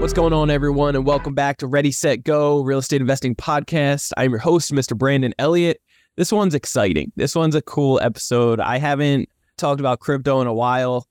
What's 0.00 0.14
going 0.14 0.32
on, 0.32 0.48
everyone, 0.48 0.96
and 0.96 1.04
welcome 1.04 1.34
back 1.34 1.58
to 1.58 1.66
Ready, 1.66 1.92
Set, 1.92 2.24
Go 2.24 2.62
Real 2.62 2.78
Estate 2.78 3.02
Investing 3.02 3.34
Podcast. 3.34 4.12
I'm 4.16 4.30
your 4.30 4.38
host, 4.38 4.72
Mr. 4.72 4.96
Brandon 4.96 5.34
Elliott. 5.38 5.78
This 6.16 6.32
one's 6.32 6.54
exciting. 6.54 7.12
This 7.16 7.34
one's 7.34 7.54
a 7.54 7.60
cool 7.60 8.00
episode. 8.00 8.60
I 8.60 8.78
haven't 8.78 9.28
talked 9.58 9.78
about 9.78 10.00
crypto 10.00 10.40
in 10.40 10.46
a 10.46 10.54
while, 10.54 11.06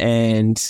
and 0.00 0.60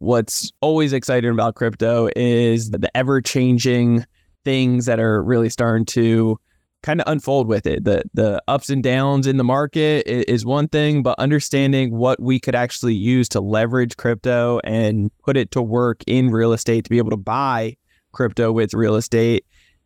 what's 0.00 0.52
always 0.60 0.92
exciting 0.92 1.30
about 1.30 1.54
crypto 1.54 2.10
is 2.14 2.70
the 2.70 2.94
ever 2.94 3.22
changing 3.22 4.04
things 4.44 4.84
that 4.84 5.00
are 5.00 5.22
really 5.22 5.48
starting 5.48 5.86
to 5.86 6.38
kind 6.84 7.00
of 7.00 7.10
unfold 7.10 7.48
with 7.48 7.66
it. 7.66 7.84
The 7.84 8.04
the 8.12 8.42
ups 8.46 8.68
and 8.68 8.82
downs 8.82 9.26
in 9.26 9.38
the 9.38 9.44
market 9.44 10.06
is 10.06 10.44
one 10.44 10.68
thing, 10.68 11.02
but 11.02 11.18
understanding 11.18 11.96
what 11.96 12.20
we 12.20 12.38
could 12.38 12.54
actually 12.54 12.94
use 12.94 13.28
to 13.30 13.40
leverage 13.40 13.96
crypto 13.96 14.60
and 14.62 15.10
put 15.24 15.36
it 15.36 15.50
to 15.52 15.62
work 15.62 16.04
in 16.06 16.30
real 16.30 16.52
estate 16.52 16.84
to 16.84 16.90
be 16.90 16.98
able 16.98 17.10
to 17.10 17.16
buy 17.16 17.76
crypto 18.12 18.52
with 18.52 18.74
real 18.74 18.94
estate. 18.96 19.44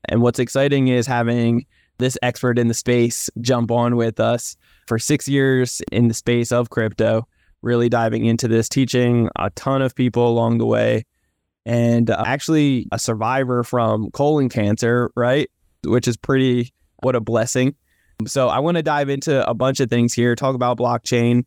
And 0.09 0.21
what's 0.23 0.41
exciting 0.41 0.89
is 0.89 1.07
having 1.07 1.65
this 1.99 2.19
expert 2.21 2.59
in 2.59 2.69
the 2.69 2.75
space 2.75 3.31
jump 3.41 3.71
on 3.71 3.97
with 3.97 4.21
us 4.21 4.57
for 4.87 4.99
6 4.99 5.29
years 5.29 5.81
in 5.91 6.09
the 6.09 6.15
space 6.15 6.53
of 6.53 6.71
crypto, 6.71 7.27
really 7.63 7.89
diving 7.89 8.25
into 8.25 8.49
this, 8.49 8.69
teaching 8.69 9.29
a 9.37 9.51
ton 9.51 9.83
of 9.83 9.95
people 9.95 10.29
along 10.29 10.59
the 10.59 10.67
way 10.67 11.05
and 11.65 12.11
uh, 12.11 12.23
actually 12.27 12.87
a 12.93 12.99
survivor 12.99 13.63
from 13.63 14.11
colon 14.13 14.49
cancer, 14.49 15.11
right? 15.17 15.51
Which 15.85 16.09
is 16.09 16.17
pretty 16.17 16.73
what 17.03 17.15
a 17.15 17.21
blessing. 17.21 17.75
So 18.27 18.49
I 18.49 18.59
want 18.59 18.77
to 18.77 18.83
dive 18.83 19.09
into 19.09 19.49
a 19.49 19.55
bunch 19.55 19.81
of 19.81 19.91
things 19.91 20.13
here, 20.13 20.35
talk 20.35 20.55
about 20.55 20.79
blockchain 20.79 21.45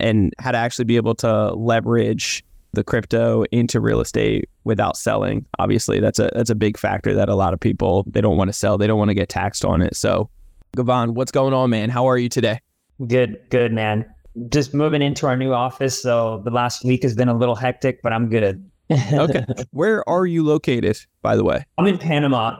and 0.00 0.32
how 0.38 0.52
to 0.52 0.58
actually 0.58 0.86
be 0.86 0.96
able 0.96 1.14
to 1.16 1.52
leverage 1.52 2.44
the 2.72 2.82
crypto 2.82 3.44
into 3.52 3.80
real 3.80 4.00
estate 4.00 4.48
without 4.64 4.96
selling. 4.96 5.46
Obviously, 5.58 6.00
that's 6.00 6.18
a 6.18 6.30
that's 6.34 6.50
a 6.50 6.54
big 6.54 6.76
factor 6.76 7.14
that 7.14 7.28
a 7.28 7.34
lot 7.34 7.54
of 7.54 7.60
people 7.60 8.04
they 8.08 8.20
don't 8.20 8.36
want 8.36 8.48
to 8.48 8.52
sell, 8.52 8.76
they 8.78 8.86
don't 8.86 8.98
want 8.98 9.10
to 9.10 9.14
get 9.14 9.28
taxed 9.28 9.64
on 9.64 9.80
it. 9.80 9.96
So, 9.96 10.28
Gavon, 10.76 11.10
what's 11.10 11.30
going 11.30 11.54
on, 11.54 11.70
man? 11.70 11.90
How 11.90 12.08
are 12.08 12.18
you 12.18 12.28
today? 12.28 12.60
Good, 13.06 13.38
good, 13.50 13.72
man. 13.72 14.06
Just 14.48 14.74
moving 14.74 15.02
into 15.02 15.26
our 15.26 15.36
new 15.36 15.52
office, 15.52 16.00
so 16.00 16.42
the 16.44 16.50
last 16.50 16.84
week 16.84 17.02
has 17.04 17.14
been 17.14 17.28
a 17.28 17.36
little 17.36 17.54
hectic, 17.54 18.02
but 18.02 18.12
I'm 18.12 18.28
good. 18.28 18.68
okay. 18.90 19.44
Where 19.70 20.08
are 20.08 20.26
you 20.26 20.44
located, 20.44 20.98
by 21.22 21.36
the 21.36 21.44
way? 21.44 21.64
I'm 21.78 21.86
in 21.86 21.98
Panama. 21.98 22.56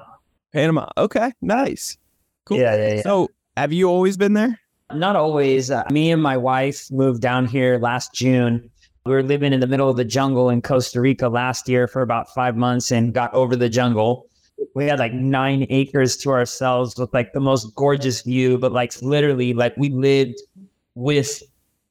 Panama. 0.53 0.89
Okay, 0.97 1.33
nice. 1.43 1.99
Cool. 2.45 2.59
Yeah, 2.59 2.77
yeah, 2.77 2.95
yeah. 2.95 3.03
So, 3.03 3.31
have 3.57 3.73
you 3.73 3.89
always 3.89 4.17
been 4.17 4.35
there? 4.35 4.59
Not 4.93 5.17
always. 5.17 5.71
Uh, 5.71 5.85
me 5.91 6.11
and 6.11 6.23
my 6.23 6.37
wife 6.37 6.91
moved 6.91 7.23
down 7.23 7.47
here 7.47 7.79
last 7.79 8.13
June. 8.15 8.71
We 9.07 9.13
were 9.13 9.23
living 9.23 9.53
in 9.53 9.61
the 9.61 9.67
middle 9.67 9.89
of 9.89 9.97
the 9.97 10.05
jungle 10.05 10.51
in 10.51 10.63
Costa 10.63 11.01
Rica 11.01 11.29
last 11.29 11.69
year 11.69 11.87
for 11.87 12.03
about 12.03 12.33
five 12.35 12.57
months 12.57 12.91
and 12.91 13.13
got 13.13 13.33
over 13.35 13.57
the 13.57 13.69
jungle. 13.69 14.27
We 14.75 14.87
had 14.87 14.99
like 14.99 15.13
nine 15.13 15.67
acres 15.69 16.17
to 16.19 16.31
ourselves 16.31 16.97
with 16.97 17.13
like 17.13 17.33
the 17.33 17.41
most 17.41 17.75
gorgeous 17.75 18.23
view, 18.23 18.57
but 18.59 18.73
like 18.73 19.01
literally, 19.03 19.53
like 19.53 19.77
we 19.77 19.91
lived 19.91 20.41
with 20.95 21.43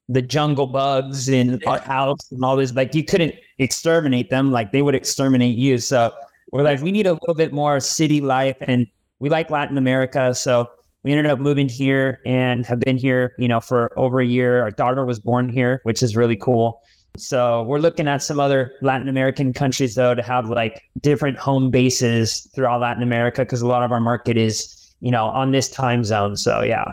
the 0.09 0.22
jungle 0.22 0.68
bugs 0.68 1.30
in 1.30 1.62
our 1.66 1.80
house 1.80 2.31
and 2.31 2.44
all 2.44 2.56
this. 2.56 2.74
Like 2.74 2.96
you 2.96 3.03
couldn't 3.03 3.35
exterminate 3.58 4.30
them, 4.30 4.52
like 4.52 4.72
they 4.72 4.81
would 4.81 4.96
exterminate 4.96 5.58
you. 5.58 5.78
So 5.78 6.14
we're 6.52 6.64
like, 6.64 6.81
we 6.81 6.91
need 6.91 7.08
a 7.08 7.14
little 7.14 7.35
bit 7.35 7.53
more 7.53 7.80
city 7.80 8.22
life 8.22 8.58
and 8.62 8.88
we 9.23 9.29
like 9.29 9.50
Latin 9.50 9.78
America. 9.78 10.35
So 10.35 10.69
we 11.03 11.13
ended 11.13 11.28
up 11.28 11.39
moving 11.39 11.69
here 11.69 12.19
and 12.25 12.66
have 12.66 12.81
been 12.81 12.97
here, 12.97 13.34
you 13.39 13.47
know, 13.47 13.61
for 13.61 13.97
over 13.97 14.19
a 14.19 14.25
year. 14.25 14.61
Our 14.61 14.69
daughter 14.69 15.06
was 15.06 15.17
born 15.17 15.47
here, 15.47 15.79
which 15.84 16.03
is 16.03 16.17
really 16.17 16.35
cool. 16.35 16.81
So 17.16 17.63
we're 17.63 17.79
looking 17.79 18.06
at 18.06 18.22
some 18.22 18.38
other 18.38 18.73
Latin 18.81 19.07
American 19.07 19.53
countries 19.53 19.95
though 19.95 20.13
to 20.13 20.22
have 20.22 20.50
like 20.50 20.84
different 21.00 21.38
home 21.38 21.72
bases 21.72 22.50
throughout 22.53 22.81
Latin 22.81 23.01
America 23.01 23.44
because 23.44 23.61
a 23.61 23.67
lot 23.67 23.81
of 23.81 23.94
our 23.94 24.01
market 24.01 24.35
is, 24.35 24.94
you 25.00 25.09
know, 25.09 25.28
on 25.28 25.51
this 25.51 25.69
time 25.69 26.03
zone. 26.03 26.35
So 26.35 26.61
yeah. 26.61 26.84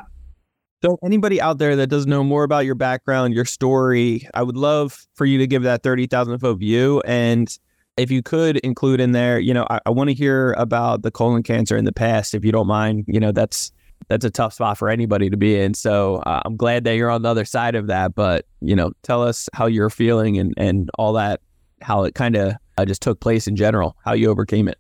So 0.85 1.01
anybody 1.03 1.41
out 1.41 1.59
there 1.59 1.75
that 1.75 1.89
doesn't 1.89 2.09
know 2.09 2.23
more 2.23 2.45
about 2.45 2.65
your 2.65 2.77
background, 2.77 3.35
your 3.35 3.45
story, 3.45 4.29
I 4.35 4.45
would 4.45 4.57
love 4.57 5.05
for 5.15 5.27
you 5.27 5.37
to 5.39 5.49
give 5.49 5.65
that 5.65 5.83
30,000 5.83 6.39
foot 6.39 6.59
view 6.61 7.03
and 7.05 7.59
if 8.01 8.11
you 8.11 8.23
could 8.23 8.57
include 8.59 8.99
in 8.99 9.13
there, 9.13 9.39
you 9.39 9.53
know, 9.53 9.67
I, 9.69 9.81
I 9.85 9.91
want 9.91 10.09
to 10.09 10.15
hear 10.15 10.53
about 10.55 11.03
the 11.03 11.11
colon 11.11 11.43
cancer 11.43 11.77
in 11.77 11.85
the 11.85 11.93
past, 11.93 12.35
if 12.35 12.45
you 12.45 12.51
don't 12.51 12.67
mind. 12.67 13.05
You 13.07 13.21
know, 13.21 13.31
that's 13.31 13.73
that's 14.09 14.25
a 14.25 14.31
tough 14.31 14.55
spot 14.55 14.79
for 14.79 14.89
anybody 14.89 15.29
to 15.29 15.37
be 15.37 15.61
in. 15.61 15.75
So 15.75 16.17
uh, 16.27 16.41
I'm 16.45 16.57
glad 16.57 16.85
that 16.85 16.95
you're 16.95 17.11
on 17.11 17.23
the 17.23 17.29
other 17.29 17.45
side 17.45 17.75
of 17.75 17.87
that. 17.89 18.15
But 18.15 18.47
you 18.61 18.75
know, 18.75 18.93
tell 19.03 19.23
us 19.23 19.49
how 19.53 19.67
you're 19.67 19.91
feeling 19.91 20.39
and 20.39 20.55
and 20.57 20.91
all 20.99 21.13
that, 21.13 21.41
how 21.83 22.05
it 22.05 22.15
kind 22.15 22.37
of 22.37 22.55
uh, 22.79 22.87
just 22.87 23.03
took 23.03 23.21
place 23.21 23.47
in 23.47 23.55
general, 23.55 23.97
how 24.05 24.15
you 24.15 24.31
overcame 24.31 24.67
it. 24.67 24.79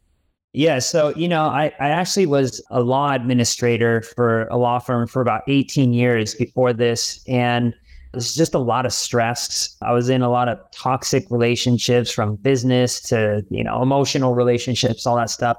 Yeah, 0.52 0.80
so 0.80 1.14
you 1.14 1.28
know, 1.28 1.44
I, 1.44 1.66
I 1.78 1.90
actually 1.90 2.26
was 2.26 2.64
a 2.70 2.80
law 2.80 3.12
administrator 3.12 4.00
for 4.02 4.48
a 4.48 4.56
law 4.56 4.78
firm 4.78 5.06
for 5.06 5.20
about 5.20 5.42
18 5.46 5.92
years 5.92 6.34
before 6.34 6.72
this, 6.72 7.22
and 7.28 7.74
it's 8.14 8.34
just 8.34 8.54
a 8.54 8.58
lot 8.58 8.86
of 8.86 8.92
stress. 8.92 9.76
I 9.82 9.92
was 9.92 10.08
in 10.08 10.22
a 10.22 10.30
lot 10.30 10.48
of 10.48 10.58
toxic 10.72 11.30
relationships 11.30 12.10
from 12.10 12.36
business 12.36 13.00
to, 13.02 13.44
you 13.50 13.62
know, 13.62 13.82
emotional 13.82 14.34
relationships, 14.34 15.06
all 15.06 15.16
that 15.16 15.30
stuff. 15.30 15.56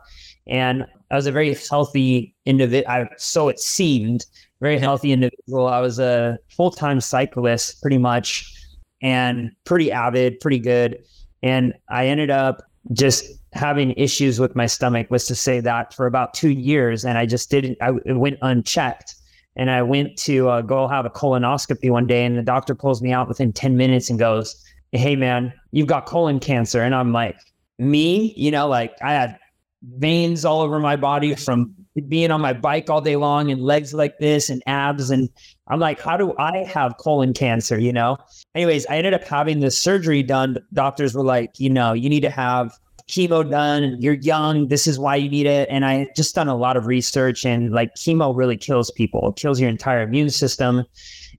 And 0.48 0.86
I 1.12 1.16
was 1.16 1.28
a 1.28 1.32
very 1.32 1.54
healthy 1.54 2.36
individual. 2.46 3.08
So 3.18 3.48
it 3.48 3.60
seemed 3.60 4.26
very 4.60 4.78
healthy 4.78 5.12
individual. 5.12 5.68
I 5.68 5.80
was 5.80 6.00
a 6.00 6.38
full 6.50 6.72
time 6.72 7.02
cyclist 7.02 7.82
pretty 7.82 7.98
much 7.98 8.54
and 9.02 9.52
pretty 9.66 9.92
avid, 9.92 10.40
pretty 10.40 10.60
good. 10.60 11.04
And 11.42 11.74
I 11.90 12.08
ended 12.08 12.30
up 12.30 12.62
just 12.94 13.26
having 13.54 13.92
issues 13.92 14.40
with 14.40 14.56
my 14.56 14.66
stomach, 14.66 15.10
was 15.10 15.26
to 15.26 15.36
say 15.36 15.60
that 15.60 15.94
for 15.94 16.06
about 16.06 16.34
two 16.34 16.52
years. 16.52 17.04
And 17.04 17.18
I 17.18 17.26
just 17.26 17.50
didn't, 17.50 17.78
I 17.82 17.92
it 18.06 18.18
went 18.18 18.38
unchecked. 18.42 19.16
And 19.56 19.70
I 19.70 19.82
went 19.82 20.18
to 20.20 20.50
uh, 20.50 20.62
go 20.62 20.88
have 20.88 21.06
a 21.06 21.10
colonoscopy 21.10 21.90
one 21.90 22.08
day, 22.08 22.26
and 22.26 22.38
the 22.38 22.42
doctor 22.42 22.74
pulls 22.74 23.02
me 23.02 23.12
out 23.12 23.28
within 23.28 23.52
10 23.52 23.76
minutes 23.78 24.10
and 24.10 24.18
goes, 24.18 24.56
Hey, 24.92 25.16
man, 25.16 25.54
you've 25.72 25.88
got 25.88 26.06
colon 26.06 26.40
cancer. 26.40 26.82
And 26.82 26.96
I'm 26.96 27.12
like, 27.12 27.38
Me? 27.80 28.34
You 28.38 28.52
know, 28.52 28.68
like 28.68 28.94
I 29.02 29.14
had 29.14 29.38
veins 29.98 30.46
all 30.46 30.62
over 30.62 30.80
my 30.80 30.96
body 30.96 31.36
from 31.36 31.74
being 32.08 32.32
on 32.32 32.40
my 32.40 32.54
bike 32.54 32.90
all 32.90 33.02
day 33.02 33.16
long 33.16 33.52
and 33.52 33.62
legs 33.62 33.94
like 33.94 34.18
this 34.20 34.50
and 34.50 34.62
abs. 34.68 35.10
And 35.10 35.30
I'm 35.68 35.80
like, 35.80 36.00
How 36.00 36.18
do 36.18 36.34
I 36.38 36.64
have 36.64 36.98
colon 36.98 37.34
cancer? 37.34 37.78
You 37.78 37.92
know? 37.92 38.18
Anyways, 38.56 38.86
I 38.88 38.98
ended 38.98 39.14
up 39.14 39.24
having 39.24 39.60
this 39.60 39.78
surgery 39.78 40.24
done. 40.24 40.58
Doctors 40.74 41.14
were 41.14 41.26
like, 41.26 41.60
You 41.60 41.70
know, 41.70 41.94
you 41.94 42.10
need 42.10 42.22
to 42.22 42.30
have 42.30 42.72
chemo 43.10 43.50
done 43.50 43.98
you're 44.00 44.16
young 44.16 44.68
this 44.68 44.88
is 44.88 45.00
why 45.00 45.16
you 45.16 45.30
need 45.30 45.46
it. 45.46 45.68
And 45.70 45.86
i 45.86 46.08
just 46.16 46.36
done 46.36 46.48
a 46.48 46.56
lot 46.56 46.78
of 46.78 46.86
research 46.86 47.46
and 47.46 47.72
like 47.72 47.96
chemo 47.96 48.36
really 48.36 48.58
kills 48.58 48.92
people. 48.92 49.30
It 49.30 49.36
kills 49.36 49.60
your 49.60 49.70
entire 49.70 50.02
immune 50.02 50.30
system. 50.30 50.86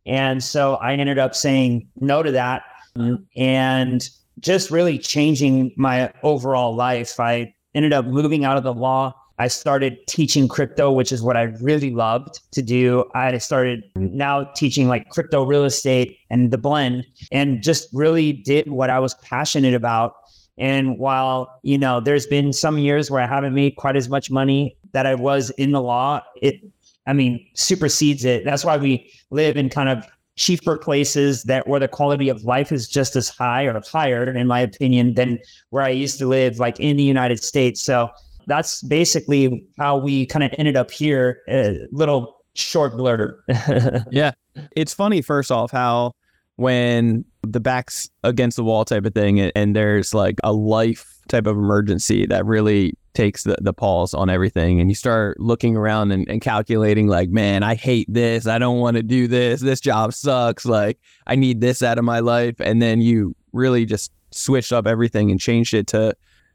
And 0.07 0.43
so 0.43 0.75
i 0.77 0.95
ended 0.95 1.19
up 1.19 1.35
saying 1.35 1.89
no 2.01 2.23
to 2.23 2.33
that 2.33 2.63
um, 2.97 3.27
and 3.37 4.09
just 4.41 4.71
really 4.71 4.99
changing 4.99 5.73
my 5.77 6.13
overall 6.23 6.75
life. 6.75 7.19
I 7.21 7.55
ended 7.75 7.93
up 7.93 8.07
moving 8.07 8.45
out 8.45 8.57
of 8.57 8.65
the 8.65 8.75
law. 8.75 9.15
I 9.39 9.49
started 9.49 9.99
teaching 10.07 10.47
crypto, 10.47 10.93
which 10.93 11.11
is 11.11 11.23
what 11.23 11.37
I 11.37 11.45
really 11.61 11.91
loved 11.91 12.41
to 12.53 12.63
do. 12.63 13.05
I 13.15 13.37
started 13.39 13.83
now 13.97 14.45
teaching 14.55 14.89
like 14.89 15.09
crypto 15.09 15.45
real 15.45 15.65
estate 15.65 16.19
and 16.31 16.51
the 16.51 16.59
blend 16.59 17.07
and 17.33 17.63
just 17.63 17.89
really 17.93 18.33
did 18.33 18.71
what 18.71 18.91
I 18.91 18.99
was 18.99 19.15
passionate 19.15 19.75
about 19.75 20.15
and 20.59 20.99
while, 20.99 21.59
you 21.63 21.79
know, 21.79 22.01
there's 22.01 22.27
been 22.27 22.53
some 22.53 22.79
years 22.79 23.11
where 23.11 23.23
I 23.23 23.27
haven't 23.27 23.55
made 23.55 23.77
quite 23.77 23.97
as 23.97 24.09
much 24.09 24.31
money 24.31 24.77
that 24.93 25.07
I 25.07 25.15
was 25.15 25.51
in 25.51 25.73
the 25.73 25.81
law, 25.81 26.21
it, 26.41 26.61
I 27.07 27.13
mean, 27.13 27.45
supersedes 27.55 28.25
it. 28.25 28.45
That's 28.45 28.65
why 28.65 28.77
we 28.77 29.11
live 29.31 29.57
in 29.57 29.71
kind 29.71 29.89
of 29.89 30.05
cheaper 30.37 30.79
places 30.79 31.45
that 31.45 31.67
where 31.67 31.81
the 31.81 31.89
quality 31.89 32.29
of 32.29 32.45
life 32.45 32.73
is 32.73 32.89
just 32.89 33.17
as 33.17 33.29
high 33.29 33.65
or 33.65 33.81
higher, 33.91 34.25
in 34.31 34.47
my 34.47 34.61
opinion, 34.61 35.15
than 35.15 35.39
where 35.71 35.83
I 35.83 35.91
used 35.91 36.19
to 36.19 36.27
live, 36.27 36.59
like 36.59 36.79
in 36.81 36.97
the 36.97 37.03
United 37.03 37.43
States. 37.43 37.83
So 37.83 38.11
that's 38.47 38.83
basically 38.83 39.67
how 39.79 39.97
we 39.97 40.27
kind 40.27 40.45
of 40.45 40.55
ended 40.59 40.77
up 40.77 40.91
here. 40.91 41.41
A 41.49 41.87
little 41.91 42.45
short 42.55 42.97
blur. 42.97 43.39
yeah. 44.11 44.33
It's 44.77 44.93
funny, 44.93 45.23
first 45.23 45.51
off, 45.51 45.71
how 45.71 46.13
when 46.57 47.25
the 47.43 47.61
back's 47.61 48.09
against 48.23 48.57
the 48.57 48.65
wall 48.65 48.85
type 48.85 49.05
of 49.05 49.15
thing 49.15 49.41
and, 49.41 49.77
there's 49.77 50.13
like 50.13 50.39
a 50.45 50.53
life 50.53 51.19
type 51.29 51.47
of 51.47 51.57
emergency 51.57 52.27
that 52.27 52.45
really 52.45 52.93
takes 53.15 53.45
the, 53.45 53.57
the 53.61 53.73
pause 53.73 54.13
on 54.13 54.29
everything 54.29 54.81
and 54.81 54.91
you 54.91 54.95
start 54.95 55.39
looking 55.41 55.77
around 55.77 56.13
and, 56.13 56.29
and 56.29 56.41
calculating 56.41 57.07
like 57.07 57.31
man 57.31 57.63
i 57.63 57.75
hate 57.75 58.07
this. 58.13 58.47
I 58.47 58.59
don't 58.59 58.79
want 58.79 58.97
to 58.97 59.03
do 59.03 59.27
this. 59.29 59.61
This 59.61 59.81
job 59.81 60.13
sucks. 60.13 60.67
Like 60.67 60.99
i 61.27 61.35
need 61.35 61.61
this 61.61 61.83
out 61.83 61.99
of 61.99 62.05
my 62.05 62.21
life. 62.21 62.57
And 62.61 62.83
then 62.83 63.01
you 63.01 63.35
really 63.53 63.87
just 63.87 64.13
switched 64.31 64.73
up 64.73 64.87
everything 64.87 65.31
and 65.31 65.41
changed 65.41 65.75
it 65.75 65.87
to 65.89 66.15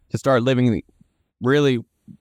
to 0.10 0.18
start 0.18 0.44
living 0.44 0.84
really 1.42 1.80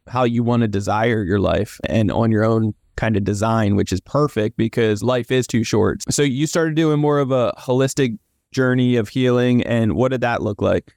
how 0.08 0.24
you 0.24 0.42
want 0.42 0.62
to 0.62 0.68
desire 0.68 1.22
your 1.22 1.40
life 1.40 1.78
and 1.88 2.10
on 2.10 2.32
your 2.32 2.44
own 2.44 2.74
kind 2.96 3.16
of 3.16 3.24
design 3.24 3.76
which 3.76 3.92
is 3.92 4.00
perfect 4.00 4.56
because 4.56 5.02
life 5.02 5.30
is 5.30 5.46
too 5.46 5.62
short. 5.62 6.02
So 6.10 6.22
you 6.22 6.46
started 6.46 6.74
doing 6.74 6.98
more 6.98 7.18
of 7.18 7.30
a 7.30 7.52
holistic 7.58 8.18
journey 8.52 8.96
of 8.96 9.08
healing 9.08 9.62
and 9.62 9.94
what 9.94 10.10
did 10.10 10.20
that 10.20 10.42
look 10.42 10.62
like 10.62 10.94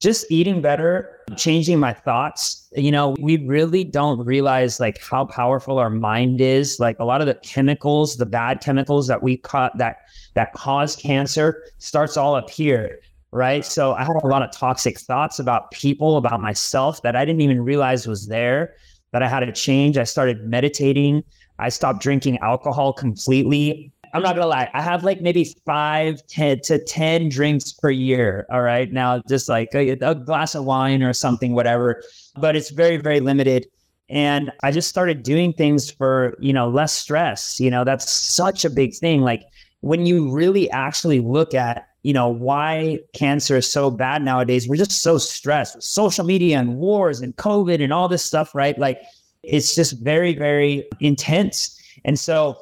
just 0.00 0.24
eating 0.30 0.62
better, 0.62 1.20
changing 1.36 1.78
my 1.78 1.92
thoughts. 1.92 2.68
You 2.74 2.90
know, 2.90 3.14
we 3.20 3.36
really 3.46 3.84
don't 3.84 4.18
realize 4.24 4.80
like 4.80 4.98
how 5.02 5.26
powerful 5.26 5.78
our 5.78 5.90
mind 5.90 6.40
is. 6.40 6.80
Like 6.80 6.98
a 6.98 7.04
lot 7.04 7.20
of 7.20 7.26
the 7.26 7.34
chemicals, 7.34 8.16
the 8.16 8.26
bad 8.26 8.62
chemicals 8.62 9.06
that 9.08 9.22
we 9.22 9.36
caught 9.36 9.76
that 9.76 9.98
that 10.34 10.54
cause 10.54 10.96
cancer 10.96 11.62
starts 11.78 12.16
all 12.16 12.34
up 12.34 12.48
here. 12.48 12.98
Right. 13.32 13.64
So 13.64 13.92
I 13.92 14.00
had 14.00 14.16
a 14.24 14.26
lot 14.26 14.42
of 14.42 14.50
toxic 14.50 14.98
thoughts 14.98 15.38
about 15.38 15.70
people, 15.70 16.16
about 16.16 16.40
myself 16.40 17.02
that 17.02 17.14
I 17.14 17.24
didn't 17.24 17.42
even 17.42 17.60
realize 17.60 18.08
was 18.08 18.26
there, 18.26 18.74
that 19.12 19.22
I 19.22 19.28
had 19.28 19.40
to 19.40 19.52
change. 19.52 19.96
I 19.98 20.04
started 20.04 20.44
meditating. 20.44 21.22
I 21.60 21.68
stopped 21.68 22.00
drinking 22.02 22.38
alcohol 22.38 22.92
completely. 22.92 23.92
I'm 24.12 24.22
not 24.22 24.34
gonna 24.34 24.46
lie. 24.46 24.70
I 24.74 24.82
have 24.82 25.04
like 25.04 25.20
maybe 25.20 25.54
five, 25.64 26.26
ten 26.26 26.60
to 26.64 26.82
ten 26.84 27.28
drinks 27.28 27.72
per 27.72 27.90
year. 27.90 28.46
All 28.50 28.62
right, 28.62 28.90
now 28.92 29.22
just 29.28 29.48
like 29.48 29.68
a, 29.74 29.90
a 29.90 30.14
glass 30.14 30.54
of 30.54 30.64
wine 30.64 31.02
or 31.02 31.12
something, 31.12 31.54
whatever. 31.54 32.02
But 32.36 32.56
it's 32.56 32.70
very, 32.70 32.96
very 32.96 33.20
limited. 33.20 33.66
And 34.08 34.50
I 34.62 34.72
just 34.72 34.88
started 34.88 35.22
doing 35.22 35.52
things 35.52 35.90
for 35.90 36.36
you 36.40 36.52
know 36.52 36.68
less 36.68 36.92
stress. 36.92 37.60
You 37.60 37.70
know, 37.70 37.84
that's 37.84 38.10
such 38.10 38.64
a 38.64 38.70
big 38.70 38.94
thing. 38.94 39.22
Like 39.22 39.42
when 39.80 40.06
you 40.06 40.30
really 40.30 40.70
actually 40.70 41.20
look 41.20 41.54
at 41.54 41.86
you 42.02 42.12
know 42.12 42.28
why 42.28 42.98
cancer 43.14 43.58
is 43.58 43.70
so 43.70 43.90
bad 43.90 44.22
nowadays, 44.22 44.68
we're 44.68 44.76
just 44.76 45.02
so 45.02 45.18
stressed 45.18 45.76
with 45.76 45.84
social 45.84 46.24
media 46.24 46.58
and 46.58 46.76
wars 46.76 47.20
and 47.20 47.36
COVID 47.36 47.82
and 47.82 47.92
all 47.92 48.08
this 48.08 48.24
stuff, 48.24 48.54
right? 48.54 48.78
Like 48.78 49.00
it's 49.42 49.74
just 49.74 49.98
very, 50.00 50.34
very 50.34 50.86
intense. 51.00 51.78
And 52.04 52.18
so 52.18 52.56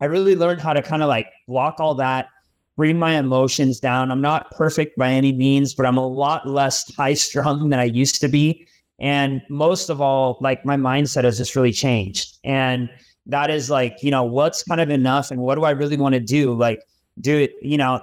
I 0.00 0.06
really 0.06 0.36
learned 0.36 0.60
how 0.60 0.72
to 0.72 0.82
kind 0.82 1.02
of 1.02 1.08
like 1.08 1.28
block 1.48 1.76
all 1.78 1.94
that, 1.94 2.28
bring 2.76 2.98
my 2.98 3.16
emotions 3.18 3.80
down. 3.80 4.10
I'm 4.10 4.20
not 4.20 4.50
perfect 4.50 4.96
by 4.98 5.10
any 5.10 5.32
means, 5.32 5.74
but 5.74 5.86
I'm 5.86 5.96
a 5.96 6.06
lot 6.06 6.46
less 6.46 6.94
high 6.94 7.14
strung 7.14 7.70
than 7.70 7.78
I 7.78 7.84
used 7.84 8.20
to 8.20 8.28
be. 8.28 8.66
And 8.98 9.42
most 9.48 9.90
of 9.90 10.00
all, 10.00 10.38
like 10.40 10.64
my 10.64 10.76
mindset 10.76 11.24
has 11.24 11.38
just 11.38 11.56
really 11.56 11.72
changed. 11.72 12.38
And 12.44 12.90
that 13.26 13.50
is 13.50 13.70
like, 13.70 14.02
you 14.02 14.10
know, 14.10 14.24
what's 14.24 14.62
kind 14.62 14.80
of 14.80 14.90
enough 14.90 15.30
and 15.30 15.40
what 15.40 15.56
do 15.56 15.64
I 15.64 15.70
really 15.70 15.96
want 15.96 16.14
to 16.14 16.20
do? 16.20 16.54
Like, 16.54 16.82
do 17.20 17.38
it, 17.38 17.54
you 17.62 17.78
know, 17.78 18.00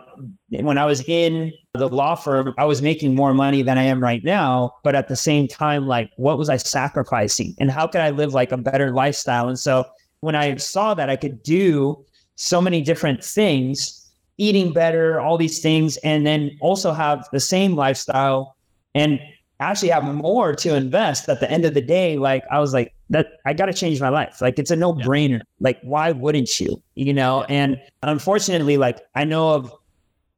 when 0.50 0.78
I 0.80 0.86
was 0.86 1.08
in 1.08 1.54
the 1.76 1.88
law 1.88 2.16
firm, 2.16 2.54
I 2.58 2.66
was 2.66 2.82
making 2.82 3.14
more 3.14 3.34
money 3.34 3.62
than 3.62 3.78
I 3.78 3.84
am 3.84 4.02
right 4.02 4.24
now. 4.24 4.74
But 4.84 4.96
at 4.96 5.08
the 5.08 5.16
same 5.16 5.48
time, 5.48 5.88
like, 5.88 6.10
what 6.18 6.38
was 6.38 6.50
I 6.50 6.58
sacrificing 6.58 7.56
and 7.60 7.70
how 7.70 7.86
could 7.86 8.02
I 8.02 8.10
live 8.10 8.34
like 8.34 8.52
a 8.52 8.58
better 8.58 8.92
lifestyle? 8.92 9.48
And 9.48 9.60
so 9.60 9.86
when 10.24 10.36
I 10.36 10.56
saw 10.56 10.94
that 10.94 11.10
I 11.10 11.18
could 11.18 11.44
do 11.44 12.06
so 12.36 12.62
many 12.62 12.82
different 12.82 13.22
things, 13.22 14.10
eating 14.38 14.72
better, 14.72 15.20
all 15.20 15.38
these 15.38 15.60
things, 15.60 15.98
and 15.98 16.26
then 16.26 16.58
also 16.62 16.94
have 16.94 17.28
the 17.34 17.42
same 17.42 17.76
lifestyle 17.76 18.56
and 18.96 19.20
actually 19.60 19.90
have 19.90 20.06
more 20.06 20.56
to 20.56 20.76
invest 20.76 21.28
at 21.28 21.42
the 21.42 21.52
end 21.52 21.66
of 21.66 21.74
the 21.74 21.82
day, 21.82 22.18
like 22.18 22.44
I 22.50 22.60
was 22.60 22.74
like, 22.74 22.94
that 23.10 23.34
I 23.46 23.54
got 23.54 23.66
to 23.66 23.74
change 23.74 24.00
my 24.00 24.08
life. 24.08 24.42
Like 24.42 24.58
it's 24.58 24.72
a 24.72 24.78
no 24.78 24.94
brainer. 24.94 25.42
Like, 25.60 25.80
why 25.82 26.14
wouldn't 26.14 26.58
you? 26.58 26.82
You 26.96 27.14
know, 27.14 27.44
and 27.44 27.78
unfortunately, 28.02 28.78
like 28.78 29.02
I 29.16 29.26
know 29.26 29.50
of 29.50 29.74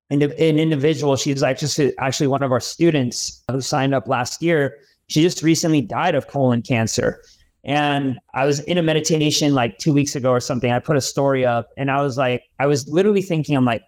an, 0.10 0.24
an 0.24 0.60
individual, 0.60 1.16
she's 1.16 1.44
like 1.44 1.60
just 1.60 1.80
actually 2.00 2.28
one 2.28 2.42
of 2.42 2.52
our 2.52 2.60
students 2.60 3.44
who 3.52 3.62
signed 3.62 3.94
up 3.94 4.08
last 4.08 4.42
year. 4.42 4.78
She 5.08 5.22
just 5.22 5.44
recently 5.44 5.82
died 5.82 6.16
of 6.16 6.28
colon 6.28 6.64
cancer. 6.64 7.22
And 7.66 8.20
I 8.36 8.46
was 8.46 8.60
in 8.62 8.78
a 8.78 8.84
meditation 8.84 9.56
like 9.56 9.80
two 9.80 9.92
weeks 9.92 10.16
ago 10.16 10.30
or 10.30 10.40
something. 10.40 10.72
I 10.72 10.80
put 10.80 10.98
a 10.98 11.02
story 11.02 11.46
up 11.46 11.70
and 11.78 11.90
I 11.90 12.02
was 12.02 12.18
like, 12.18 12.44
I 12.60 12.68
was 12.68 12.88
literally 12.88 13.24
thinking, 13.24 13.58
I'm 13.58 13.66
like, 13.66 13.82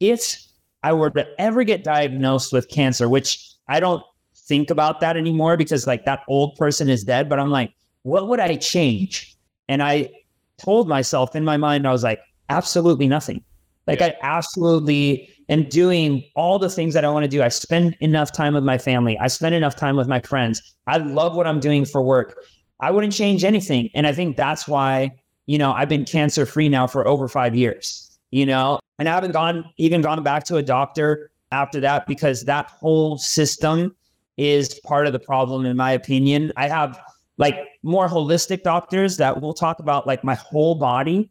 if 0.00 0.36
I 0.82 0.92
were 0.92 1.10
to 1.10 1.26
ever 1.40 1.64
get 1.64 1.82
diagnosed 1.82 2.52
with 2.52 2.68
cancer, 2.68 3.08
which 3.08 3.54
I 3.68 3.80
don't 3.80 4.02
think 4.36 4.70
about 4.70 5.00
that 5.00 5.16
anymore 5.16 5.56
because 5.56 5.86
like 5.86 6.04
that 6.04 6.20
old 6.28 6.56
person 6.56 6.90
is 6.90 7.04
dead, 7.04 7.28
but 7.28 7.38
I'm 7.38 7.50
like, 7.50 7.72
what 8.02 8.28
would 8.28 8.40
I 8.40 8.56
change? 8.56 9.34
And 9.68 9.82
I 9.82 10.10
told 10.58 10.88
myself 10.88 11.34
in 11.34 11.44
my 11.44 11.56
mind, 11.56 11.86
I 11.86 11.92
was 11.92 12.02
like, 12.02 12.20
absolutely 12.50 13.08
nothing. 13.08 13.42
Like 13.86 14.00
yeah. 14.00 14.06
I 14.06 14.16
absolutely 14.22 15.28
am 15.48 15.64
doing 15.64 16.22
all 16.36 16.58
the 16.58 16.68
things 16.68 16.94
that 16.94 17.04
I 17.04 17.08
want 17.08 17.24
to 17.24 17.28
do. 17.28 17.42
I 17.42 17.48
spend 17.48 17.96
enough 18.00 18.32
time 18.32 18.54
with 18.54 18.64
my 18.64 18.78
family. 18.78 19.18
I 19.18 19.28
spend 19.28 19.54
enough 19.54 19.76
time 19.76 19.96
with 19.96 20.08
my 20.08 20.20
friends. 20.20 20.60
I 20.86 20.98
love 20.98 21.34
what 21.34 21.46
I'm 21.46 21.60
doing 21.60 21.84
for 21.84 22.02
work. 22.02 22.36
I 22.82 22.90
wouldn't 22.90 23.12
change 23.12 23.44
anything. 23.44 23.88
And 23.94 24.06
I 24.06 24.12
think 24.12 24.36
that's 24.36 24.66
why, 24.66 25.12
you 25.46 25.56
know, 25.56 25.72
I've 25.72 25.88
been 25.88 26.04
cancer 26.04 26.44
free 26.44 26.68
now 26.68 26.88
for 26.88 27.06
over 27.06 27.28
five 27.28 27.54
years, 27.54 28.18
you 28.32 28.44
know, 28.44 28.80
and 28.98 29.08
I 29.08 29.14
haven't 29.14 29.30
gone, 29.30 29.64
even 29.76 30.02
gone 30.02 30.22
back 30.24 30.44
to 30.44 30.56
a 30.56 30.62
doctor 30.62 31.30
after 31.52 31.80
that 31.80 32.06
because 32.08 32.44
that 32.44 32.66
whole 32.66 33.18
system 33.18 33.94
is 34.36 34.80
part 34.80 35.06
of 35.06 35.12
the 35.12 35.20
problem, 35.20 35.64
in 35.64 35.76
my 35.76 35.92
opinion. 35.92 36.52
I 36.56 36.68
have 36.68 37.00
like 37.38 37.56
more 37.84 38.08
holistic 38.08 38.62
doctors 38.62 39.16
that 39.16 39.40
will 39.40 39.54
talk 39.54 39.78
about 39.78 40.06
like 40.06 40.24
my 40.24 40.34
whole 40.34 40.74
body. 40.74 41.30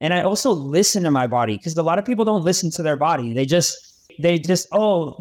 And 0.00 0.14
I 0.14 0.22
also 0.22 0.50
listen 0.50 1.02
to 1.02 1.10
my 1.10 1.26
body 1.26 1.58
because 1.58 1.76
a 1.76 1.82
lot 1.82 1.98
of 1.98 2.06
people 2.06 2.24
don't 2.24 2.44
listen 2.44 2.70
to 2.72 2.82
their 2.82 2.96
body. 2.96 3.34
They 3.34 3.44
just, 3.44 4.10
they 4.18 4.38
just, 4.38 4.66
oh, 4.72 5.18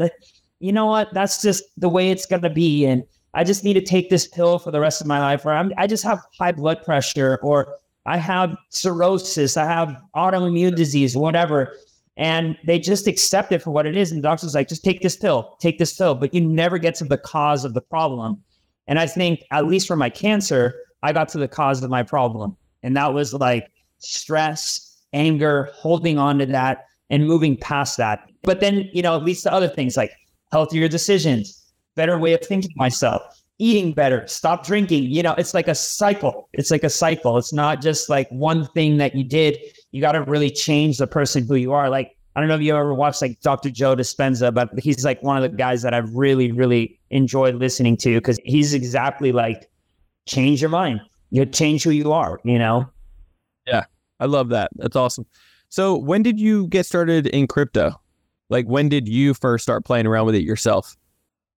you 0.59 0.71
know 0.71 0.85
what? 0.85 1.13
That's 1.13 1.41
just 1.41 1.63
the 1.77 1.89
way 1.89 2.11
it's 2.11 2.25
going 2.25 2.43
to 2.43 2.49
be. 2.49 2.85
And 2.85 3.03
I 3.35 3.43
just 3.43 3.63
need 3.63 3.73
to 3.73 3.81
take 3.81 4.09
this 4.09 4.27
pill 4.27 4.57
for 4.57 4.71
the 4.71 4.79
rest 4.79 5.01
of 5.01 5.07
my 5.07 5.19
life, 5.19 5.45
or 5.45 5.51
I'm, 5.51 5.71
I 5.77 5.87
just 5.87 6.03
have 6.03 6.19
high 6.39 6.53
blood 6.53 6.83
pressure, 6.83 7.37
or 7.43 7.77
I 8.05 8.17
have 8.17 8.55
cirrhosis, 8.69 9.57
I 9.57 9.65
have 9.65 9.97
autoimmune 10.15 10.75
disease, 10.75 11.15
whatever. 11.17 11.75
And 12.17 12.57
they 12.65 12.79
just 12.79 13.07
accept 13.07 13.51
it 13.51 13.61
for 13.61 13.71
what 13.71 13.85
it 13.85 13.97
is. 13.97 14.11
And 14.11 14.19
the 14.19 14.27
doctor's 14.27 14.55
like, 14.55 14.69
just 14.69 14.85
take 14.85 15.01
this 15.01 15.17
pill, 15.17 15.57
take 15.59 15.77
this 15.77 15.93
pill, 15.93 16.15
but 16.15 16.33
you 16.33 16.39
never 16.39 16.77
get 16.77 16.95
to 16.95 17.03
the 17.03 17.17
cause 17.17 17.65
of 17.65 17.73
the 17.73 17.81
problem. 17.81 18.41
And 18.87 18.99
I 18.99 19.05
think, 19.05 19.43
at 19.51 19.67
least 19.67 19.85
for 19.85 19.97
my 19.97 20.09
cancer, 20.09 20.75
I 21.03 21.11
got 21.11 21.27
to 21.29 21.37
the 21.37 21.47
cause 21.47 21.83
of 21.83 21.89
my 21.89 22.03
problem. 22.03 22.55
And 22.83 22.95
that 22.95 23.13
was 23.13 23.33
like 23.33 23.69
stress, 23.97 25.01
anger, 25.11 25.69
holding 25.73 26.17
on 26.17 26.39
to 26.39 26.45
that 26.45 26.85
and 27.09 27.27
moving 27.27 27.57
past 27.57 27.97
that. 27.97 28.29
But 28.43 28.61
then, 28.61 28.89
you 28.93 29.01
know, 29.01 29.15
at 29.17 29.23
least 29.23 29.43
the 29.43 29.51
other 29.51 29.67
things 29.67 29.97
like 29.97 30.11
healthier 30.51 30.87
decisions, 30.87 31.64
better 31.95 32.17
way 32.17 32.33
of 32.33 32.41
thinking 32.41 32.71
myself, 32.75 33.21
eating 33.59 33.93
better, 33.93 34.25
stop 34.27 34.65
drinking. 34.65 35.03
You 35.05 35.23
know, 35.23 35.33
it's 35.37 35.53
like 35.53 35.67
a 35.67 35.75
cycle. 35.75 36.49
It's 36.53 36.71
like 36.71 36.83
a 36.83 36.89
cycle. 36.89 37.37
It's 37.37 37.53
not 37.53 37.81
just 37.81 38.09
like 38.09 38.29
one 38.29 38.67
thing 38.67 38.97
that 38.97 39.15
you 39.15 39.23
did. 39.23 39.57
You 39.91 40.01
got 40.01 40.13
to 40.13 40.23
really 40.23 40.49
change 40.49 40.97
the 40.97 41.07
person 41.07 41.47
who 41.47 41.55
you 41.55 41.73
are. 41.73 41.89
Like, 41.89 42.15
I 42.35 42.41
don't 42.41 42.49
know 42.49 42.55
if 42.55 42.61
you 42.61 42.75
ever 42.75 42.93
watched 42.93 43.21
like 43.21 43.39
Dr. 43.41 43.69
Joe 43.69 43.95
Dispenza, 43.95 44.53
but 44.53 44.69
he's 44.77 45.05
like 45.05 45.23
one 45.23 45.41
of 45.41 45.49
the 45.49 45.55
guys 45.55 45.81
that 45.83 45.93
I've 45.93 46.13
really, 46.13 46.51
really 46.51 46.99
enjoyed 47.09 47.55
listening 47.55 47.95
to 47.97 48.15
because 48.15 48.39
he's 48.43 48.73
exactly 48.73 49.31
like, 49.31 49.69
change 50.25 50.61
your 50.61 50.69
mind. 50.69 50.99
You 51.31 51.45
change 51.45 51.83
who 51.83 51.91
you 51.91 52.11
are, 52.11 52.39
you 52.43 52.59
know? 52.59 52.89
Yeah, 53.65 53.85
I 54.19 54.25
love 54.25 54.49
that. 54.49 54.71
That's 54.75 54.95
awesome. 54.95 55.25
So, 55.69 55.97
when 55.97 56.23
did 56.23 56.39
you 56.39 56.67
get 56.67 56.85
started 56.85 57.27
in 57.27 57.47
crypto? 57.47 57.99
Like, 58.49 58.65
when 58.67 58.89
did 58.89 59.07
you 59.07 59.33
first 59.33 59.63
start 59.63 59.85
playing 59.85 60.05
around 60.05 60.25
with 60.25 60.35
it 60.35 60.43
yourself? 60.43 60.95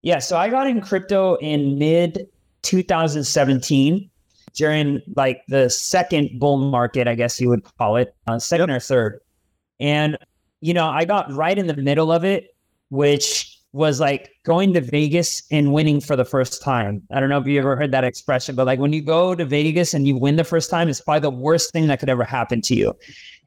Yeah, 0.03 0.19
so 0.19 0.37
I 0.37 0.49
got 0.49 0.67
in 0.67 0.81
crypto 0.81 1.37
in 1.37 1.79
mid 1.79 2.29
2017 2.63 4.11
during 4.55 5.01
like 5.17 5.43
the 5.49 5.69
second 5.71 6.39
bull 6.39 6.59
market, 6.59 7.09
I 7.09 7.15
guess 7.15 7.41
you 7.41 7.49
would 7.49 7.65
call 7.79 7.97
it, 7.97 8.15
uh, 8.27 8.39
second 8.39 8.71
or 8.71 8.81
third. 8.81 9.21
And, 9.81 10.19
you 10.61 10.75
know, 10.75 10.89
I 10.89 11.05
got 11.05 11.33
right 11.33 11.57
in 11.57 11.67
the 11.67 11.77
middle 11.77 12.11
of 12.11 12.25
it, 12.25 12.55
which 12.91 13.59
was 13.73 14.01
like 14.01 14.31
going 14.45 14.73
to 14.75 14.81
Vegas 14.81 15.43
and 15.51 15.73
winning 15.73 16.01
for 16.01 16.17
the 16.17 16.25
first 16.25 16.63
time. 16.63 17.03
I 17.13 17.21
don't 17.21 17.29
know 17.29 17.39
if 17.39 17.47
you 17.47 17.59
ever 17.59 17.77
heard 17.77 17.93
that 17.93 18.05
expression, 18.05 18.57
but 18.57 18.67
like 18.67 18.81
when 18.81 18.93
you 18.93 19.03
go 19.03 19.35
to 19.35 19.45
Vegas 19.45 19.95
and 19.95 20.07
you 20.07 20.17
win 20.17 20.37
the 20.37 20.45
first 20.45 20.71
time, 20.71 20.89
it's 20.89 21.01
probably 21.01 21.21
the 21.21 21.31
worst 21.31 21.73
thing 21.73 21.87
that 21.89 22.01
could 22.01 22.09
ever 22.09 22.25
happen 22.25 22.61
to 22.63 22.75
you. 22.75 22.95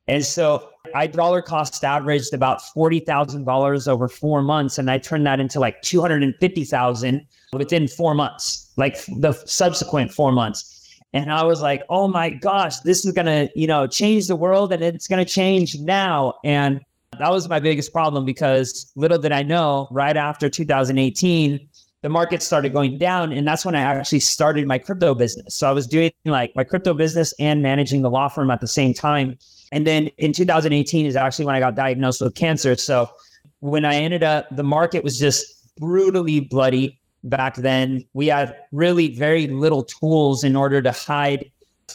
And 0.07 0.25
so 0.25 0.69
I 0.95 1.07
dollar 1.07 1.41
cost 1.41 1.83
averaged 1.83 2.33
about 2.33 2.61
$40,000 2.75 3.87
over 3.87 4.07
four 4.07 4.41
months. 4.41 4.77
And 4.77 4.89
I 4.89 4.97
turned 4.97 5.25
that 5.27 5.39
into 5.39 5.59
like 5.59 5.81
250,000 5.81 7.27
within 7.53 7.87
four 7.87 8.13
months, 8.13 8.71
like 8.77 9.05
the 9.05 9.33
subsequent 9.45 10.11
four 10.11 10.31
months. 10.31 10.77
And 11.13 11.31
I 11.31 11.43
was 11.43 11.61
like, 11.61 11.83
oh 11.89 12.07
my 12.07 12.29
gosh, 12.29 12.79
this 12.79 13.05
is 13.05 13.11
going 13.11 13.25
to, 13.25 13.49
you 13.55 13.67
know, 13.67 13.85
change 13.85 14.27
the 14.27 14.35
world 14.35 14.71
and 14.71 14.81
it's 14.81 15.07
going 15.07 15.23
to 15.23 15.29
change 15.29 15.77
now. 15.79 16.35
And 16.43 16.81
that 17.19 17.29
was 17.29 17.49
my 17.49 17.59
biggest 17.59 17.91
problem 17.91 18.25
because 18.25 18.91
little 18.95 19.17
did 19.17 19.33
I 19.33 19.43
know 19.43 19.87
right 19.91 20.15
after 20.15 20.49
2018, 20.49 21.67
the 22.01 22.09
market 22.09 22.41
started 22.41 22.73
going 22.73 22.97
down. 22.97 23.31
And 23.33 23.45
that's 23.45 23.65
when 23.65 23.75
I 23.75 23.81
actually 23.81 24.21
started 24.21 24.65
my 24.65 24.77
crypto 24.77 25.13
business. 25.13 25.55
So 25.55 25.69
I 25.69 25.73
was 25.73 25.85
doing 25.85 26.11
like 26.25 26.55
my 26.55 26.63
crypto 26.63 26.93
business 26.93 27.33
and 27.39 27.61
managing 27.61 28.01
the 28.01 28.09
law 28.09 28.29
firm 28.29 28.49
at 28.49 28.61
the 28.61 28.67
same 28.67 28.93
time. 28.93 29.37
And 29.71 29.87
then 29.87 30.07
in 30.17 30.33
2018 30.33 31.05
is 31.05 31.15
actually 31.15 31.45
when 31.45 31.55
I 31.55 31.59
got 31.59 31.75
diagnosed 31.75 32.21
with 32.21 32.35
cancer. 32.35 32.75
So 32.75 33.09
when 33.59 33.85
I 33.85 33.95
ended 33.95 34.23
up, 34.23 34.47
the 34.51 34.63
market 34.63 35.03
was 35.03 35.17
just 35.17 35.75
brutally 35.77 36.41
bloody 36.41 36.99
back 37.23 37.55
then. 37.55 38.03
We 38.13 38.27
had 38.27 38.55
really 38.71 39.15
very 39.15 39.47
little 39.47 39.83
tools 39.83 40.43
in 40.43 40.55
order 40.55 40.81
to 40.81 40.91
hide 40.91 41.49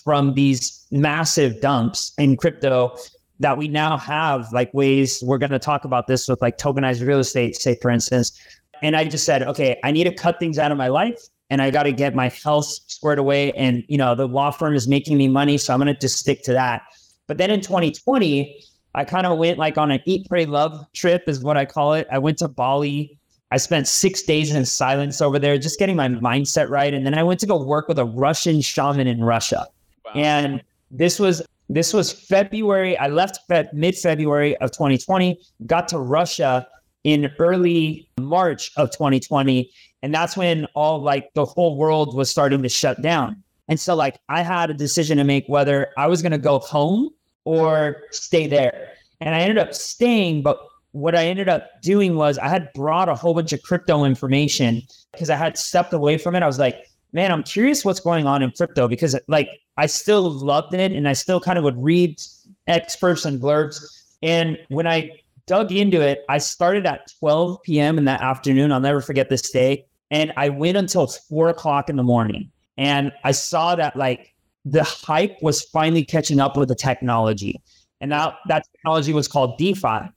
from 0.04 0.34
these 0.34 0.86
massive 0.90 1.60
dumps 1.60 2.12
in 2.18 2.36
crypto 2.36 2.96
that 3.40 3.56
we 3.56 3.68
now 3.68 3.96
have 3.96 4.50
like 4.52 4.72
ways 4.72 5.22
we're 5.24 5.38
going 5.38 5.50
to 5.50 5.58
talk 5.58 5.84
about 5.84 6.06
this 6.06 6.28
with 6.28 6.40
like 6.40 6.58
tokenized 6.58 7.06
real 7.06 7.18
estate 7.18 7.56
say 7.56 7.76
for 7.80 7.90
instance 7.90 8.38
and 8.82 8.96
i 8.96 9.04
just 9.04 9.24
said 9.24 9.42
okay 9.42 9.78
i 9.84 9.90
need 9.90 10.04
to 10.04 10.14
cut 10.14 10.38
things 10.38 10.58
out 10.58 10.72
of 10.72 10.78
my 10.78 10.88
life 10.88 11.18
and 11.50 11.60
i 11.60 11.70
got 11.70 11.84
to 11.84 11.92
get 11.92 12.14
my 12.14 12.28
health 12.28 12.66
squared 12.86 13.18
away 13.18 13.52
and 13.52 13.84
you 13.88 13.98
know 13.98 14.14
the 14.14 14.26
law 14.26 14.50
firm 14.50 14.74
is 14.74 14.88
making 14.88 15.16
me 15.16 15.28
money 15.28 15.58
so 15.58 15.72
i'm 15.72 15.80
going 15.80 15.92
to 15.92 16.00
just 16.00 16.18
stick 16.18 16.42
to 16.42 16.52
that 16.52 16.82
but 17.26 17.38
then 17.38 17.50
in 17.50 17.60
2020 17.60 18.62
i 18.94 19.04
kind 19.04 19.26
of 19.26 19.38
went 19.38 19.58
like 19.58 19.78
on 19.78 19.90
an 19.90 20.00
eat 20.04 20.26
pray 20.28 20.46
love 20.46 20.86
trip 20.92 21.24
is 21.26 21.42
what 21.42 21.56
i 21.56 21.64
call 21.64 21.94
it 21.94 22.06
i 22.10 22.18
went 22.18 22.38
to 22.38 22.48
bali 22.48 23.18
i 23.50 23.56
spent 23.56 23.86
six 23.86 24.22
days 24.22 24.54
in 24.54 24.64
silence 24.64 25.20
over 25.20 25.38
there 25.38 25.58
just 25.58 25.78
getting 25.78 25.96
my 25.96 26.08
mindset 26.08 26.68
right 26.68 26.94
and 26.94 27.04
then 27.04 27.14
i 27.14 27.22
went 27.22 27.40
to 27.40 27.46
go 27.46 27.62
work 27.62 27.88
with 27.88 27.98
a 27.98 28.04
russian 28.04 28.60
shaman 28.60 29.06
in 29.06 29.22
russia 29.22 29.66
wow. 30.04 30.12
and 30.14 30.62
this 30.90 31.18
was 31.18 31.42
this 31.68 31.92
was 31.92 32.12
February. 32.12 32.96
I 32.98 33.08
left 33.08 33.40
mid 33.72 33.96
February 33.96 34.56
of 34.58 34.70
2020, 34.70 35.40
got 35.66 35.88
to 35.88 35.98
Russia 35.98 36.66
in 37.04 37.30
early 37.38 38.08
March 38.20 38.70
of 38.76 38.90
2020. 38.90 39.70
And 40.02 40.14
that's 40.14 40.36
when 40.36 40.66
all 40.74 41.00
like 41.00 41.32
the 41.34 41.44
whole 41.44 41.76
world 41.76 42.14
was 42.14 42.30
starting 42.30 42.62
to 42.62 42.68
shut 42.68 43.02
down. 43.02 43.42
And 43.68 43.80
so, 43.80 43.96
like, 43.96 44.18
I 44.28 44.42
had 44.42 44.70
a 44.70 44.74
decision 44.74 45.18
to 45.18 45.24
make 45.24 45.44
whether 45.48 45.88
I 45.96 46.06
was 46.06 46.22
going 46.22 46.32
to 46.32 46.38
go 46.38 46.60
home 46.60 47.10
or 47.46 48.02
stay 48.10 48.46
there. 48.46 48.92
And 49.20 49.34
I 49.34 49.40
ended 49.40 49.56
up 49.56 49.72
staying. 49.72 50.42
But 50.42 50.58
what 50.92 51.14
I 51.14 51.26
ended 51.26 51.48
up 51.48 51.80
doing 51.80 52.16
was 52.16 52.38
I 52.38 52.48
had 52.48 52.70
brought 52.74 53.08
a 53.08 53.14
whole 53.14 53.32
bunch 53.32 53.52
of 53.52 53.62
crypto 53.62 54.04
information 54.04 54.82
because 55.12 55.30
I 55.30 55.36
had 55.36 55.56
stepped 55.56 55.94
away 55.94 56.18
from 56.18 56.34
it. 56.34 56.42
I 56.42 56.46
was 56.46 56.58
like, 56.58 56.86
man, 57.12 57.32
I'm 57.32 57.44
curious 57.44 57.84
what's 57.84 58.00
going 58.00 58.26
on 58.26 58.42
in 58.42 58.50
crypto 58.50 58.88
because 58.88 59.18
like 59.28 59.48
I 59.78 59.86
still 59.86 60.28
loved 60.30 60.74
it 60.74 60.92
and 60.92 61.08
I 61.08 61.12
still 61.12 61.40
kind 61.40 61.56
of 61.56 61.64
would 61.64 61.82
read 61.82 62.20
experts 62.66 63.24
and 63.24 63.40
blurbs. 63.40 63.80
And 64.22 64.58
when 64.68 64.86
I 64.86 65.12
dug 65.46 65.70
into 65.70 66.00
it, 66.00 66.24
I 66.28 66.38
started 66.38 66.84
at 66.84 67.12
12 67.20 67.62
p.m. 67.62 67.96
in 67.96 68.04
that 68.06 68.22
afternoon. 68.22 68.72
I'll 68.72 68.80
never 68.80 69.00
forget 69.00 69.30
this 69.30 69.50
day. 69.50 69.86
And 70.10 70.32
I 70.36 70.48
went 70.48 70.76
until 70.76 71.06
four 71.06 71.48
o'clock 71.48 71.88
in 71.88 71.96
the 71.96 72.02
morning. 72.02 72.50
And 72.76 73.12
I 73.24 73.30
saw 73.32 73.76
that 73.76 73.96
like 73.96 74.34
the 74.66 74.82
hype 74.82 75.38
was 75.40 75.62
finally 75.62 76.04
catching 76.04 76.40
up 76.40 76.56
with 76.56 76.68
the 76.68 76.74
technology. 76.74 77.62
And 78.00 78.10
now 78.10 78.36
that 78.48 78.64
technology 78.72 79.12
was 79.12 79.28
called 79.28 79.56
DeFi. 79.56 80.10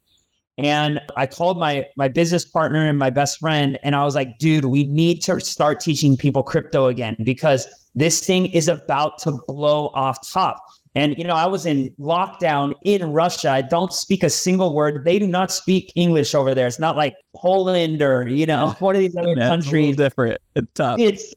And 0.58 1.00
I 1.16 1.26
called 1.26 1.58
my 1.58 1.86
my 1.96 2.10
business 2.10 2.44
partner 2.44 2.86
and 2.86 3.00
my 3.00 3.10
best 3.10 3.40
friend, 3.40 3.80
and 3.82 3.96
I 3.96 4.04
was 4.04 4.14
like, 4.14 4.40
dude, 4.40 4.66
we 4.66 4.84
need 4.88 5.22
to 5.22 5.40
start 5.40 5.80
teaching 5.80 6.18
people 6.18 6.44
crypto 6.44 6.88
again 6.88 7.16
because 7.24 7.66
this 7.96 8.20
thing 8.26 8.48
is 8.48 8.68
about 8.68 9.20
to 9.20 9.40
blow 9.48 9.88
off 9.94 10.28
top. 10.28 10.62
And 10.96 11.18
you 11.18 11.24
know, 11.24 11.36
I 11.36 11.46
was 11.46 11.66
in 11.66 11.96
lockdown 11.98 12.74
in 12.84 13.14
Russia. 13.14 13.52
I 13.52 13.62
don't 13.62 13.94
speak 13.94 14.22
a 14.22 14.30
single 14.30 14.74
word. 14.74 15.06
They 15.06 15.18
do 15.18 15.28
not 15.28 15.50
speak 15.50 15.94
English 15.96 16.36
over 16.36 16.54
there. 16.54 16.68
It's 16.68 16.80
not 16.80 16.98
like 16.98 17.16
Poland 17.34 18.02
or 18.02 18.28
you 18.28 18.46
know 18.46 18.76
one 18.80 18.96
of 18.96 19.00
these 19.00 19.16
other 19.16 19.36
yeah, 19.38 19.48
countries. 19.48 19.96
different. 19.96 20.42
It's 20.56 20.68
tough. 20.74 21.00
It's 21.00 21.34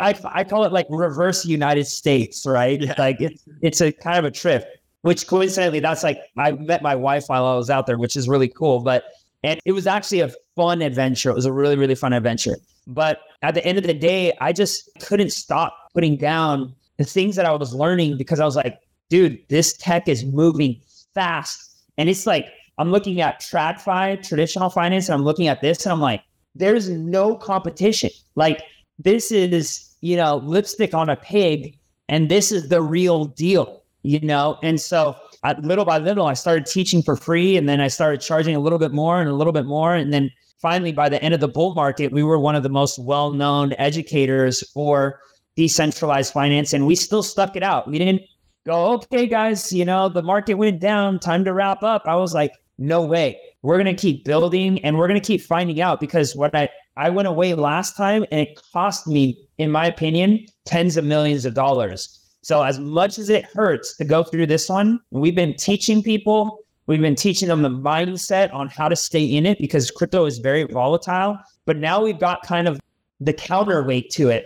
I, 0.00 0.14
I 0.24 0.44
call 0.44 0.64
it 0.64 0.72
like 0.72 0.86
reverse 0.88 1.44
United 1.44 1.86
States, 1.86 2.46
right? 2.46 2.80
Yeah. 2.80 2.94
Like 2.98 3.20
it's 3.20 3.44
it's 3.60 3.80
a 3.80 3.92
kind 3.92 4.18
of 4.18 4.24
a 4.24 4.30
trip 4.30 4.66
which 5.04 5.26
coincidentally, 5.26 5.80
that's 5.80 6.02
like 6.02 6.18
I 6.38 6.52
met 6.52 6.80
my 6.80 6.96
wife 6.96 7.24
while 7.26 7.44
I 7.44 7.54
was 7.56 7.68
out 7.68 7.84
there, 7.84 7.98
which 7.98 8.16
is 8.16 8.26
really 8.26 8.48
cool. 8.48 8.80
But 8.80 9.04
and 9.42 9.60
it 9.66 9.72
was 9.72 9.86
actually 9.86 10.20
a 10.20 10.32
fun 10.56 10.80
adventure. 10.80 11.28
It 11.28 11.34
was 11.34 11.44
a 11.44 11.52
really, 11.52 11.76
really 11.76 11.94
fun 11.94 12.14
adventure. 12.14 12.56
But 12.86 13.20
at 13.42 13.52
the 13.52 13.62
end 13.66 13.76
of 13.76 13.84
the 13.84 13.92
day, 13.92 14.32
I 14.40 14.54
just 14.54 14.88
couldn't 15.00 15.28
stop 15.30 15.76
putting 15.92 16.16
down 16.16 16.74
the 16.96 17.04
things 17.04 17.36
that 17.36 17.44
I 17.44 17.52
was 17.52 17.74
learning 17.74 18.16
because 18.16 18.40
I 18.40 18.46
was 18.46 18.56
like, 18.56 18.80
dude, 19.10 19.38
this 19.48 19.74
tech 19.74 20.08
is 20.08 20.24
moving 20.24 20.80
fast. 21.12 21.76
And 21.98 22.08
it's 22.08 22.26
like, 22.26 22.46
I'm 22.78 22.90
looking 22.90 23.20
at 23.20 23.42
TradFi, 23.42 24.26
traditional 24.26 24.70
finance, 24.70 25.10
and 25.10 25.14
I'm 25.16 25.24
looking 25.24 25.48
at 25.48 25.60
this 25.60 25.84
and 25.84 25.92
I'm 25.92 26.00
like, 26.00 26.22
there's 26.54 26.88
no 26.88 27.36
competition. 27.36 28.08
Like, 28.36 28.62
this 28.98 29.32
is, 29.32 29.94
you 30.00 30.16
know, 30.16 30.36
lipstick 30.36 30.94
on 30.94 31.08
a 31.08 31.16
pig, 31.16 31.78
and 32.08 32.30
this 32.30 32.52
is 32.52 32.68
the 32.68 32.82
real 32.82 33.26
deal 33.26 33.84
you 34.04 34.20
know? 34.20 34.58
And 34.62 34.80
so 34.80 35.16
I, 35.42 35.58
little 35.60 35.84
by 35.84 35.98
little, 35.98 36.26
I 36.26 36.34
started 36.34 36.66
teaching 36.66 37.02
for 37.02 37.16
free 37.16 37.56
and 37.56 37.68
then 37.68 37.80
I 37.80 37.88
started 37.88 38.20
charging 38.20 38.54
a 38.54 38.60
little 38.60 38.78
bit 38.78 38.92
more 38.92 39.20
and 39.20 39.28
a 39.28 39.34
little 39.34 39.52
bit 39.52 39.66
more. 39.66 39.94
And 39.94 40.12
then 40.12 40.30
finally, 40.62 40.92
by 40.92 41.08
the 41.08 41.20
end 41.22 41.34
of 41.34 41.40
the 41.40 41.48
bull 41.48 41.74
market, 41.74 42.12
we 42.12 42.22
were 42.22 42.38
one 42.38 42.54
of 42.54 42.62
the 42.62 42.68
most 42.68 42.98
well 43.00 43.32
known 43.32 43.72
educators 43.78 44.62
for 44.70 45.18
decentralized 45.56 46.32
finance. 46.32 46.72
And 46.72 46.86
we 46.86 46.94
still 46.94 47.22
stuck 47.22 47.56
it 47.56 47.62
out. 47.62 47.88
We 47.88 47.98
didn't 47.98 48.22
go, 48.66 48.92
okay, 48.92 49.26
guys, 49.26 49.72
you 49.72 49.84
know, 49.84 50.08
the 50.08 50.22
market 50.22 50.54
went 50.54 50.80
down, 50.80 51.18
time 51.18 51.44
to 51.44 51.52
wrap 51.52 51.82
up. 51.82 52.02
I 52.06 52.14
was 52.16 52.34
like, 52.34 52.52
no 52.78 53.02
way. 53.02 53.40
We're 53.62 53.82
going 53.82 53.96
to 53.96 54.00
keep 54.00 54.24
building 54.24 54.84
and 54.84 54.98
we're 54.98 55.08
going 55.08 55.20
to 55.20 55.26
keep 55.26 55.40
finding 55.40 55.80
out 55.80 55.98
because 55.98 56.36
what 56.36 56.54
I, 56.54 56.68
I 56.96 57.10
went 57.10 57.28
away 57.28 57.54
last 57.54 57.96
time 57.96 58.24
and 58.30 58.40
it 58.40 58.60
cost 58.72 59.06
me, 59.06 59.38
in 59.58 59.70
my 59.70 59.86
opinion, 59.86 60.46
tens 60.64 60.96
of 60.96 61.04
millions 61.04 61.44
of 61.44 61.54
dollars 61.54 62.24
so 62.44 62.62
as 62.62 62.78
much 62.78 63.18
as 63.18 63.30
it 63.30 63.46
hurts 63.46 63.96
to 63.96 64.04
go 64.04 64.22
through 64.22 64.46
this 64.46 64.68
one, 64.68 65.00
we've 65.10 65.34
been 65.34 65.54
teaching 65.54 66.02
people, 66.02 66.58
we've 66.86 67.00
been 67.00 67.14
teaching 67.14 67.48
them 67.48 67.62
the 67.62 67.70
mindset 67.70 68.52
on 68.52 68.68
how 68.68 68.86
to 68.86 68.94
stay 68.94 69.24
in 69.24 69.46
it 69.46 69.58
because 69.58 69.90
crypto 69.90 70.26
is 70.26 70.38
very 70.40 70.64
volatile. 70.64 71.38
But 71.64 71.78
now 71.78 72.02
we've 72.02 72.18
got 72.18 72.42
kind 72.42 72.68
of 72.68 72.78
the 73.18 73.32
counterweight 73.32 74.10
to 74.10 74.28
it, 74.28 74.44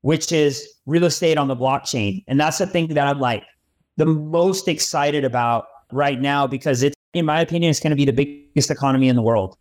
which 0.00 0.32
is 0.32 0.68
real 0.86 1.04
estate 1.04 1.38
on 1.38 1.46
the 1.46 1.54
blockchain. 1.54 2.24
And 2.26 2.40
that's 2.40 2.58
the 2.58 2.66
thing 2.66 2.88
that 2.88 3.06
I'm 3.06 3.20
like 3.20 3.44
the 3.96 4.06
most 4.06 4.66
excited 4.66 5.24
about 5.24 5.66
right 5.92 6.20
now 6.20 6.48
because 6.48 6.82
it's, 6.82 6.96
in 7.14 7.24
my 7.24 7.40
opinion, 7.40 7.70
it's 7.70 7.78
going 7.78 7.90
to 7.90 7.96
be 7.96 8.04
the 8.04 8.12
biggest 8.12 8.72
economy 8.72 9.08
in 9.08 9.14
the 9.14 9.22
world. 9.22 9.56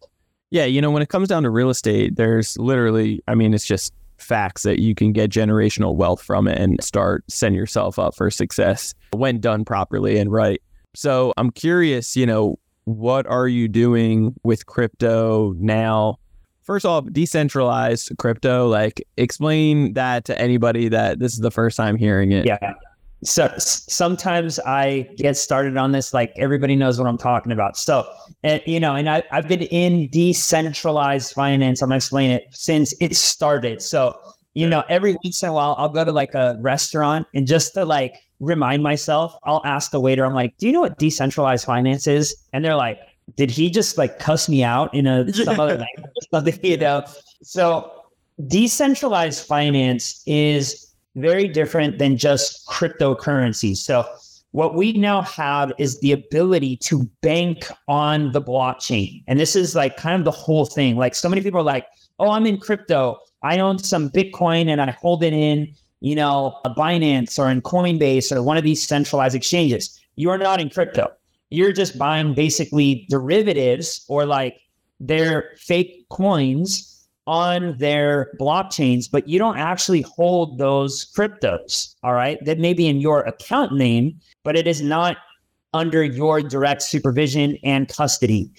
Yeah, 0.52 0.66
you 0.66 0.82
know, 0.82 0.92
when 0.92 1.02
it 1.02 1.10
comes 1.10 1.28
down 1.28 1.44
to 1.44 1.50
real 1.50 1.70
estate, 1.70 2.16
there's 2.16 2.58
literally, 2.58 3.22
I 3.28 3.36
mean, 3.36 3.54
it's 3.54 3.66
just 3.66 3.94
facts 4.18 4.64
that 4.64 4.80
you 4.80 4.96
can 4.96 5.12
get 5.12 5.30
generational 5.30 5.96
wealth 5.96 6.22
from 6.22 6.48
it 6.48 6.58
and 6.58 6.82
start 6.84 7.24
setting 7.28 7.56
yourself 7.56 8.00
up 8.00 8.16
for 8.16 8.30
success 8.32 8.94
when 9.12 9.40
done 9.40 9.66
properly 9.66 10.18
and 10.18 10.32
right. 10.32 10.62
So 10.94 11.34
I'm 11.38 11.52
curious, 11.52 12.16
you 12.16 12.26
know, 12.26 12.58
what 12.86 13.28
are 13.28 13.48
you 13.48 13.68
doing 13.68 14.34
with 14.44 14.66
crypto 14.66 15.54
now? 15.58 16.18
First 16.62 16.86
off, 16.86 17.06
decentralized 17.12 18.12
crypto, 18.18 18.68
like 18.68 19.06
explain 19.18 19.94
that 19.94 20.26
to 20.26 20.40
anybody 20.40 20.88
that 20.90 21.20
this 21.20 21.34
is 21.34 21.40
the 21.40 21.52
first 21.52 21.78
time 21.78 21.98
hearing 21.98 22.32
it. 22.32 22.46
Yeah 22.46 22.74
so 23.26 23.54
sometimes 23.58 24.60
I 24.60 25.10
get 25.18 25.36
started 25.38 25.78
on 25.78 25.92
this, 25.92 26.14
like 26.14 26.32
everybody 26.38 26.76
knows 26.76 27.00
what 27.00 27.08
I'm 27.08 27.18
talking 27.18 27.52
about. 27.52 27.78
So, 27.78 28.08
and, 28.44 28.62
you 28.66 28.80
know, 28.80 28.96
and 28.96 29.10
I, 29.10 29.24
I've 29.32 29.48
been 29.48 29.64
in 29.64 30.08
decentralized 30.10 31.34
finance. 31.34 31.82
I'm 31.82 31.90
gonna 31.90 31.98
explain 31.98 32.32
it 32.32 32.48
since 32.52 32.94
it 33.02 33.16
started. 33.16 33.82
So, 33.82 34.18
you 34.54 34.70
know, 34.70 34.84
every 34.90 35.18
once 35.24 35.42
in 35.44 35.50
a 35.50 35.54
while, 35.54 35.76
I'll 35.78 35.90
go 35.90 36.06
to 36.06 36.12
like 36.12 36.34
a 36.36 36.58
restaurant 36.62 37.28
and 37.34 37.48
just 37.48 37.74
to 37.74 37.84
like 37.84 38.16
remind 38.40 38.84
myself, 38.84 39.36
I'll 39.44 39.62
ask 39.66 39.92
the 39.92 40.00
waiter, 40.00 40.26
I'm 40.26 40.34
like, 40.34 40.58
do 40.58 40.68
you 40.68 40.74
know 40.74 40.82
what 40.82 40.98
decentralized 40.98 41.66
finance 41.66 42.08
is? 42.08 42.36
And 42.54 42.64
they're 42.64 42.76
like, 42.76 43.00
did 43.36 43.50
he 43.50 43.70
just 43.70 43.98
like 43.98 44.20
cuss 44.20 44.48
me 44.48 44.64
out 44.64 44.94
in 44.94 45.08
a 45.08 45.32
some 45.34 45.60
other 45.60 45.78
language? 45.98 46.14
Something, 46.32 46.60
you 46.64 46.78
know? 46.78 47.04
So 47.42 47.92
decentralized 48.48 49.46
finance 49.46 50.22
is 50.26 50.85
very 51.16 51.48
different 51.48 51.98
than 51.98 52.18
just 52.18 52.68
cryptocurrency. 52.68 53.76
So 53.76 54.06
what 54.52 54.76
we 54.76 54.94
now 54.94 55.22
have 55.22 55.74
is 55.78 56.00
the 56.00 56.12
ability 56.12 56.78
to 56.78 57.04
bank 57.22 57.68
on 57.88 58.32
the 58.32 58.42
blockchain. 58.42 59.24
And 59.28 59.40
this 59.40 59.56
is 59.56 59.76
like 59.76 59.98
kind 59.98 60.16
of 60.16 60.24
the 60.24 60.32
whole 60.32 60.66
thing. 60.66 60.96
Like 60.96 61.16
so 61.16 61.28
many 61.28 61.42
people 61.42 61.60
are 61.60 61.64
like, 61.64 61.88
oh, 62.20 62.32
I'm 62.32 62.46
in 62.46 62.58
crypto. 62.58 63.18
I 63.44 63.60
own 63.60 63.80
some 63.80 64.10
Bitcoin 64.10 64.70
and 64.70 64.82
I 64.82 64.92
hold 64.92 65.24
it 65.24 65.34
in, 65.34 65.74
you 66.00 66.16
know, 66.16 66.60
a 66.64 66.70
Binance 66.70 67.38
or 67.38 67.50
in 67.50 67.62
Coinbase 67.62 68.32
or 68.32 68.42
one 68.42 68.58
of 68.58 68.64
these 68.64 68.86
centralized 68.88 69.36
exchanges. 69.36 70.00
You 70.16 70.30
are 70.30 70.38
not 70.38 70.62
in 70.62 70.70
crypto. 70.70 71.12
You're 71.50 71.74
just 71.74 71.98
buying 71.98 72.34
basically 72.34 73.06
derivatives 73.10 74.06
or 74.08 74.26
like 74.26 74.58
their 75.00 75.52
fake 75.58 76.08
coins 76.10 76.95
on 77.28 77.78
their 77.78 78.32
blockchains, 78.40 79.10
but 79.10 79.28
you 79.28 79.40
don't 79.40 79.58
actually 79.58 80.02
hold 80.02 80.58
those 80.58 81.12
cryptos. 81.14 81.96
All 82.04 82.14
right. 82.14 82.44
That 82.46 82.60
may 82.60 82.74
be 82.74 82.88
in 82.88 83.02
your 83.02 83.22
account 83.22 83.74
name, 83.74 84.20
but 84.44 84.56
it 84.56 84.68
is 84.68 84.82
not 84.82 85.18
under 85.74 86.04
your 86.04 86.42
direct 86.42 86.82
supervision 86.82 87.58
and 87.64 87.90
custody. 87.90 88.50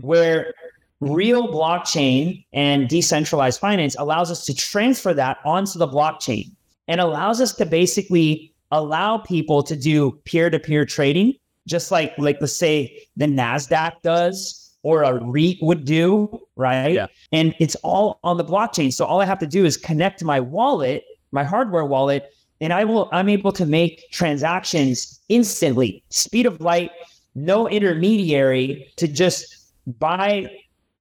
Where 0.00 0.52
real 1.00 1.48
blockchain 1.48 2.44
and 2.52 2.88
decentralized 2.88 3.60
finance 3.60 3.96
allows 3.98 4.30
us 4.30 4.44
to 4.46 4.54
transfer 4.54 5.14
that 5.14 5.38
onto 5.44 5.78
the 5.78 5.88
blockchain 5.88 6.50
and 6.88 7.00
allows 7.00 7.40
us 7.40 7.54
to 7.54 7.66
basically 7.66 8.52
allow 8.72 9.18
people 9.18 9.62
to 9.62 9.76
do 9.76 10.12
peer-to-peer 10.24 10.84
trading 10.84 11.34
just 11.68 11.90
like 11.90 12.12
like 12.18 12.38
let's 12.40 12.56
say 12.56 13.06
the 13.16 13.26
nasdaq 13.26 13.92
does 14.02 14.65
or 14.86 15.02
a 15.02 15.20
REIT 15.24 15.58
would 15.62 15.84
do, 15.84 16.40
right? 16.54 16.92
Yeah. 16.92 17.08
And 17.32 17.56
it's 17.58 17.74
all 17.82 18.20
on 18.22 18.36
the 18.36 18.44
blockchain. 18.44 18.92
So 18.92 19.04
all 19.04 19.20
I 19.20 19.24
have 19.24 19.40
to 19.40 19.46
do 19.46 19.64
is 19.64 19.76
connect 19.76 20.22
my 20.22 20.38
wallet, 20.38 21.02
my 21.32 21.42
hardware 21.42 21.84
wallet, 21.84 22.32
and 22.60 22.72
I 22.72 22.84
will 22.84 23.08
I'm 23.10 23.28
able 23.28 23.50
to 23.50 23.66
make 23.66 24.08
transactions 24.12 25.20
instantly, 25.28 26.04
speed 26.10 26.46
of 26.46 26.60
light, 26.60 26.92
no 27.34 27.68
intermediary 27.68 28.86
to 28.94 29.08
just 29.08 29.72
buy 29.98 30.48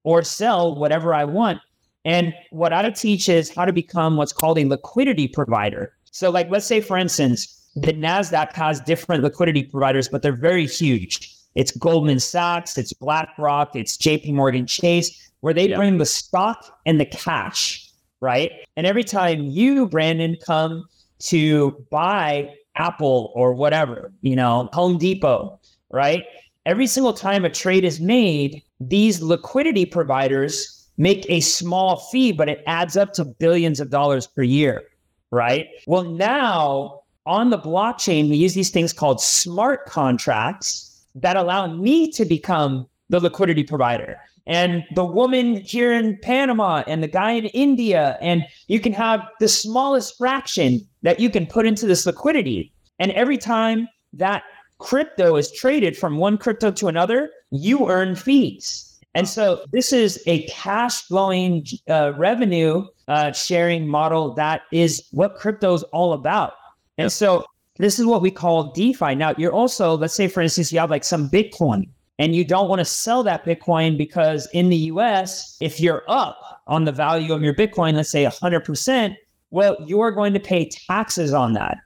or 0.03 0.23
sell 0.23 0.73
whatever 0.75 1.13
I 1.13 1.25
want. 1.25 1.59
And 2.05 2.33
what 2.49 2.73
I 2.73 2.89
teach 2.89 3.29
is 3.29 3.53
how 3.53 3.65
to 3.65 3.73
become 3.73 4.17
what's 4.17 4.33
called 4.33 4.57
a 4.57 4.65
liquidity 4.65 5.27
provider. 5.27 5.93
So, 6.09 6.31
like, 6.31 6.49
let's 6.49 6.65
say, 6.65 6.81
for 6.81 6.97
instance, 6.97 7.69
the 7.75 7.93
NASDAQ 7.93 8.51
has 8.53 8.79
different 8.81 9.23
liquidity 9.23 9.61
providers, 9.61 10.09
but 10.09 10.23
they're 10.23 10.35
very 10.35 10.65
huge. 10.65 11.34
It's 11.55 11.71
Goldman 11.71 12.19
Sachs, 12.19 12.77
it's 12.77 12.93
BlackRock, 12.93 13.75
it's 13.75 13.97
JP 13.97 14.33
Morgan 14.33 14.67
Chase, 14.67 15.31
where 15.39 15.53
they 15.53 15.69
Yeah. 15.69 15.77
bring 15.77 15.97
the 15.97 16.05
stock 16.05 16.79
and 16.85 16.99
the 16.99 17.05
cash, 17.05 17.89
right? 18.19 18.51
And 18.75 18.85
every 18.85 19.03
time 19.03 19.43
you, 19.43 19.87
Brandon, 19.87 20.35
come 20.45 20.85
to 21.19 21.85
buy 21.89 22.53
Apple 22.75 23.31
or 23.33 23.53
whatever, 23.53 24.11
you 24.21 24.35
know, 24.35 24.69
Home 24.73 24.97
Depot, 24.97 25.59
right? 25.89 26.23
Every 26.65 26.87
single 26.87 27.13
time 27.13 27.45
a 27.45 27.49
trade 27.49 27.85
is 27.85 28.01
made, 28.01 28.61
these 28.81 29.21
liquidity 29.21 29.85
providers 29.85 30.87
make 30.97 31.25
a 31.29 31.39
small 31.39 31.97
fee, 32.11 32.31
but 32.31 32.49
it 32.49 32.63
adds 32.67 32.97
up 32.97 33.13
to 33.13 33.23
billions 33.23 33.79
of 33.79 33.89
dollars 33.89 34.27
per 34.27 34.43
year, 34.43 34.83
right? 35.31 35.67
Well, 35.87 36.03
now 36.03 37.01
on 37.25 37.49
the 37.49 37.57
blockchain, 37.57 38.29
we 38.29 38.35
use 38.35 38.53
these 38.53 38.71
things 38.71 38.91
called 38.91 39.21
smart 39.21 39.85
contracts 39.85 40.94
that 41.15 41.37
allow 41.37 41.67
me 41.67 42.11
to 42.11 42.25
become 42.25 42.87
the 43.09 43.19
liquidity 43.19 43.63
provider. 43.63 44.19
And 44.47 44.83
the 44.93 45.05
woman 45.05 45.55
here 45.57 45.93
in 45.93 46.19
Panama 46.21 46.83
and 46.87 47.01
the 47.01 47.07
guy 47.07 47.31
in 47.31 47.45
India, 47.45 48.17
and 48.21 48.43
you 48.67 48.79
can 48.79 48.93
have 48.93 49.21
the 49.39 49.47
smallest 49.47 50.17
fraction 50.17 50.87
that 51.01 51.19
you 51.19 51.29
can 51.29 51.47
put 51.47 51.65
into 51.65 51.87
this 51.87 52.05
liquidity. 52.05 52.71
And 52.99 53.11
every 53.13 53.37
time 53.37 53.87
that 54.13 54.43
crypto 54.77 55.35
is 55.35 55.51
traded 55.51 55.97
from 55.97 56.17
one 56.17 56.37
crypto 56.37 56.71
to 56.71 56.87
another, 56.87 57.31
you 57.51 57.89
earn 57.89 58.15
fees. 58.15 58.99
And 59.15 59.27
so 59.27 59.63
this 59.71 59.93
is 59.93 60.21
a 60.27 60.43
cash 60.43 61.01
flowing 61.03 61.65
uh, 61.89 62.13
revenue 62.17 62.85
uh, 63.07 63.31
sharing 63.31 63.87
model 63.87 64.33
that 64.33 64.63
is 64.71 65.07
what 65.11 65.35
crypto 65.35 65.73
is 65.73 65.83
all 65.83 66.13
about. 66.13 66.53
And 66.97 67.05
Yep. 67.05 67.11
so 67.11 67.45
this 67.77 67.99
is 67.99 68.05
what 68.05 68.21
we 68.21 68.31
call 68.31 68.71
DeFi. 68.71 69.15
Now, 69.15 69.33
you're 69.37 69.53
also, 69.53 69.97
let's 69.97 70.15
say, 70.15 70.27
for 70.27 70.41
instance, 70.41 70.71
you 70.71 70.79
have 70.79 70.89
like 70.89 71.03
some 71.03 71.29
Bitcoin 71.29 71.89
and 72.19 72.35
you 72.35 72.45
don't 72.45 72.69
want 72.69 72.79
to 72.79 72.85
sell 72.85 73.23
that 73.23 73.45
Bitcoin 73.45 73.97
because 73.97 74.47
in 74.53 74.69
the 74.69 74.77
US, 74.77 75.57
if 75.59 75.79
you're 75.79 76.03
up 76.07 76.61
on 76.67 76.85
the 76.85 76.91
value 76.91 77.33
of 77.33 77.41
your 77.41 77.53
Bitcoin, 77.53 77.93
let's 77.93 78.09
say 78.09 78.25
100%, 78.25 79.15
well, 79.51 79.75
you're 79.85 80.11
going 80.11 80.33
to 80.33 80.39
pay 80.39 80.69
taxes 80.69 81.33
on 81.33 81.53
that. 81.53 81.77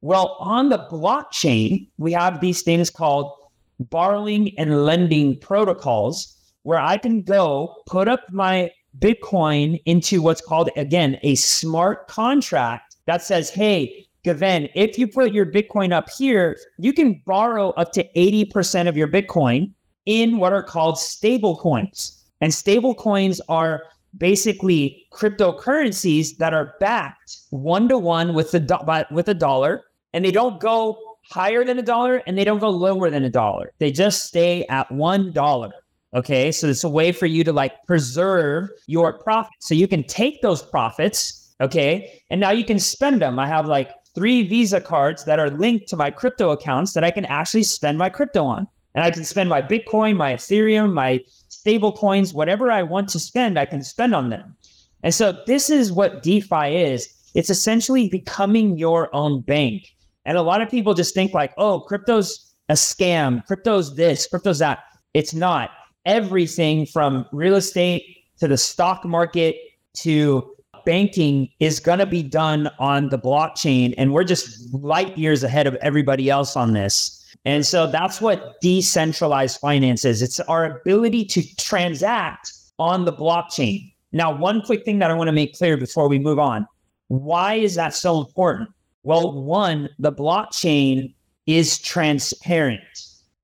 Well, 0.00 0.36
on 0.38 0.68
the 0.68 0.86
blockchain, 0.90 1.88
we 1.96 2.12
have 2.12 2.40
these 2.40 2.62
things 2.62 2.90
called 2.90 3.32
borrowing 3.80 4.56
and 4.58 4.84
lending 4.84 5.38
protocols 5.40 6.36
where 6.62 6.78
I 6.78 6.98
can 6.98 7.22
go 7.22 7.74
put 7.86 8.08
up 8.08 8.20
my 8.30 8.70
Bitcoin 8.98 9.80
into 9.86 10.20
what's 10.20 10.40
called, 10.40 10.70
again, 10.76 11.18
a 11.22 11.34
smart 11.36 12.08
contract 12.08 12.96
that 13.06 13.22
says, 13.22 13.50
hey, 13.50 14.07
Gaven, 14.24 14.70
if 14.74 14.98
you 14.98 15.06
put 15.06 15.32
your 15.32 15.46
Bitcoin 15.46 15.92
up 15.92 16.08
here, 16.10 16.56
you 16.78 16.92
can 16.92 17.22
borrow 17.24 17.70
up 17.70 17.92
to 17.92 18.06
80% 18.16 18.88
of 18.88 18.96
your 18.96 19.08
Bitcoin 19.08 19.72
in 20.06 20.38
what 20.38 20.52
are 20.52 20.62
called 20.62 20.98
stable 20.98 21.56
coins. 21.56 22.24
And 22.40 22.52
stable 22.52 22.94
coins 22.94 23.40
are 23.48 23.82
basically 24.16 25.06
cryptocurrencies 25.12 26.36
that 26.38 26.54
are 26.54 26.74
backed 26.80 27.38
one 27.50 27.88
to 27.88 27.98
one 27.98 28.34
with 28.34 28.50
the 28.52 28.60
do- 28.60 29.14
with 29.14 29.28
a 29.28 29.34
dollar, 29.34 29.84
and 30.12 30.24
they 30.24 30.30
don't 30.30 30.60
go 30.60 30.98
higher 31.30 31.64
than 31.64 31.78
a 31.78 31.82
dollar 31.82 32.22
and 32.26 32.38
they 32.38 32.44
don't 32.44 32.58
go 32.58 32.70
lower 32.70 33.10
than 33.10 33.24
a 33.24 33.30
dollar. 33.30 33.72
They 33.78 33.92
just 33.92 34.24
stay 34.24 34.64
at 34.66 34.90
one 34.90 35.32
dollar. 35.32 35.72
Okay, 36.14 36.50
so 36.50 36.68
it's 36.68 36.84
a 36.84 36.88
way 36.88 37.12
for 37.12 37.26
you 37.26 37.44
to 37.44 37.52
like 37.52 37.74
preserve 37.86 38.70
your 38.86 39.18
profit. 39.18 39.52
So 39.60 39.74
you 39.74 39.86
can 39.86 40.04
take 40.04 40.40
those 40.40 40.62
profits, 40.62 41.54
okay, 41.60 42.22
and 42.30 42.40
now 42.40 42.50
you 42.50 42.64
can 42.64 42.78
spend 42.78 43.20
them. 43.20 43.38
I 43.38 43.46
have 43.46 43.66
like 43.66 43.90
three 44.18 44.42
Visa 44.42 44.80
cards 44.80 45.24
that 45.26 45.38
are 45.38 45.48
linked 45.48 45.86
to 45.88 45.96
my 45.96 46.10
crypto 46.10 46.50
accounts 46.50 46.92
that 46.92 47.04
I 47.04 47.12
can 47.12 47.24
actually 47.26 47.62
spend 47.62 47.98
my 47.98 48.10
crypto 48.10 48.44
on. 48.44 48.66
And 48.96 49.04
I 49.04 49.12
can 49.12 49.24
spend 49.24 49.48
my 49.48 49.62
Bitcoin, 49.62 50.16
my 50.16 50.34
Ethereum, 50.34 50.92
my 50.92 51.20
stable 51.46 51.92
coins, 51.92 52.34
whatever 52.34 52.68
I 52.68 52.82
want 52.82 53.08
to 53.10 53.20
spend, 53.20 53.56
I 53.56 53.64
can 53.64 53.84
spend 53.84 54.16
on 54.16 54.30
them. 54.30 54.56
And 55.04 55.14
so 55.14 55.40
this 55.46 55.70
is 55.70 55.92
what 55.92 56.24
DeFi 56.24 56.76
is. 56.76 57.08
It's 57.36 57.48
essentially 57.48 58.08
becoming 58.08 58.76
your 58.76 59.14
own 59.14 59.42
bank. 59.42 59.94
And 60.24 60.36
a 60.36 60.42
lot 60.42 60.62
of 60.62 60.68
people 60.68 60.94
just 60.94 61.14
think 61.14 61.32
like, 61.32 61.54
oh, 61.56 61.78
crypto's 61.78 62.52
a 62.68 62.74
scam, 62.74 63.46
crypto's 63.46 63.94
this, 63.94 64.26
crypto's 64.26 64.58
that. 64.58 64.80
It's 65.14 65.32
not. 65.32 65.70
Everything 66.06 66.86
from 66.86 67.24
real 67.30 67.54
estate 67.54 68.02
to 68.40 68.48
the 68.48 68.58
stock 68.58 69.04
market 69.04 69.54
to 69.98 70.56
banking 70.84 71.48
is 71.60 71.80
going 71.80 71.98
to 71.98 72.06
be 72.06 72.22
done 72.22 72.70
on 72.78 73.08
the 73.08 73.18
blockchain. 73.18 73.94
And 73.96 74.12
we're 74.12 74.24
just 74.24 74.72
light 74.74 75.16
years 75.16 75.42
ahead 75.42 75.66
of 75.66 75.74
everybody 75.76 76.30
else 76.30 76.56
on 76.56 76.72
this. 76.72 77.14
And 77.44 77.64
so 77.64 77.86
that's 77.86 78.20
what 78.20 78.60
decentralized 78.60 79.60
finance 79.60 80.04
is 80.04 80.22
it's 80.22 80.40
our 80.40 80.78
ability 80.78 81.24
to 81.26 81.56
transact 81.56 82.52
on 82.78 83.04
the 83.04 83.12
blockchain. 83.12 83.92
Now, 84.12 84.34
one 84.34 84.62
quick 84.62 84.84
thing 84.84 84.98
that 85.00 85.10
I 85.10 85.14
want 85.14 85.28
to 85.28 85.32
make 85.32 85.56
clear 85.56 85.76
before 85.76 86.08
we 86.08 86.18
move 86.18 86.38
on 86.38 86.66
why 87.08 87.54
is 87.54 87.74
that 87.74 87.94
so 87.94 88.20
important? 88.20 88.68
Well, 89.02 89.32
one, 89.32 89.88
the 89.98 90.12
blockchain 90.12 91.14
is 91.46 91.78
transparent. 91.78 92.82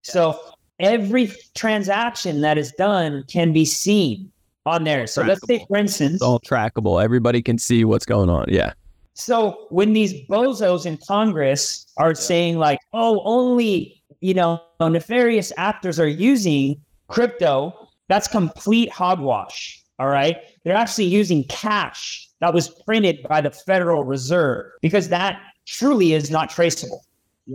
So 0.03 0.39
every 0.79 1.33
transaction 1.55 2.43
that 2.43 2.59
is 2.59 2.73
done 2.73 3.25
can 3.29 3.53
be 3.55 3.65
seen 3.65 4.31
on 4.67 4.85
there. 4.85 5.07
So 5.07 5.23
let's 5.23 5.47
say, 5.47 5.65
for 5.69 5.77
instance, 5.77 6.15
It's 6.15 6.23
all 6.23 6.41
trackable. 6.41 7.03
Everybody 7.03 7.43
can 7.43 7.59
see 7.59 7.85
what's 7.85 8.07
going 8.07 8.29
on. 8.31 8.47
Yeah. 8.49 8.73
so 9.15 9.67
when 9.71 9.93
these 9.93 10.13
bozos 10.29 10.87
in 10.87 10.99
Congress 11.07 11.87
are 11.99 12.15
saying 12.15 12.59
like, 12.59 12.81
oh, 12.93 13.21
only 13.25 14.03
you 14.21 14.35
know 14.35 14.61
nefarious 14.81 15.53
actors 15.57 16.01
are 16.01 16.09
using 16.09 16.81
crypto, 17.09 17.73
that's 18.09 18.27
complete 18.29 18.91
hogwash. 18.91 19.81
All 19.99 20.09
right, 20.09 20.37
they're 20.65 20.77
actually 20.77 21.05
using 21.05 21.45
cash 21.45 22.29
that 22.41 22.53
was 22.53 22.69
printed 22.69 23.23
by 23.29 23.41
the 23.41 23.51
Federal 23.51 24.03
Reserve 24.05 24.73
because 24.83 25.09
that 25.11 25.41
truly 25.67 26.15
is 26.15 26.31
not 26.31 26.51
traceable. 26.51 27.05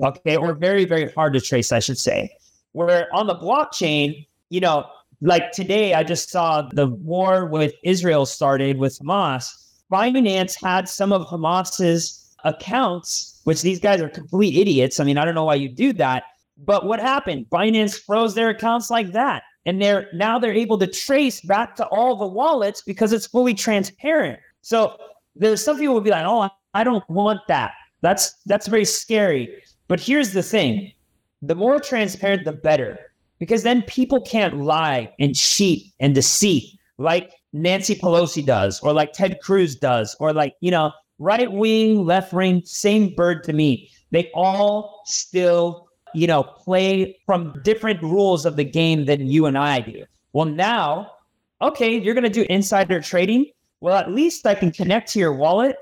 Okay, 0.03 0.37
or 0.37 0.53
very 0.53 0.85
very 0.85 1.11
hard 1.11 1.33
to 1.33 1.41
trace, 1.41 1.71
I 1.71 1.79
should 1.79 1.97
say. 1.97 2.29
Where 2.73 3.13
on 3.13 3.25
the 3.27 3.35
blockchain, 3.35 4.25
you 4.49 4.59
know, 4.61 4.85
like 5.21 5.51
today, 5.51 5.93
I 5.93 6.03
just 6.03 6.29
saw 6.29 6.61
the 6.61 6.87
war 6.87 7.45
with 7.45 7.73
Israel 7.83 8.25
started 8.25 8.77
with 8.77 8.97
Hamas. 8.99 9.51
Binance 9.91 10.61
had 10.61 10.87
some 10.87 11.11
of 11.11 11.27
Hamas's 11.27 12.35
accounts, 12.43 13.41
which 13.43 13.61
these 13.61 13.79
guys 13.79 14.01
are 14.01 14.09
complete 14.09 14.55
idiots. 14.55 14.99
I 14.99 15.03
mean, 15.03 15.17
I 15.17 15.25
don't 15.25 15.35
know 15.35 15.45
why 15.45 15.55
you 15.55 15.69
do 15.69 15.93
that. 15.93 16.23
But 16.57 16.85
what 16.85 16.99
happened? 16.99 17.47
Binance 17.49 17.99
froze 17.99 18.35
their 18.35 18.49
accounts 18.49 18.89
like 18.89 19.11
that. 19.13 19.43
And 19.65 19.81
they're 19.81 20.07
now 20.13 20.39
they're 20.39 20.53
able 20.53 20.77
to 20.79 20.87
trace 20.87 21.41
back 21.41 21.75
to 21.77 21.85
all 21.87 22.15
the 22.15 22.27
wallets 22.27 22.81
because 22.81 23.13
it's 23.13 23.27
fully 23.27 23.53
transparent. 23.53 24.39
So 24.61 24.97
there's 25.35 25.63
some 25.63 25.77
people 25.77 25.93
will 25.93 26.01
be 26.01 26.09
like, 26.09 26.25
oh, 26.25 26.49
I 26.73 26.83
don't 26.83 27.07
want 27.09 27.41
that. 27.47 27.73
That's 28.01 28.33
that's 28.45 28.67
very 28.67 28.85
scary. 28.85 29.61
But 29.87 29.99
here's 29.99 30.33
the 30.33 30.43
thing: 30.43 30.93
the 31.41 31.55
more 31.55 31.79
transparent, 31.79 32.45
the 32.45 32.53
better, 32.53 33.08
because 33.39 33.63
then 33.63 33.81
people 33.83 34.21
can't 34.21 34.57
lie 34.57 35.13
and 35.19 35.35
cheat 35.35 35.93
and 35.99 36.13
deceive 36.13 36.63
like 36.97 37.31
Nancy 37.53 37.95
Pelosi 37.95 38.45
does, 38.45 38.79
or 38.81 38.93
like 38.93 39.13
Ted 39.13 39.39
Cruz 39.41 39.75
does, 39.75 40.15
or 40.19 40.33
like 40.33 40.55
you 40.59 40.69
know, 40.69 40.91
right 41.17 41.51
wing, 41.51 42.05
left 42.05 42.33
wing, 42.33 42.61
same 42.65 43.15
bird 43.15 43.43
to 43.45 43.53
me. 43.53 43.89
They 44.11 44.29
all 44.33 45.01
still 45.05 45.89
you 46.13 46.27
know, 46.27 46.43
play 46.43 47.17
from 47.25 47.53
different 47.63 48.01
rules 48.01 48.45
of 48.45 48.55
the 48.55 48.63
game 48.63 49.05
than 49.05 49.27
you 49.27 49.45
and 49.45 49.57
I 49.57 49.81
do. 49.81 50.05
Well, 50.33 50.45
now, 50.45 51.11
okay, 51.61 51.99
you're 51.99 52.13
going 52.13 52.23
to 52.23 52.29
do 52.29 52.45
insider 52.49 53.01
trading. 53.01 53.47
Well, 53.81 53.95
at 53.95 54.11
least 54.11 54.45
I 54.45 54.55
can 54.55 54.71
connect 54.71 55.11
to 55.11 55.19
your 55.19 55.33
wallet 55.33 55.77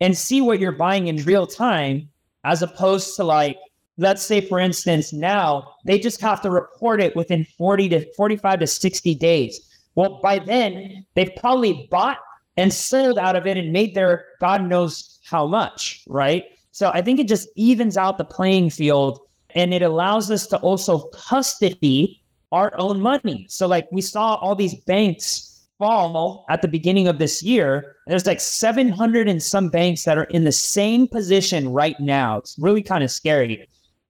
and 0.00 0.16
see 0.16 0.40
what 0.40 0.58
you're 0.58 0.72
buying 0.72 1.06
in 1.06 1.16
real 1.24 1.46
time, 1.46 2.08
as 2.44 2.62
opposed 2.62 3.16
to 3.16 3.24
like, 3.24 3.58
let's 3.98 4.22
say, 4.22 4.40
for 4.40 4.58
instance, 4.58 5.12
now 5.12 5.74
they 5.84 5.98
just 5.98 6.20
have 6.20 6.40
to 6.42 6.50
report 6.50 7.00
it 7.00 7.16
within 7.16 7.44
40 7.56 7.88
to 7.90 8.12
45 8.14 8.60
to 8.60 8.66
60 8.66 9.14
days. 9.14 9.60
Well, 9.94 10.20
by 10.22 10.38
then, 10.38 11.06
they've 11.14 11.34
probably 11.36 11.88
bought 11.90 12.18
and 12.56 12.72
sold 12.72 13.18
out 13.18 13.36
of 13.36 13.46
it 13.46 13.56
and 13.56 13.72
made 13.72 13.94
their 13.94 14.26
God 14.40 14.62
knows 14.64 15.18
how 15.24 15.46
much, 15.46 16.02
right? 16.06 16.44
So 16.72 16.90
I 16.92 17.02
think 17.02 17.18
it 17.18 17.28
just 17.28 17.48
evens 17.56 17.96
out 17.96 18.18
the 18.18 18.24
playing 18.24 18.70
field 18.70 19.20
and 19.54 19.72
it 19.72 19.82
allows 19.82 20.30
us 20.30 20.46
to 20.48 20.58
also 20.58 21.08
custody 21.08 22.22
our 22.52 22.72
own 22.78 23.00
money. 23.00 23.46
So, 23.48 23.66
like, 23.66 23.88
we 23.90 24.02
saw 24.02 24.34
all 24.36 24.54
these 24.54 24.74
banks 24.74 25.66
fall 25.78 26.44
at 26.48 26.62
the 26.62 26.68
beginning 26.68 27.08
of 27.08 27.18
this 27.18 27.42
year. 27.42 27.96
There's 28.06 28.26
like 28.26 28.40
700 28.40 29.28
and 29.28 29.42
some 29.42 29.68
banks 29.68 30.04
that 30.04 30.18
are 30.18 30.24
in 30.24 30.44
the 30.44 30.52
same 30.52 31.08
position 31.08 31.70
right 31.70 31.98
now. 32.00 32.38
It's 32.38 32.56
really 32.58 32.82
kind 32.82 33.04
of 33.04 33.10
scary. 33.10 33.66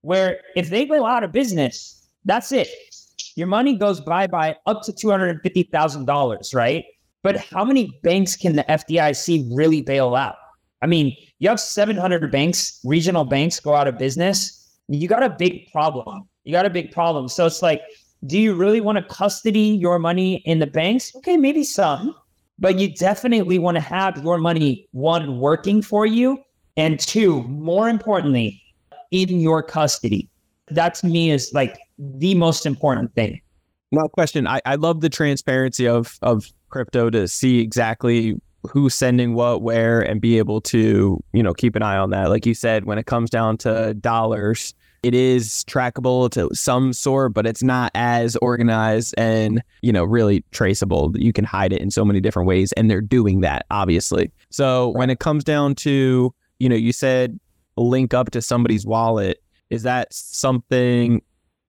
Where 0.07 0.39
if 0.55 0.71
they 0.71 0.87
go 0.87 1.05
out 1.05 1.25
of 1.25 1.33
business, 1.33 2.09
that's 2.25 2.53
it. 2.53 2.69
Your 3.35 3.49
money 3.49 3.77
goes 3.77 4.01
bye 4.01 4.29
bye 4.29 4.55
up 4.65 4.83
to 4.83 4.93
$250,000, 4.93 6.55
right? 6.55 6.85
But 7.25 7.39
how 7.39 7.65
many 7.65 7.99
banks 8.05 8.37
can 8.37 8.55
the 8.55 8.63
FDIC 8.69 9.49
really 9.53 9.83
bail 9.83 10.15
out? 10.15 10.37
I 10.81 10.87
mean, 10.87 11.17
you 11.41 11.49
have 11.49 11.59
700 11.59 12.31
banks, 12.31 12.79
regional 12.85 13.25
banks 13.25 13.59
go 13.59 13.75
out 13.75 13.89
of 13.89 13.99
business. 13.99 14.79
You 14.87 15.09
got 15.09 15.25
a 15.25 15.31
big 15.31 15.73
problem. 15.73 16.29
You 16.45 16.53
got 16.53 16.67
a 16.67 16.71
big 16.71 16.93
problem. 16.93 17.27
So 17.29 17.45
it's 17.45 17.61
like, 17.61 17.83
do 18.27 18.39
you 18.39 18.55
really 18.55 18.81
want 18.81 18.99
to 18.99 19.05
custody 19.13 19.77
your 19.77 19.99
money 19.99 20.37
in 20.47 20.61
the 20.61 20.69
banks? 20.69 21.17
Okay, 21.17 21.37
maybe 21.37 21.65
some, 21.65 22.15
but 22.61 22.79
you 22.79 22.95
definitely 22.95 23.59
want 23.59 23.75
to 23.75 23.81
have 23.81 24.23
your 24.23 24.39
money, 24.39 24.89
one, 24.93 25.41
working 25.41 25.83
for 25.83 26.07
you, 26.07 26.39
and 26.77 27.01
two, 27.01 27.43
more 27.43 27.89
importantly, 27.89 28.63
in 29.11 29.41
your 29.41 29.63
custody. 29.63 30.29
That 30.69 30.95
to 30.97 31.07
me 31.07 31.31
is 31.31 31.53
like 31.55 31.79
the 31.99 32.35
most 32.35 32.67
important 32.67 33.15
thing. 33.15 33.41
No 33.93 34.09
question. 34.09 34.47
I, 34.47 34.61
I 34.67 34.75
love 34.75 35.01
the 35.01 35.09
transparency 35.09 35.87
of 35.87 36.19
of 36.23 36.47
crypto 36.69 37.11
to 37.11 37.29
see 37.29 37.61
exactly 37.61 38.37
who's 38.67 38.95
sending 38.95 39.35
what 39.35 39.63
where 39.63 40.01
and 40.01 40.21
be 40.21 40.39
able 40.39 40.61
to 40.61 41.23
you 41.33 41.43
know 41.43 41.55
keep 41.55 41.77
an 41.77 41.83
eye 41.83 41.97
on 41.97 42.11
that 42.11 42.29
like 42.29 42.45
you 42.45 42.55
said 42.55 42.85
when 42.85 42.99
it 42.99 43.07
comes 43.07 43.31
down 43.31 43.57
to 43.57 43.95
dollars 43.95 44.75
it 45.03 45.15
is 45.15 45.65
trackable 45.69 46.29
to 46.29 46.53
some 46.53 46.93
sort 46.93 47.33
but 47.33 47.47
it's 47.47 47.63
not 47.63 47.93
as 47.95 48.35
organized 48.37 49.15
and 49.17 49.63
you 49.83 49.93
know 49.93 50.05
really 50.05 50.45
traceable 50.51 51.13
you 51.15 51.33
can 51.33 51.45
hide 51.45 51.73
it 51.73 51.81
in 51.81 51.91
so 51.91 52.05
many 52.05 52.21
different 52.21 52.49
ways 52.49 52.73
and 52.73 52.91
they're 52.91 53.01
doing 53.01 53.41
that 53.41 53.65
obviously 53.71 54.33
so 54.51 54.89
when 54.91 55.11
it 55.11 55.21
comes 55.21 55.45
down 55.45 55.75
to 55.75 56.35
you 56.59 56.69
know 56.69 56.77
you 56.77 56.93
said 56.93 57.39
link 57.77 58.15
up 58.15 58.31
to 58.33 58.43
somebody's 58.43 58.87
wallet? 58.87 59.43
Is 59.71 59.83
that 59.83 60.13
something 60.13 61.23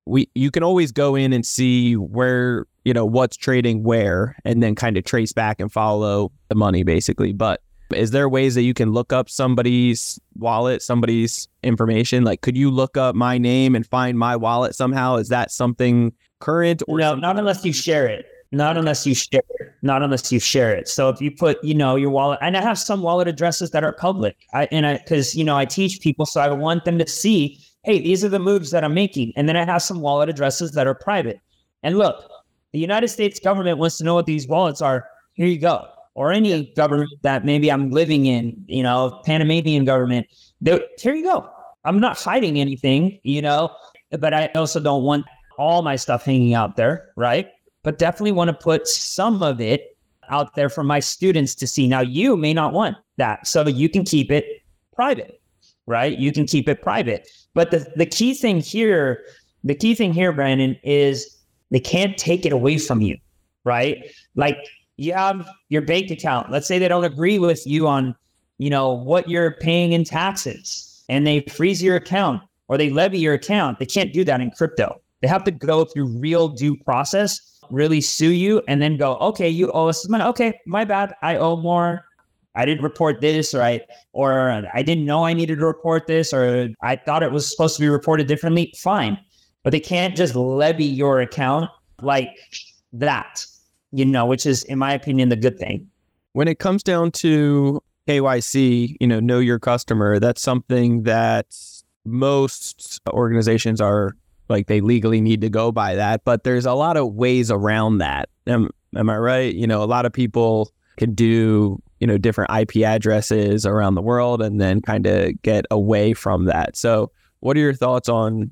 we 0.06 0.30
you 0.36 0.52
can 0.52 0.63
always 0.63 0.91
go 0.91 1.15
in 1.15 1.34
and 1.34 1.46
see 1.46 1.96
where 1.96 2.65
you 2.86 2.93
know 2.93 3.06
what's 3.06 3.36
trading 3.36 3.84
where 3.84 4.36
and 4.46 4.63
then 4.63 4.74
kind 4.74 4.98
of 4.98 5.04
trace 5.04 5.34
back 5.34 5.60
and 5.60 5.72
follow 5.72 6.32
the 6.48 6.56
money 6.56 6.84
basically. 6.84 7.34
But 7.34 7.62
is 7.93 8.12
there 8.12 8.28
ways 8.28 8.56
that 8.56 8.63
you 8.63 8.74
can 8.74 8.91
look 8.91 9.13
up 9.13 9.30
somebody's 9.30 10.20
wallet 10.36 10.82
somebody's 10.82 11.48
information? 11.63 12.24
Like 12.24 12.41
could 12.41 12.58
you 12.58 12.72
look 12.72 12.98
up 12.98 13.15
my 13.15 13.38
name 13.38 13.76
and 13.76 13.86
find 13.86 14.17
my 14.17 14.36
wallet 14.36 14.76
somehow? 14.76 15.17
Is 15.17 15.30
that 15.30 15.52
something 15.52 16.13
current 16.39 16.84
or 16.88 17.00
no 17.00 17.15
not 17.15 17.38
unless 17.38 17.65
you 17.65 17.74
share 17.74 18.08
it 18.08 18.26
not 18.52 18.78
unless 18.78 19.06
you 19.06 19.14
share 19.14 19.42
it 19.60 19.74
not 19.82 20.02
unless 20.02 20.32
you 20.32 20.40
share 20.40 20.74
it 20.74 20.88
so 20.88 21.10
if 21.10 21.22
you 21.22 21.30
put 21.30 21.62
you 21.64 21.74
know 21.74 21.96
your 21.96 22.10
wallet 22.10 22.40
and 22.42 22.56
i 22.56 22.62
have 22.62 22.78
some 22.78 23.02
wallet 23.02 23.28
addresses 23.28 23.72
that 23.72 23.84
are 23.84 23.94
public 23.94 24.38
i 24.54 24.68
and 24.72 24.86
i 24.88 24.98
because 24.98 25.36
you 25.36 25.44
know 25.44 25.58
i 25.58 25.66
teach 25.66 26.00
people 26.02 26.26
so 26.26 26.40
i 26.40 26.50
want 26.50 26.86
them 26.86 26.98
to 26.98 27.08
see 27.08 27.60
hey, 27.88 28.02
these 28.02 28.22
are 28.22 28.30
the 28.30 28.38
moves 28.38 28.72
that 28.72 28.84
I'm 28.84 28.94
making. 28.94 29.32
And 29.38 29.48
then 29.48 29.56
I 29.56 29.64
have 29.64 29.82
some 29.82 30.02
wallet 30.02 30.28
addresses 30.28 30.74
that 30.74 30.88
are 30.88 30.94
private. 30.94 31.40
And 31.84 31.98
look, 31.98 32.30
the 32.74 32.80
United 32.80 33.08
States 33.08 33.40
government 33.40 33.78
wants 33.78 33.98
to 34.00 34.04
know 34.04 34.14
what 34.14 34.26
these 34.26 34.46
wallets 34.46 34.82
are. 34.82 35.08
Here 35.36 35.48
you 35.48 35.58
go. 35.58 35.88
Or 36.14 36.34
any 36.34 36.66
government 36.76 37.10
that 37.22 37.46
maybe 37.46 37.72
I'm 37.72 37.90
living 37.90 38.26
in, 38.26 38.62
you 38.68 38.84
know, 38.84 39.22
Panamanian 39.26 39.86
government. 39.86 40.28
Here 40.66 41.14
you 41.14 41.24
go. 41.24 41.50
I'm 41.86 42.02
not 42.02 42.20
hiding 42.20 42.60
anything, 42.60 43.22
you 43.24 43.42
know, 43.42 43.72
but 44.20 44.34
I 44.34 44.48
also 44.48 44.82
don't 44.82 45.04
want 45.04 45.26
all 45.58 45.82
my 45.82 45.96
stuff 45.96 46.26
hanging 46.26 46.56
out 46.56 46.76
there, 46.76 47.12
right? 47.16 47.48
But 47.88 48.00
definitely 48.00 48.34
want 48.34 48.50
to 48.50 48.54
put 48.54 48.86
some 48.86 49.41
of 49.41 49.62
it 49.62 49.95
out 50.28 50.56
there 50.56 50.67
for 50.67 50.84
my 50.84 51.00
students 51.00 51.56
to 51.56 51.65
see. 51.65 51.88
Now, 51.88 52.02
you 52.02 52.36
may 52.36 52.54
not 52.54 52.73
want 52.73 52.97
that, 53.15 53.47
so 53.47 53.65
you 53.65 53.88
can 53.88 54.04
keep 54.04 54.30
it 54.30 54.43
private, 54.93 55.39
right? 55.86 56.19
You 56.19 56.34
can 56.34 56.45
keep 56.45 56.67
it 56.67 56.82
private. 56.82 57.30
But 57.54 57.71
the, 57.71 57.89
the 57.95 58.06
key 58.06 58.34
thing 58.34 58.60
here, 58.60 59.23
the 59.63 59.73
key 59.73 59.95
thing 59.95 60.12
here, 60.12 60.34
Brandon, 60.34 60.78
is 60.84 61.38
they 61.71 61.80
can't 61.80 62.17
take 62.17 62.45
it 62.45 62.52
away 62.52 62.78
from 62.78 63.00
you, 63.00 63.15
right? 63.63 64.04
Like 64.36 64.58
you 64.97 65.13
um, 65.13 65.43
have 65.43 65.50
your 65.69 65.82
bank 65.82 66.12
account. 66.12 66.52
Let's 66.52 66.67
say 66.67 66.80
they 66.80 66.89
don't 66.89 67.06
agree 67.06 67.39
with 67.39 67.65
you 67.65 67.88
on, 67.88 68.13
you 68.58 68.69
know, 68.69 68.91
what 68.91 69.30
you're 69.30 69.52
paying 69.62 69.93
in 69.93 70.04
taxes 70.04 71.06
and 71.08 71.26
they 71.26 71.39
freeze 71.43 71.82
your 71.82 71.95
account 71.95 72.41
or 72.67 72.78
they 72.78 72.89
levy 72.89 73.19
your 73.19 73.36
account. 73.36 73.80
They 73.80 73.86
can't 73.86 74.12
do 74.12 74.26
that 74.26 74.41
in 74.41 74.52
crypto. 74.52 75.00
They 75.21 75.28
have 75.28 75.43
to 75.45 75.52
go 75.52 75.86
through 75.86 76.19
real 76.19 76.50
due 76.50 76.76
process, 76.76 77.57
really 77.69 78.01
sue 78.01 78.32
you, 78.32 78.62
and 78.67 78.82
then 78.82 78.97
go, 78.97 79.15
okay, 79.17 79.49
you 79.49 79.71
owe 79.71 79.88
us 79.88 80.08
money. 80.10 80.23
Okay, 80.23 80.60
my 80.65 80.86
bad. 80.86 81.13
I 81.21 81.38
owe 81.38 81.56
more. 81.56 82.06
I 82.56 82.65
didn't 82.65 82.84
report 82.84 83.21
this, 83.21 83.53
I 83.53 83.82
or 84.13 84.49
I 84.73 84.82
didn't 84.82 85.06
know 85.06 85.25
I 85.25 85.34
needed 85.34 85.60
to 85.60 85.65
report 85.65 86.08
this, 86.08 86.34
or 86.34 86.69
I 86.82 86.95
thought 86.95 87.21
it 87.21 87.32
was 87.32 87.49
supposed 87.49 87.75
to 87.75 87.82
be 87.82 87.88
reported 87.88 88.27
differently. 88.27 88.73
Fine, 88.75 89.19
but 89.63 89.69
they 89.71 89.80
can't 89.80 90.15
just 90.15 90.36
levy 90.36 90.86
your 90.86 91.21
account 91.21 91.69
like 92.01 92.36
that, 92.93 93.45
you 93.91 94.06
know, 94.06 94.25
which 94.25 94.47
is, 94.47 94.63
in 94.63 94.80
my 94.80 94.91
opinion, 94.91 95.30
the 95.30 95.36
good 95.36 95.60
thing. 95.60 95.88
When 96.34 96.47
it 96.47 96.58
comes 96.58 96.82
down 96.82 97.12
to 97.12 97.80
KYC, 98.08 98.95
you 98.99 99.08
know, 99.08 99.19
know 99.19 99.39
your 99.39 99.60
customer. 99.60 100.19
That's 100.19 100.41
something 100.41 101.03
that 101.03 101.56
most 102.06 102.99
organizations 103.10 103.82
are 103.82 104.15
like 104.50 104.68
they 104.68 104.82
legally 104.82 105.22
need 105.22 105.42
to 105.42 105.50
go 105.50 105.72
by 105.72 105.96
that, 105.96 106.24
but 106.24 106.44
there's 106.44 106.66
a 106.66 106.74
lot 106.74 106.98
of 106.98 107.14
ways 107.14 107.52
around 107.52 108.00
that. 108.00 108.30
Am, 108.46 108.70
am 108.96 109.10
I 109.10 109.18
right? 109.18 109.54
You 109.54 109.68
know, 109.68 109.84
a 109.84 109.86
lot 109.86 110.06
of 110.06 110.14
people 110.14 110.72
can 110.98 111.14
do 111.14 111.82
you 112.00 112.08
know 112.08 112.18
different 112.18 112.52
IP 112.52 112.84
addresses 112.84 113.66
around 113.66 113.96
the 113.96 114.02
world 114.02 114.42
and 114.42 114.62
then 114.62 114.82
kind 114.82 115.06
of 115.06 115.42
get 115.42 115.66
away 115.72 116.14
from 116.14 116.46
that. 116.46 116.76
So, 116.76 117.12
what 117.40 117.58
are 117.58 117.60
your 117.60 117.74
thoughts 117.74 118.10
on 118.10 118.52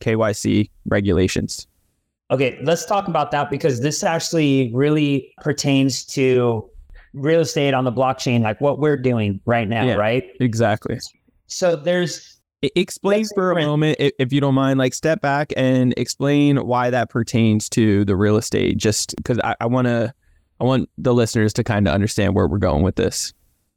KYC 0.00 0.70
regulations? 0.86 1.66
Okay, 2.30 2.58
let's 2.62 2.84
talk 2.84 3.06
about 3.06 3.30
that 3.30 3.50
because 3.50 3.80
this 3.80 4.02
actually 4.02 4.72
really 4.74 5.32
pertains 5.42 6.04
to 6.06 6.68
real 7.14 7.40
estate 7.40 7.72
on 7.72 7.84
the 7.84 7.92
blockchain, 7.92 8.42
like 8.42 8.60
what 8.60 8.78
we're 8.78 8.96
doing 8.96 9.40
right 9.46 9.68
now, 9.68 9.84
yeah, 9.84 9.94
right? 9.94 10.24
Exactly. 10.40 10.98
So 11.46 11.76
there's 11.76 12.35
explain 12.62 13.26
for 13.34 13.52
a 13.52 13.64
moment 13.64 13.96
if 13.98 14.32
you 14.32 14.40
don't 14.40 14.54
mind 14.54 14.78
like 14.78 14.94
step 14.94 15.20
back 15.20 15.52
and 15.56 15.92
explain 15.96 16.56
why 16.66 16.90
that 16.90 17.10
pertains 17.10 17.68
to 17.68 18.04
the 18.06 18.16
real 18.16 18.36
estate 18.36 18.78
just 18.78 19.14
because 19.16 19.38
i, 19.44 19.54
I 19.60 19.66
want 19.66 19.86
to 19.86 20.12
I 20.60 20.64
want 20.64 20.88
the 20.96 21.12
listeners 21.12 21.52
to 21.54 21.64
kind 21.64 21.86
of 21.86 21.94
understand 21.94 22.34
where 22.34 22.46
we're 22.46 22.58
going 22.58 22.82
with 22.82 22.96
this. 22.96 23.32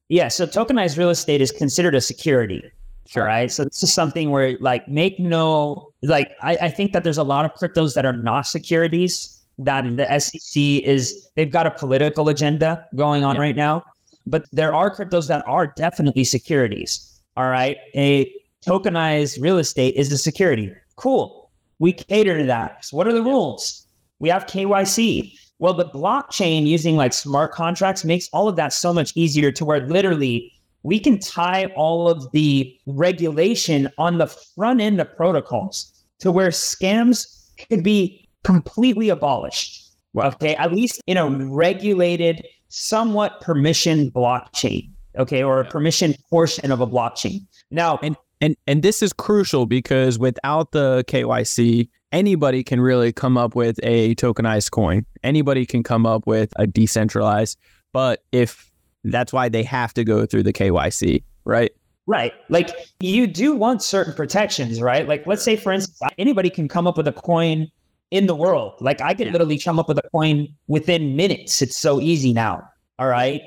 Yeah. 0.08 0.28
So 0.30 0.48
tokenized 0.48 0.98
real 0.98 1.10
estate 1.10 1.42
is 1.42 1.52
considered 1.52 1.96
a 1.96 2.02
security. 2.02 2.63
Sure. 3.08 3.26
Right. 3.26 3.52
So 3.52 3.63
this 3.63 3.82
is 3.84 3.94
something 3.94 4.30
where 4.30 4.58
like 4.60 4.88
make 4.88 5.20
no 5.20 5.92
like 6.04 6.32
I, 6.42 6.58
I 6.62 6.70
think 6.70 6.94
that 6.94 7.04
there's 7.04 7.18
a 7.18 7.24
lot 7.24 7.44
of 7.44 7.54
cryptos 7.56 7.96
that 7.96 8.06
are 8.06 8.15
not 8.15 8.44
securities 8.44 9.36
that 9.58 9.84
the 9.98 10.20
SEC 10.20 10.62
is 10.62 11.28
they've 11.36 11.52
got 11.52 11.68
a 11.68 11.72
political 11.72 12.30
agenda 12.30 12.86
going 12.96 13.24
on 13.24 13.36
yeah. 13.36 13.42
right 13.42 13.56
now. 13.56 13.84
But 14.26 14.46
there 14.52 14.74
are 14.74 14.96
cryptos 14.96 15.28
that 15.28 15.44
are 15.48 15.68
definitely 15.68 16.24
securities. 16.24 17.20
All 17.36 17.50
right. 17.50 17.78
A 17.96 18.32
tokenized 18.65 19.41
real 19.41 19.58
estate 19.58 19.95
is 19.95 20.12
a 20.12 20.17
security. 20.17 20.72
Cool. 20.95 21.50
We 21.80 21.93
cater 21.93 22.38
to 22.38 22.45
that. 22.45 22.84
So 22.86 22.98
what 22.98 23.08
are 23.08 23.13
the 23.13 23.24
rules? 23.24 23.88
We 24.19 24.30
have 24.30 24.45
KYC. 24.45 25.34
Well, 25.60 25.74
the 25.74 25.86
blockchain 25.86 26.65
using 26.65 26.95
like 26.95 27.13
smart 27.13 27.52
contracts 27.52 28.06
makes 28.06 28.30
all 28.32 28.48
of 28.48 28.56
that 28.58 28.74
so 28.74 28.93
much 28.93 29.12
easier 29.15 29.52
to 29.52 29.65
where 29.65 29.86
literally 29.88 30.54
we 30.84 31.00
can 31.00 31.19
tie 31.19 31.65
all 31.76 32.10
of 32.10 32.32
the 32.32 32.78
regulation 32.86 33.89
on 33.98 34.17
the 34.17 34.28
front 34.28 34.82
end 34.82 35.02
of 35.02 35.15
protocols 35.15 36.06
to 36.19 36.32
where 36.32 36.50
scams 36.50 37.50
could 37.69 37.84
be 37.84 38.28
completely 38.43 39.10
abolished. 39.10 39.86
Okay, 40.17 40.56
at 40.56 40.74
least 40.74 41.02
in 41.08 41.17
a 41.17 41.30
regulated, 41.30 42.45
somewhat 42.69 43.41
permission 43.41 44.12
blockchain. 44.12 44.89
Okay, 45.17 45.43
or 45.43 45.60
a 45.60 45.65
permission 45.65 46.15
portion 46.30 46.72
of 46.72 46.82
a 46.82 46.88
blockchain. 46.88 47.45
Now, 47.72 48.00
and 48.02 48.15
and 48.41 48.56
and 48.67 48.82
this 48.84 49.02
is 49.02 49.13
crucial 49.13 49.65
because 49.65 50.17
without 50.17 50.71
the 50.71 51.04
KYC, 51.08 51.89
anybody 52.12 52.63
can 52.63 52.80
really 52.82 53.12
come 53.12 53.38
up 53.38 53.56
with 53.56 53.80
a 53.84 54.15
tokenized 54.15 54.71
coin. 54.71 55.06
Anybody 55.23 55.65
can 55.65 55.84
come 55.84 56.06
up 56.06 56.25
with 56.25 56.54
a 56.56 56.65
decentralized, 56.65 57.58
but 57.93 58.23
if 58.32 58.71
that's 59.04 59.34
why 59.34 59.49
they 59.49 59.63
have 59.63 59.93
to 59.93 60.04
go 60.04 60.25
through 60.25 60.43
the 60.43 60.54
KYC, 60.54 61.23
right? 61.45 61.71
Right. 62.08 62.34
Like 62.49 62.71
you 62.99 63.28
do 63.28 63.56
want 63.56 63.84
certain 63.84 64.13
protections, 64.13 64.82
right? 64.82 65.08
Like 65.08 65.28
let's 65.28 65.43
say 65.43 65.56
for 65.56 65.71
instance, 65.71 65.99
anybody 66.17 66.49
can 66.49 66.67
come 66.67 66.88
up 66.88 66.97
with 66.97 67.08
a 67.08 67.13
coin 67.13 67.67
in 68.12 68.25
the 68.25 68.36
world. 68.36 68.73
Like 68.80 69.02
I 69.02 69.13
could 69.13 69.32
literally 69.32 69.60
come 69.60 69.80
up 69.80 69.88
with 69.88 69.99
a 69.99 70.10
coin 70.10 70.47
within 70.67 71.15
minutes. 71.15 71.62
It's 71.62 71.78
so 71.78 72.02
easy 72.02 72.34
now. 72.34 72.67
All 72.97 73.08
right. 73.08 73.41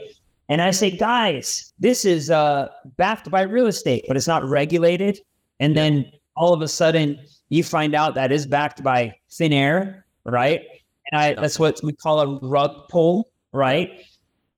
And 0.52 0.60
I 0.60 0.70
say, 0.70 0.90
guys, 0.90 1.72
this 1.78 2.04
is 2.04 2.28
uh, 2.28 2.68
backed 2.98 3.30
by 3.30 3.40
real 3.40 3.68
estate, 3.68 4.04
but 4.06 4.18
it's 4.18 4.28
not 4.28 4.44
regulated. 4.44 5.18
And 5.60 5.74
then 5.74 6.12
all 6.36 6.52
of 6.52 6.60
a 6.60 6.68
sudden, 6.68 7.18
you 7.48 7.64
find 7.64 7.94
out 7.94 8.14
that 8.16 8.30
is 8.30 8.44
backed 8.44 8.82
by 8.82 9.14
thin 9.30 9.54
air, 9.54 10.04
right? 10.26 10.60
And 11.10 11.18
I 11.18 11.32
that's 11.32 11.58
what 11.58 11.80
we 11.82 11.94
call 11.94 12.20
a 12.20 12.38
rug 12.46 12.86
pull, 12.90 13.30
right? 13.54 14.04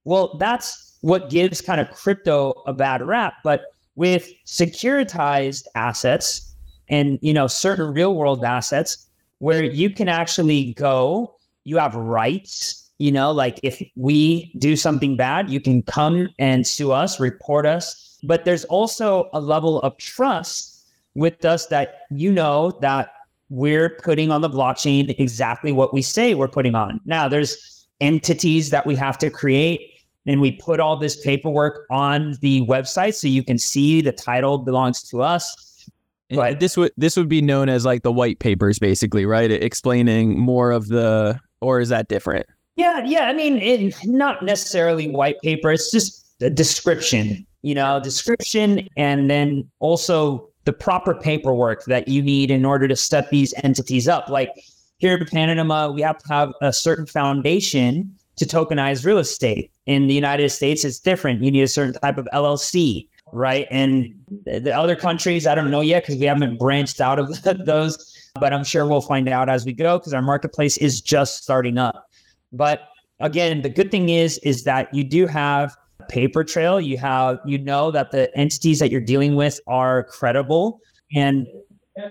Well, 0.03 0.37
that's 0.37 0.99
what 1.03 1.31
gives 1.31 1.61
kind 1.61 1.81
of 1.81 1.89
crypto 1.93 2.55
a 2.67 2.73
bad 2.73 3.01
rap. 3.01 3.35
But 3.45 3.63
with 3.95 4.29
securitized 4.47 5.67
assets 5.77 6.57
and 6.89 7.21
you 7.23 7.33
know 7.33 7.47
certain 7.47 7.95
real 7.95 8.17
world 8.17 8.43
assets 8.43 9.07
where 9.39 9.63
you 9.63 9.91
can 9.91 10.09
actually 10.09 10.75
go, 10.75 11.37
you 11.63 11.79
have 11.79 11.95
rights. 11.95 12.84
You 12.99 13.11
know, 13.11 13.33
like 13.33 13.59
if 13.63 13.83
we 13.97 14.55
do 14.59 14.77
something 14.77 15.17
bad, 15.17 15.51
you 15.51 15.61
can 15.61 15.83
come 15.83 16.29
and 16.39 16.67
sue 16.67 16.93
us, 16.93 17.19
report 17.19 17.67
us. 17.67 18.19
But 18.23 18.45
there's 18.45 18.65
also 18.67 19.29
a 19.33 19.41
level 19.41 19.81
of 19.81 19.97
trust 19.99 20.87
with 21.15 21.45
us 21.45 21.67
that 21.67 22.01
you 22.11 22.33
know 22.33 22.77
that 22.81 23.11
we're 23.51 23.91
putting 24.03 24.31
on 24.31 24.41
the 24.41 24.51
blockchain 24.51 25.15
exactly 25.19 25.73
what 25.73 25.93
we 25.93 26.03
say 26.03 26.35
we're 26.35 26.49
putting 26.49 26.75
on. 26.75 27.01
Now, 27.05 27.29
there's 27.29 27.87
entities 28.01 28.71
that 28.71 28.87
we 28.87 28.97
have 28.97 29.19
to 29.19 29.31
create, 29.31 29.81
and 30.27 30.41
we 30.41 30.53
put 30.53 30.81
all 30.81 30.97
this 30.97 31.21
paperwork 31.23 31.87
on 31.91 32.37
the 32.41 32.63
website 32.63 33.15
so 33.15 33.29
you 33.29 33.45
can 33.45 33.59
see 33.59 34.01
the 34.01 34.13
title 34.13 34.59
belongs 34.59 35.03
to 35.11 35.23
us. 35.23 35.89
And 36.31 36.59
This 36.59 36.77
would 36.77 36.93
this 36.97 37.17
would 37.17 37.29
be 37.29 37.43
known 37.43 37.69
as 37.69 37.85
like 37.85 38.03
the 38.03 38.13
white 38.13 38.39
papers, 38.39 38.79
basically, 38.79 39.27
right? 39.27 39.51
Explaining 39.51 40.39
more 40.39 40.71
of 40.71 40.89
the, 40.89 41.39
or 41.61 41.81
is 41.81 41.91
that 41.91 42.09
different? 42.09 42.47
Yeah, 42.77 43.05
yeah. 43.05 43.25
I 43.25 43.33
mean, 43.33 43.59
it, 43.59 43.95
not 44.05 44.43
necessarily 44.43 45.09
white 45.09 45.41
paper. 45.43 45.71
It's 45.71 45.91
just 45.91 46.25
a 46.41 46.51
description, 46.51 47.47
you 47.63 47.75
know, 47.75 48.01
description, 48.01 48.89
and 48.97 49.31
then 49.31 49.71
also 49.79 50.49
the 50.65 50.73
proper 50.73 51.15
paperwork 51.15 51.85
that 51.85 52.09
you 52.09 52.23
need 52.23 52.51
in 52.51 52.65
order 52.65 52.89
to 52.89 52.97
set 52.97 53.31
these 53.31 53.55
entities 53.63 54.09
up. 54.09 54.29
Like 54.29 54.51
here 54.99 55.17
in 55.17 55.27
Panama, 55.27 55.91
we 55.91 56.03
have 56.03 56.19
to 56.19 56.29
have 56.29 56.53
a 56.63 56.73
certain 56.73 57.07
foundation 57.07 58.15
to 58.37 58.45
tokenize 58.45 59.05
real 59.05 59.19
estate. 59.19 59.71
In 59.87 60.07
the 60.09 60.15
United 60.15 60.49
States, 60.51 60.85
it's 60.85 60.99
different. 60.99 61.43
You 61.43 61.51
need 61.51 61.63
a 61.63 61.69
certain 61.69 61.95
type 61.95 62.19
of 62.19 62.27
LLC, 62.33 63.07
right? 63.33 63.69
And 63.71 64.15
the 64.47 64.59
the 64.59 64.77
other 64.77 64.97
countries, 64.97 65.47
I 65.47 65.55
don't 65.55 65.71
know 65.71 65.83
yet 65.83 66.03
because 66.03 66.17
we 66.17 66.25
haven't 66.25 66.59
branched 66.59 67.01
out 67.01 67.19
of 67.19 67.41
those, 67.67 68.31
but 68.41 68.53
I'm 68.53 68.65
sure 68.65 68.87
we'll 68.87 69.01
find 69.01 69.29
out 69.29 69.49
as 69.49 69.65
we 69.65 69.73
go 69.73 69.99
because 69.99 70.15
our 70.15 70.23
marketplace 70.23 70.77
is 70.79 71.01
just 71.01 71.43
starting 71.43 71.79
up. 71.79 72.11
But 72.57 72.83
again, 73.21 73.63
the 73.63 73.69
good 73.69 73.91
thing 73.91 74.09
is 74.09 74.39
is 74.39 74.65
that 74.65 74.93
you 74.95 75.05
do 75.05 75.27
have 75.27 75.75
a 76.01 76.05
paper 76.05 76.45
trail. 76.45 76.81
You 76.81 76.99
have 76.99 77.39
you 77.47 77.59
know 77.59 77.91
that 77.91 78.11
the 78.11 78.35
entities 78.37 78.79
that 78.79 78.91
you're 78.91 79.01
dealing 79.01 79.37
with 79.37 79.61
are 79.67 80.05
credible 80.05 80.81
and 81.15 81.47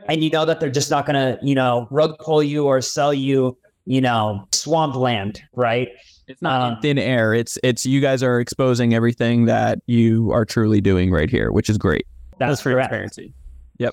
and 0.08 0.24
you 0.24 0.30
know 0.30 0.46
that 0.46 0.60
they're 0.60 0.70
just 0.72 0.90
not 0.90 1.06
gonna, 1.06 1.38
you 1.42 1.56
know, 1.56 1.88
rug 1.92 2.18
pull 2.20 2.42
you 2.42 2.66
or 2.66 2.80
sell 2.82 3.14
you, 3.14 3.58
you 3.86 4.00
know, 4.00 4.48
swamp 4.54 4.96
land, 4.96 5.42
right? 5.54 5.90
It's 6.28 6.42
not 6.42 6.66
in 6.70 6.74
Um, 6.76 6.82
thin 6.82 6.98
air. 6.98 7.34
It's 7.34 7.58
it's 7.64 7.86
you 7.86 8.00
guys 8.00 8.24
are 8.24 8.40
exposing 8.40 8.94
everything 8.94 9.46
that 9.46 9.80
you 9.88 10.32
are 10.32 10.46
truly 10.46 10.80
doing 10.80 11.12
right 11.12 11.30
here, 11.30 11.52
which 11.52 11.70
is 11.70 11.78
great. 11.78 12.06
That's 12.40 12.62
correct. 12.62 12.90
transparency. 12.90 13.34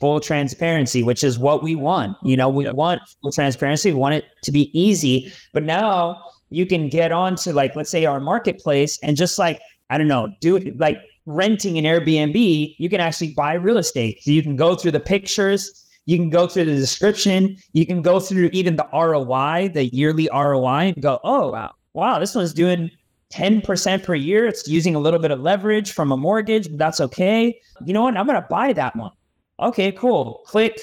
full 0.01 0.21
transparency, 0.21 1.03
which 1.03 1.25
is 1.25 1.39
what 1.41 1.65
we 1.65 1.75
want. 1.75 2.17
You 2.23 2.37
know, 2.37 2.49
we 2.49 2.65
Yep. 2.67 2.75
want 2.75 3.01
full 3.21 3.33
transparency. 3.33 3.91
We 3.93 3.99
want 3.99 4.15
it 4.15 4.25
to 4.45 4.53
be 4.53 4.71
easy. 4.79 5.33
But 5.53 5.65
now 5.65 6.23
you 6.51 6.67
can 6.67 6.89
get 6.89 7.13
on 7.13 7.37
to 7.37 7.53
like, 7.53 7.75
let's 7.77 7.91
say 7.91 8.05
our 8.05 8.21
marketplace 8.21 8.99
and 9.03 9.17
just 9.17 9.39
like, 9.39 9.61
I 9.89 9.99
don't 9.99 10.09
know, 10.09 10.29
do 10.41 10.57
it 10.57 10.79
like 10.79 10.99
renting 11.27 11.79
an 11.79 11.85
Airbnb, 11.85 12.75
you 12.79 12.89
can 12.89 13.01
actually 13.01 13.35
buy 13.35 13.55
real 13.55 13.79
estate. 13.79 14.23
So 14.23 14.31
you 14.31 14.43
can 14.43 14.57
go 14.57 14.75
through 14.75 14.93
the 14.93 15.01
pictures, 15.01 15.87
you 16.07 16.17
can 16.17 16.31
go 16.31 16.47
through 16.47 16.65
the 16.67 16.75
description, 16.75 17.57
you 17.73 17.87
can 17.87 18.03
go 18.03 18.21
through 18.21 18.51
even 18.53 18.77
the 18.77 18.89
ROI, 18.93 19.71
the 19.73 19.87
yearly 19.87 20.29
ROI, 20.33 20.93
and 20.95 21.03
go, 21.03 21.21
oh 21.25 21.51
wow, 21.53 21.73
wow, 21.95 22.19
this 22.19 22.35
one's 22.35 22.53
doing 22.53 22.91
10% 23.33 24.03
per 24.03 24.15
year. 24.15 24.47
It's 24.47 24.67
using 24.67 24.95
a 24.95 24.99
little 24.99 25.21
bit 25.21 25.31
of 25.31 25.41
leverage 25.41 25.93
from 25.93 26.11
a 26.11 26.17
mortgage, 26.17 26.69
but 26.69 26.79
that's 26.79 27.01
okay. 27.01 27.61
You 27.85 27.93
know 27.93 28.03
what? 28.03 28.17
I'm 28.17 28.27
gonna 28.27 28.47
buy 28.51 28.73
that 28.73 28.97
one. 28.97 29.13
Okay, 29.61 29.93
cool. 29.93 30.43
Click, 30.47 30.81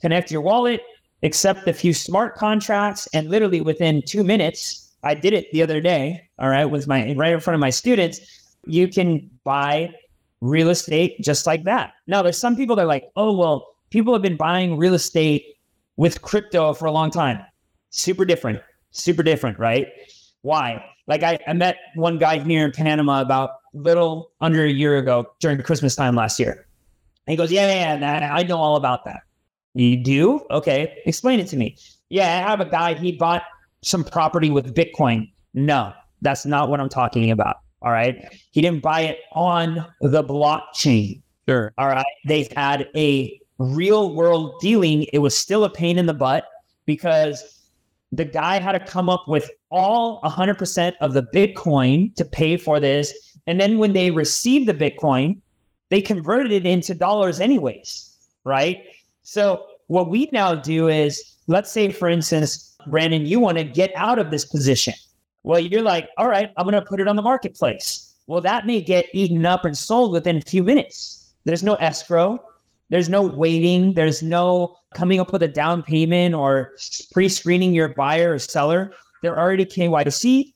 connect 0.00 0.30
your 0.30 0.42
wallet, 0.42 0.80
accept 1.22 1.66
a 1.66 1.72
few 1.72 1.92
smart 1.92 2.36
contracts, 2.36 3.08
and 3.12 3.28
literally 3.28 3.60
within 3.60 4.02
two 4.02 4.22
minutes, 4.22 4.87
I 5.08 5.14
did 5.14 5.32
it 5.32 5.50
the 5.52 5.62
other 5.62 5.80
day. 5.80 6.28
All 6.38 6.48
right, 6.48 6.66
with 6.66 6.86
my 6.86 7.14
right 7.14 7.32
in 7.32 7.40
front 7.40 7.54
of 7.54 7.60
my 7.60 7.70
students, 7.70 8.20
you 8.66 8.88
can 8.88 9.30
buy 9.44 9.92
real 10.40 10.68
estate 10.68 11.20
just 11.20 11.46
like 11.46 11.64
that. 11.64 11.94
Now, 12.06 12.22
there's 12.22 12.38
some 12.38 12.56
people 12.56 12.76
that 12.76 12.82
are 12.82 12.86
like, 12.86 13.10
oh 13.16 13.36
well, 13.36 13.74
people 13.90 14.12
have 14.12 14.22
been 14.22 14.36
buying 14.36 14.76
real 14.76 14.94
estate 14.94 15.44
with 15.96 16.22
crypto 16.22 16.74
for 16.74 16.86
a 16.86 16.92
long 16.92 17.10
time. 17.10 17.40
Super 17.90 18.24
different, 18.24 18.60
super 18.90 19.22
different, 19.22 19.58
right? 19.58 19.88
Why? 20.42 20.84
Like 21.06 21.22
I, 21.22 21.38
I 21.46 21.54
met 21.54 21.76
one 21.94 22.18
guy 22.18 22.38
here 22.38 22.64
in 22.64 22.72
Panama 22.72 23.22
about 23.22 23.50
little 23.72 24.30
under 24.40 24.64
a 24.64 24.70
year 24.70 24.98
ago 24.98 25.26
during 25.40 25.60
Christmas 25.62 25.96
time 25.96 26.14
last 26.14 26.38
year. 26.38 26.66
And 27.26 27.32
he 27.32 27.36
goes, 27.36 27.50
Yeah, 27.50 27.66
yeah, 27.66 27.98
yeah, 27.98 28.34
I 28.34 28.42
know 28.42 28.58
all 28.58 28.76
about 28.76 29.04
that. 29.06 29.22
You 29.74 29.96
do? 29.96 30.40
Okay. 30.50 31.00
Explain 31.06 31.40
it 31.40 31.48
to 31.48 31.56
me. 31.56 31.76
Yeah, 32.10 32.44
I 32.46 32.50
have 32.50 32.60
a 32.60 32.64
guy, 32.64 32.94
he 32.94 33.12
bought 33.12 33.42
some 33.88 34.04
property 34.04 34.50
with 34.50 34.74
Bitcoin. 34.74 35.30
No, 35.54 35.92
that's 36.20 36.44
not 36.44 36.68
what 36.68 36.80
I'm 36.80 36.88
talking 36.88 37.30
about. 37.30 37.56
All 37.82 37.92
right. 37.92 38.16
He 38.50 38.60
didn't 38.60 38.82
buy 38.82 39.02
it 39.02 39.20
on 39.32 39.86
the 40.00 40.24
blockchain. 40.24 41.22
Sure. 41.48 41.72
All 41.78 41.88
right. 41.88 42.04
They 42.26 42.48
had 42.56 42.88
a 42.96 43.40
real 43.58 44.14
world 44.14 44.60
dealing. 44.60 45.06
It 45.12 45.18
was 45.18 45.36
still 45.36 45.64
a 45.64 45.70
pain 45.70 45.98
in 45.98 46.06
the 46.06 46.14
butt 46.14 46.44
because 46.86 47.66
the 48.12 48.24
guy 48.24 48.58
had 48.58 48.72
to 48.72 48.80
come 48.80 49.08
up 49.08 49.24
with 49.28 49.50
all 49.70 50.20
100% 50.22 50.92
of 51.00 51.12
the 51.12 51.22
Bitcoin 51.34 52.14
to 52.16 52.24
pay 52.24 52.56
for 52.56 52.80
this. 52.80 53.12
And 53.46 53.60
then 53.60 53.78
when 53.78 53.92
they 53.92 54.10
received 54.10 54.66
the 54.68 54.74
Bitcoin, 54.74 55.40
they 55.90 56.02
converted 56.02 56.52
it 56.52 56.66
into 56.66 56.94
dollars 56.94 57.40
anyways. 57.40 58.16
Right. 58.44 58.82
So 59.22 59.66
what 59.86 60.10
we 60.10 60.28
now 60.32 60.54
do 60.54 60.88
is, 60.88 61.36
let's 61.46 61.70
say, 61.70 61.90
for 61.90 62.08
instance, 62.08 62.67
Brandon, 62.86 63.26
you 63.26 63.40
want 63.40 63.58
to 63.58 63.64
get 63.64 63.92
out 63.96 64.18
of 64.18 64.30
this 64.30 64.44
position. 64.44 64.94
Well, 65.42 65.58
you're 65.58 65.82
like, 65.82 66.08
all 66.16 66.28
right, 66.28 66.52
I'm 66.56 66.64
going 66.64 66.74
to 66.74 66.82
put 66.82 67.00
it 67.00 67.08
on 67.08 67.16
the 67.16 67.22
marketplace. 67.22 68.14
Well, 68.26 68.40
that 68.42 68.66
may 68.66 68.80
get 68.80 69.06
eaten 69.12 69.44
up 69.46 69.64
and 69.64 69.76
sold 69.76 70.12
within 70.12 70.36
a 70.36 70.42
few 70.42 70.62
minutes. 70.62 71.32
There's 71.44 71.62
no 71.62 71.74
escrow. 71.76 72.38
There's 72.90 73.08
no 73.08 73.22
waiting. 73.22 73.94
There's 73.94 74.22
no 74.22 74.76
coming 74.94 75.20
up 75.20 75.32
with 75.32 75.42
a 75.42 75.48
down 75.48 75.82
payment 75.82 76.34
or 76.34 76.72
pre-screening 77.12 77.74
your 77.74 77.88
buyer 77.88 78.34
or 78.34 78.38
seller. 78.38 78.92
They're 79.22 79.38
already 79.38 79.64
KYC. 79.64 80.54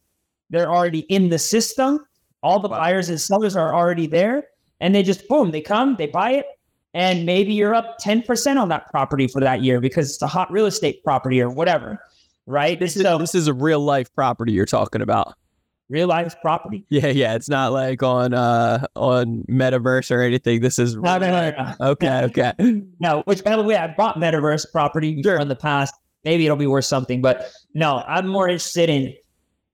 They're 0.51 0.71
already 0.71 1.01
in 1.01 1.29
the 1.31 1.39
system. 1.39 2.07
All 2.43 2.59
the 2.59 2.69
buyers 2.69 3.09
and 3.09 3.21
sellers 3.21 3.57
are 3.57 3.75
already 3.75 4.07
there. 4.07 4.45
And 4.81 4.95
they 4.95 5.03
just 5.03 5.29
boom, 5.29 5.51
they 5.53 5.61
come, 5.61 5.97
they 5.97 6.09
buy 6.09 6.33
it, 6.33 6.47
and 6.95 7.25
maybe 7.27 7.53
you're 7.55 7.75
up 7.75 7.97
10% 8.01 8.57
on 8.61 8.69
that 8.69 8.91
property 8.91 9.27
for 9.29 9.41
that 9.41 9.63
year 9.63 9.81
because 9.81 10.11
it's 10.15 10.23
a 10.23 10.27
hot 10.27 10.51
real 10.51 10.67
estate 10.67 11.03
property 11.05 11.41
or 11.41 11.49
whatever. 11.51 11.99
Right? 12.47 12.79
This 12.79 12.97
is 12.97 13.05
a 13.05 13.17
This 13.19 13.35
is 13.35 13.47
a 13.49 13.55
real 13.55 13.81
life 13.81 14.13
property 14.15 14.53
you're 14.53 14.67
talking 14.67 15.01
about. 15.01 15.35
real 15.89 16.09
life 16.09 16.35
property. 16.43 16.85
Yeah, 16.89 17.07
yeah. 17.09 17.35
It's 17.35 17.49
not 17.49 17.73
like 17.73 18.03
on 18.03 18.35
uh 18.35 18.87
on 18.97 19.45
metaverse 19.49 20.11
or 20.11 20.23
anything. 20.23 20.61
This 20.61 20.79
is 20.79 20.97
No, 20.97 21.19
no, 21.19 21.31
no, 21.31 21.51
no. 21.51 21.87
okay, 21.93 22.25
okay. 22.25 22.53
No, 22.99 23.23
which 23.27 23.45
by 23.45 23.57
the 23.57 23.63
way, 23.63 23.77
I 23.77 23.95
bought 23.95 24.17
metaverse 24.17 24.67
property 24.73 25.15
before 25.17 25.37
in 25.41 25.49
the 25.49 25.57
past. 25.57 25.95
Maybe 26.25 26.45
it'll 26.45 26.57
be 26.57 26.67
worth 26.67 26.85
something, 26.85 27.21
but 27.21 27.51
no, 27.75 28.03
I'm 28.07 28.27
more 28.27 28.49
interested 28.49 28.89
in 28.91 29.15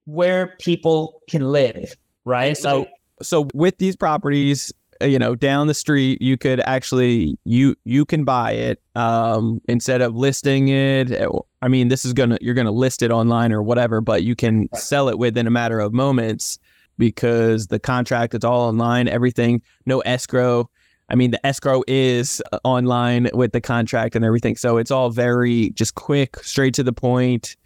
where 0.06 0.56
people 0.60 1.20
can 1.28 1.50
live, 1.52 1.94
right? 2.24 2.56
So 2.56 2.86
So 3.22 3.48
with 3.54 3.78
these 3.78 3.96
properties, 3.96 4.72
you 5.00 5.18
know, 5.18 5.34
down 5.34 5.66
the 5.66 5.74
street, 5.74 6.20
you 6.20 6.36
could 6.36 6.60
actually 6.60 7.38
you 7.44 7.74
you 7.84 8.04
can 8.04 8.24
buy 8.24 8.52
it 8.52 8.82
um 8.94 9.60
instead 9.68 10.00
of 10.00 10.14
listing 10.14 10.68
it. 10.68 11.12
uh, 11.12 11.30
I 11.62 11.68
mean, 11.68 11.88
this 11.88 12.04
is 12.04 12.12
gonna 12.12 12.38
you're 12.40 12.54
gonna 12.54 12.70
list 12.70 13.02
it 13.02 13.10
online 13.10 13.52
or 13.52 13.62
whatever, 13.62 14.00
but 14.00 14.22
you 14.22 14.34
can 14.34 14.68
sell 14.74 15.08
it 15.08 15.18
within 15.18 15.46
a 15.46 15.50
matter 15.50 15.80
of 15.80 15.92
moments 15.92 16.58
because 16.98 17.68
the 17.68 17.78
contract 17.78 18.34
is 18.34 18.44
all 18.44 18.68
online. 18.68 19.08
Everything, 19.08 19.62
no 19.86 20.00
escrow. 20.00 20.68
I 21.10 21.14
mean, 21.14 21.30
the 21.30 21.46
escrow 21.46 21.82
is 21.86 22.42
uh, 22.52 22.58
online 22.64 23.30
with 23.32 23.52
the 23.52 23.60
contract 23.60 24.14
and 24.14 24.24
everything, 24.24 24.56
so 24.56 24.76
it's 24.76 24.90
all 24.90 25.10
very 25.10 25.70
just 25.70 25.94
quick, 25.94 26.36
straight 26.42 26.74
to 26.74 26.82
the 26.82 26.92
point. 26.92 27.56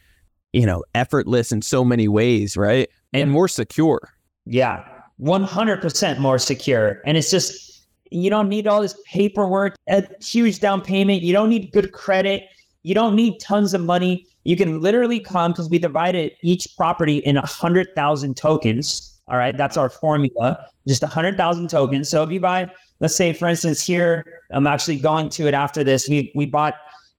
You 0.52 0.66
know, 0.66 0.84
effortless 0.94 1.50
in 1.50 1.62
so 1.62 1.82
many 1.82 2.08
ways, 2.08 2.58
right? 2.58 2.88
And 3.14 3.30
more 3.30 3.48
secure. 3.48 4.12
Yeah, 4.44 4.84
100% 5.22 6.18
more 6.18 6.38
secure. 6.38 7.00
And 7.06 7.16
it's 7.16 7.30
just, 7.30 7.84
you 8.10 8.28
don't 8.28 8.48
need 8.48 8.66
all 8.66 8.82
this 8.82 8.98
paperwork, 9.06 9.76
a 9.88 10.04
huge 10.22 10.60
down 10.60 10.80
payment. 10.80 11.22
You 11.22 11.32
don't 11.32 11.48
need 11.48 11.70
good 11.72 11.92
credit. 11.92 12.44
You 12.82 12.94
don't 12.94 13.14
need 13.14 13.38
tons 13.40 13.74
of 13.74 13.80
money. 13.80 14.26
You 14.44 14.56
can 14.56 14.80
literally 14.80 15.20
come 15.20 15.52
because 15.52 15.70
we 15.70 15.78
divided 15.78 16.32
each 16.42 16.76
property 16.76 17.18
in 17.18 17.36
a 17.36 17.46
hundred 17.46 17.94
thousand 17.94 18.36
tokens. 18.36 19.20
All 19.28 19.36
right, 19.36 19.56
that's 19.56 19.76
our 19.76 19.88
formula. 19.88 20.66
Just 20.86 21.02
a 21.04 21.06
hundred 21.06 21.36
thousand 21.36 21.70
tokens. 21.70 22.08
So 22.08 22.24
if 22.24 22.30
you 22.30 22.40
buy, 22.40 22.68
let's 22.98 23.14
say, 23.14 23.32
for 23.32 23.46
instance, 23.46 23.80
here 23.86 24.42
I'm 24.50 24.66
actually 24.66 24.98
going 24.98 25.28
to 25.30 25.46
it 25.46 25.54
after 25.54 25.84
this. 25.84 26.08
We 26.08 26.32
we 26.34 26.46
bought 26.46 26.74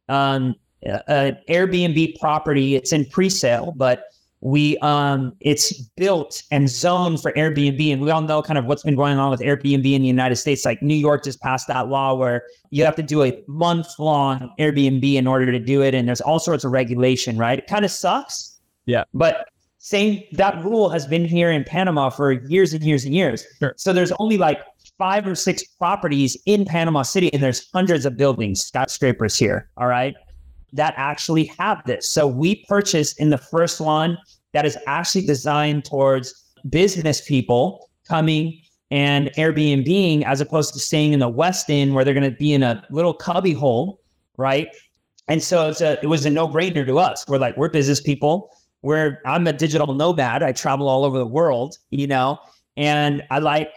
um, 0.09 0.55
an 0.83 1.37
Airbnb 1.49 2.19
property. 2.19 2.75
It's 2.75 2.91
in 2.91 3.05
pre-sale, 3.05 3.73
but 3.77 4.03
we 4.43 4.77
um 4.79 5.33
it's 5.39 5.71
built 5.95 6.43
and 6.51 6.69
zoned 6.69 7.21
for 7.21 7.31
Airbnb 7.31 7.93
and 7.93 8.01
we 8.01 8.11
all 8.11 8.21
know 8.21 8.41
kind 8.41 8.59
of 8.59 8.65
what's 8.65 8.83
been 8.83 8.95
going 8.95 9.17
on 9.17 9.31
with 9.31 9.39
Airbnb 9.39 9.93
in 9.93 10.01
the 10.01 10.07
United 10.07 10.35
States. 10.35 10.65
Like 10.65 10.81
New 10.81 10.95
York 10.95 11.23
just 11.23 11.39
passed 11.39 11.67
that 11.69 11.87
law 11.87 12.13
where 12.13 12.43
you 12.69 12.83
have 12.83 12.95
to 12.97 13.03
do 13.03 13.23
a 13.23 13.41
month 13.47 13.87
long 13.99 14.51
Airbnb 14.59 15.15
in 15.15 15.27
order 15.27 15.49
to 15.49 15.59
do 15.59 15.81
it 15.81 15.95
and 15.95 16.09
there's 16.09 16.19
all 16.19 16.39
sorts 16.39 16.65
of 16.65 16.73
regulation 16.73 17.37
right? 17.37 17.59
It 17.59 17.67
kind 17.67 17.85
of 17.85 17.91
sucks. 17.91 18.59
Yeah. 18.85 19.05
But 19.13 19.47
same 19.77 20.21
that 20.33 20.61
rule 20.63 20.89
has 20.89 21.07
been 21.07 21.23
here 21.23 21.49
in 21.49 21.63
Panama 21.63 22.09
for 22.09 22.33
years 22.33 22.73
and 22.73 22.83
years 22.83 23.05
and 23.05 23.15
years. 23.15 23.45
Sure. 23.59 23.73
so 23.77 23.93
there's 23.93 24.11
only 24.19 24.37
like 24.37 24.59
five 24.97 25.25
or 25.25 25.35
six 25.35 25.63
properties 25.63 26.35
in 26.45 26.65
Panama 26.65 27.03
City 27.03 27.33
and 27.33 27.41
there's 27.41 27.69
hundreds 27.71 28.05
of 28.05 28.17
buildings 28.17 28.61
skyscrapers 28.61 29.37
here 29.37 29.69
all 29.77 29.87
right 29.87 30.15
that 30.73 30.93
actually 30.97 31.45
have 31.57 31.81
this. 31.85 32.09
So 32.09 32.27
we 32.27 32.65
purchased 32.67 33.19
in 33.19 33.29
the 33.29 33.37
first 33.37 33.79
one 33.79 34.17
that 34.53 34.65
is 34.65 34.77
actually 34.87 35.25
designed 35.25 35.85
towards 35.85 36.51
business 36.69 37.21
people 37.21 37.89
coming 38.07 38.59
and 38.91 39.31
Airbnb 39.37 40.23
as 40.23 40.41
opposed 40.41 40.73
to 40.73 40.79
staying 40.79 41.13
in 41.13 41.19
the 41.19 41.29
West 41.29 41.69
End 41.69 41.95
where 41.95 42.03
they're 42.03 42.13
going 42.13 42.29
to 42.29 42.37
be 42.37 42.53
in 42.53 42.63
a 42.63 42.85
little 42.91 43.13
cubby 43.13 43.53
hole, 43.53 44.01
right? 44.37 44.67
And 45.27 45.41
so 45.41 45.69
it's 45.69 45.81
a, 45.81 45.99
it 46.03 46.07
was 46.07 46.25
a 46.25 46.29
no 46.29 46.47
brainer 46.47 46.85
to 46.85 46.99
us. 46.99 47.25
We're 47.27 47.37
like, 47.37 47.57
we're 47.57 47.69
business 47.69 48.01
people. 48.01 48.51
We're 48.81 49.19
I'm 49.25 49.47
a 49.47 49.53
digital 49.53 49.93
nomad. 49.93 50.43
I 50.43 50.51
travel 50.51 50.89
all 50.89 51.05
over 51.05 51.17
the 51.17 51.25
world, 51.25 51.77
you 51.89 52.05
know, 52.05 52.37
and 52.75 53.23
I 53.31 53.39
like 53.39 53.71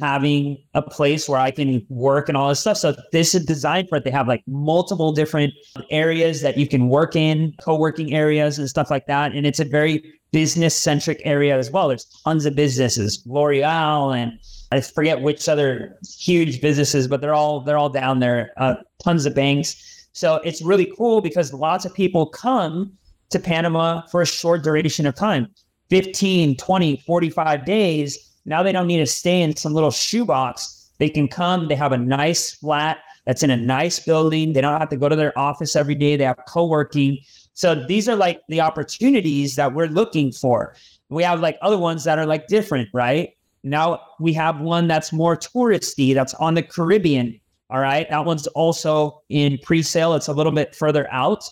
having 0.00 0.58
a 0.74 0.82
place 0.82 1.28
where 1.28 1.40
I 1.40 1.50
can 1.50 1.84
work 1.88 2.28
and 2.28 2.36
all 2.36 2.48
this 2.48 2.60
stuff. 2.60 2.76
So 2.76 2.94
this 3.12 3.34
is 3.34 3.44
designed 3.44 3.88
for 3.88 3.96
it. 3.96 4.04
They 4.04 4.10
have 4.10 4.28
like 4.28 4.42
multiple 4.46 5.12
different 5.12 5.54
areas 5.90 6.42
that 6.42 6.56
you 6.56 6.68
can 6.68 6.88
work 6.88 7.16
in, 7.16 7.54
co-working 7.60 8.14
areas 8.14 8.58
and 8.58 8.68
stuff 8.68 8.90
like 8.90 9.06
that. 9.06 9.32
And 9.32 9.46
it's 9.46 9.60
a 9.60 9.64
very 9.64 10.02
business 10.32 10.76
centric 10.76 11.20
area 11.24 11.56
as 11.56 11.70
well. 11.70 11.88
There's 11.88 12.04
tons 12.24 12.44
of 12.46 12.54
businesses, 12.54 13.22
L'Oreal 13.26 14.16
and 14.16 14.38
I 14.70 14.82
forget 14.82 15.22
which 15.22 15.48
other 15.48 15.96
huge 16.18 16.60
businesses, 16.60 17.08
but 17.08 17.20
they're 17.22 17.34
all 17.34 17.60
they're 17.60 17.78
all 17.78 17.88
down 17.88 18.20
there. 18.20 18.52
Uh, 18.58 18.74
tons 19.02 19.24
of 19.24 19.34
banks. 19.34 20.08
So 20.12 20.36
it's 20.36 20.60
really 20.62 20.92
cool 20.96 21.20
because 21.20 21.54
lots 21.54 21.84
of 21.86 21.94
people 21.94 22.26
come 22.26 22.92
to 23.30 23.38
Panama 23.38 24.02
for 24.10 24.20
a 24.20 24.26
short 24.26 24.62
duration 24.62 25.06
of 25.06 25.14
time 25.14 25.48
15, 25.90 26.56
20, 26.56 26.96
45 27.06 27.64
days 27.64 28.27
now 28.48 28.62
they 28.62 28.72
don't 28.72 28.86
need 28.86 28.98
to 28.98 29.06
stay 29.06 29.42
in 29.42 29.54
some 29.56 29.74
little 29.74 29.90
shoebox. 29.90 30.90
They 30.98 31.08
can 31.08 31.28
come, 31.28 31.68
they 31.68 31.74
have 31.74 31.92
a 31.92 31.98
nice 31.98 32.52
flat 32.52 32.98
that's 33.26 33.42
in 33.42 33.50
a 33.50 33.56
nice 33.56 34.00
building. 34.00 34.54
They 34.54 34.62
don't 34.62 34.80
have 34.80 34.88
to 34.88 34.96
go 34.96 35.08
to 35.08 35.14
their 35.14 35.38
office 35.38 35.76
every 35.76 35.94
day. 35.94 36.16
They 36.16 36.24
have 36.24 36.40
co 36.48 36.66
working. 36.66 37.18
So 37.52 37.74
these 37.74 38.08
are 38.08 38.16
like 38.16 38.40
the 38.48 38.60
opportunities 38.60 39.56
that 39.56 39.74
we're 39.74 39.88
looking 39.88 40.32
for. 40.32 40.74
We 41.10 41.22
have 41.24 41.40
like 41.40 41.58
other 41.60 41.78
ones 41.78 42.04
that 42.04 42.18
are 42.18 42.26
like 42.26 42.46
different, 42.46 42.88
right? 42.94 43.36
Now 43.64 44.00
we 44.18 44.32
have 44.32 44.60
one 44.60 44.88
that's 44.88 45.12
more 45.12 45.36
touristy, 45.36 46.14
that's 46.14 46.34
on 46.34 46.54
the 46.54 46.62
Caribbean. 46.62 47.38
All 47.70 47.80
right. 47.80 48.08
That 48.08 48.24
one's 48.24 48.46
also 48.48 49.22
in 49.28 49.58
pre 49.58 49.82
sale. 49.82 50.14
It's 50.14 50.28
a 50.28 50.32
little 50.32 50.52
bit 50.52 50.74
further 50.74 51.06
out. 51.12 51.44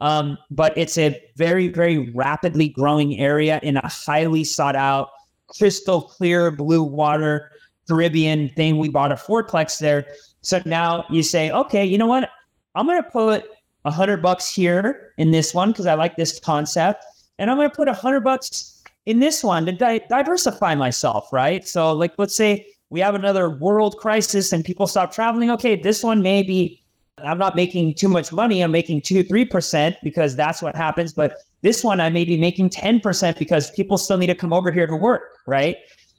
Um, 0.00 0.38
but 0.50 0.76
it's 0.78 0.98
a 0.98 1.20
very, 1.36 1.68
very 1.68 2.10
rapidly 2.10 2.68
growing 2.68 3.18
area 3.18 3.58
in 3.62 3.76
a 3.76 3.88
highly 3.88 4.44
sought 4.44 4.76
out 4.76 5.08
crystal 5.56 6.02
clear 6.02 6.50
blue 6.50 6.82
water 6.82 7.50
Caribbean 7.88 8.48
thing. 8.50 8.78
We 8.78 8.88
bought 8.88 9.12
a 9.12 9.16
fourplex 9.16 9.78
there. 9.78 10.06
So 10.40 10.60
now 10.64 11.04
you 11.10 11.22
say, 11.22 11.50
okay, 11.50 11.84
you 11.84 11.98
know 11.98 12.06
what? 12.06 12.30
I'm 12.74 12.86
going 12.86 13.02
to 13.02 13.10
put 13.10 13.44
a 13.84 13.90
hundred 13.90 14.22
bucks 14.22 14.48
here 14.48 15.12
in 15.18 15.30
this 15.30 15.54
one 15.54 15.70
because 15.70 15.86
I 15.86 15.94
like 15.94 16.16
this 16.16 16.40
concept, 16.40 17.04
and 17.38 17.50
I'm 17.50 17.56
going 17.56 17.70
to 17.70 17.76
put 17.76 17.88
a 17.88 17.92
hundred 17.92 18.24
bucks 18.24 18.82
in 19.06 19.20
this 19.20 19.44
one 19.44 19.66
to 19.66 19.72
di- 19.72 20.00
diversify 20.08 20.74
myself, 20.74 21.32
right? 21.32 21.66
So, 21.68 21.92
like, 21.92 22.14
let's 22.16 22.34
say 22.34 22.66
we 22.90 23.00
have 23.00 23.14
another 23.14 23.50
world 23.50 23.96
crisis 23.98 24.52
and 24.52 24.64
people 24.64 24.86
stop 24.86 25.12
traveling. 25.12 25.50
Okay, 25.50 25.76
this 25.76 26.02
one 26.02 26.22
maybe 26.22 26.82
I'm 27.18 27.38
not 27.38 27.54
making 27.54 27.94
too 27.94 28.08
much 28.08 28.32
money. 28.32 28.62
I'm 28.62 28.72
making 28.72 29.02
two, 29.02 29.22
three 29.22 29.44
percent 29.44 29.96
because 30.02 30.34
that's 30.34 30.62
what 30.62 30.74
happens. 30.74 31.12
But 31.12 31.36
this 31.64 31.82
one, 31.82 31.98
I 31.98 32.10
may 32.10 32.26
be 32.26 32.36
making 32.36 32.68
10% 32.68 33.38
because 33.38 33.70
people 33.70 33.96
still 33.96 34.18
need 34.18 34.26
to 34.26 34.34
come 34.34 34.52
over 34.52 34.70
here 34.70 34.86
to 34.86 34.94
work, 34.94 35.33
right? 35.46 35.76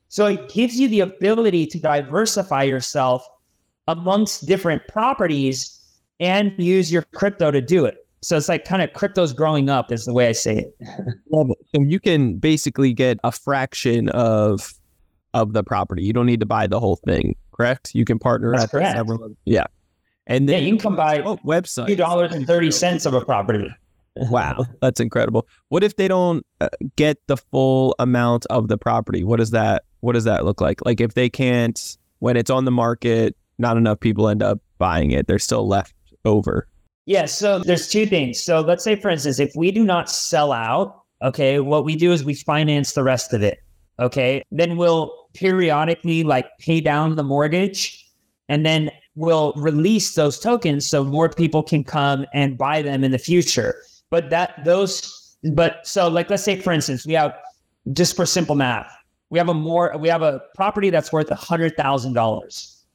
So 0.10 0.28
it 0.28 0.50
gives 0.50 0.80
you 0.80 0.88
the 0.88 1.02
ability 1.02 1.68
to 1.68 1.80
diversify 1.80 2.64
yourself 2.64 3.28
amongst 3.88 4.46
different 4.46 4.88
properties 4.88 5.80
and 6.20 6.54
use 6.58 6.92
your 6.92 7.04
crypto 7.14 7.52
to 7.52 7.62
do 7.62 7.86
it. 7.86 7.98
So 8.22 8.38
it's 8.38 8.50
like 8.50 8.66
kind 8.66 8.82
of 8.82 8.92
crypto's 8.94 9.34
growing 9.34 9.70
up, 9.70 9.92
is 9.92 10.06
the 10.06 10.14
way 10.14 10.28
I 10.28 10.32
say 10.32 10.58
it. 10.58 10.76
Love 11.32 11.52
it. 11.52 11.58
So 11.76 11.82
you 11.82 12.00
can 12.00 12.38
basically 12.38 12.94
get 12.94 13.20
a 13.24 13.32
fraction 13.32 14.10
of 14.10 14.74
of 15.34 15.54
the 15.54 15.64
property. 15.64 16.04
You 16.04 16.14
don't 16.14 16.26
need 16.26 16.40
to 16.40 16.46
buy 16.46 16.66
the 16.66 16.80
whole 16.80 16.96
thing, 16.96 17.36
correct? 17.52 17.94
You 17.94 18.06
can 18.06 18.18
partner 18.18 18.52
That's 18.54 18.64
up 18.64 18.72
correct. 18.72 18.96
Several, 18.98 19.36
yeah. 19.44 19.66
And 20.28 20.50
then 20.50 20.62
yeah, 20.62 20.66
you 20.66 20.72
can 20.72 20.80
come 20.80 20.96
buy 20.96 21.22
oh, 21.22 21.38
website 21.46 21.88
two 21.88 21.96
dollars 21.96 22.34
and 22.34 22.48
thirty 22.48 22.72
cents 22.72 23.06
of 23.06 23.14
a 23.14 23.24
property. 23.24 23.70
Wow, 24.16 24.66
that's 24.82 25.00
incredible. 25.00 25.48
What 25.70 25.84
if 25.84 25.96
they 25.96 26.08
don't 26.08 26.46
uh, 26.62 26.70
get 26.96 27.18
the 27.28 27.38
full 27.38 27.96
amount 28.00 28.46
of 28.50 28.68
the 28.68 28.78
property? 28.78 29.24
What 29.24 29.38
does 29.38 29.52
that 29.52 29.84
what 30.00 30.14
does 30.14 30.24
that 30.26 30.46
look 30.46 30.62
like? 30.62 30.86
Like 30.86 31.02
if 31.02 31.14
they 31.14 31.30
can't 31.30 31.98
when 32.20 32.38
it's 32.38 32.50
on 32.50 32.66
the 32.66 32.72
market, 32.72 33.36
not 33.58 33.78
enough 33.78 34.00
people 34.00 34.28
end 34.28 34.44
up 34.44 34.60
buying 34.78 35.12
it. 35.12 35.28
They're 35.28 35.40
still 35.40 35.68
left 35.68 35.94
over. 36.24 36.68
Yeah, 37.06 37.26
so 37.26 37.60
there's 37.60 37.88
two 37.88 38.06
things. 38.06 38.42
So 38.42 38.62
let's 38.62 38.84
say 38.84 38.96
for 38.96 39.10
instance, 39.10 39.40
if 39.40 39.52
we 39.56 39.72
do 39.72 39.84
not 39.84 40.10
sell 40.10 40.52
out, 40.52 41.04
okay, 41.22 41.60
what 41.60 41.86
we 41.86 41.96
do 41.96 42.12
is 42.12 42.24
we 42.24 42.34
finance 42.34 42.94
the 42.94 43.04
rest 43.04 43.34
of 43.34 43.44
it. 43.44 43.60
Okay? 44.00 44.44
Then 44.52 44.78
we'll 44.78 45.12
periodically 45.34 46.24
like 46.24 46.48
pay 46.60 46.82
down 46.82 47.16
the 47.16 47.24
mortgage 47.24 48.06
and 48.50 48.66
then 48.66 48.92
we'll 49.16 49.54
release 49.54 50.16
those 50.16 50.40
tokens 50.40 50.86
so 50.86 51.04
more 51.04 51.30
people 51.30 51.64
can 51.64 51.84
come 51.84 52.26
and 52.34 52.58
buy 52.58 52.82
them 52.82 53.04
in 53.04 53.12
the 53.12 53.18
future. 53.18 53.76
But 54.16 54.30
that 54.30 54.64
those 54.64 55.36
but 55.52 55.86
so 55.86 56.08
like 56.08 56.30
let's 56.30 56.42
say 56.42 56.58
for 56.62 56.72
instance, 56.72 57.06
we 57.06 57.16
have 57.16 57.36
just 57.92 58.16
for 58.16 58.26
simple 58.26 58.56
math, 58.56 58.90
we 59.30 59.38
have 59.38 59.50
a 59.50 59.54
more 59.54 59.94
we 60.00 60.08
have 60.08 60.22
a 60.22 60.40
property 60.56 60.90
that's 60.90 61.12
worth 61.12 61.30
a 61.32 61.36
hundred 61.36 61.76
thousand 61.76 62.14
dollars. 62.14 62.86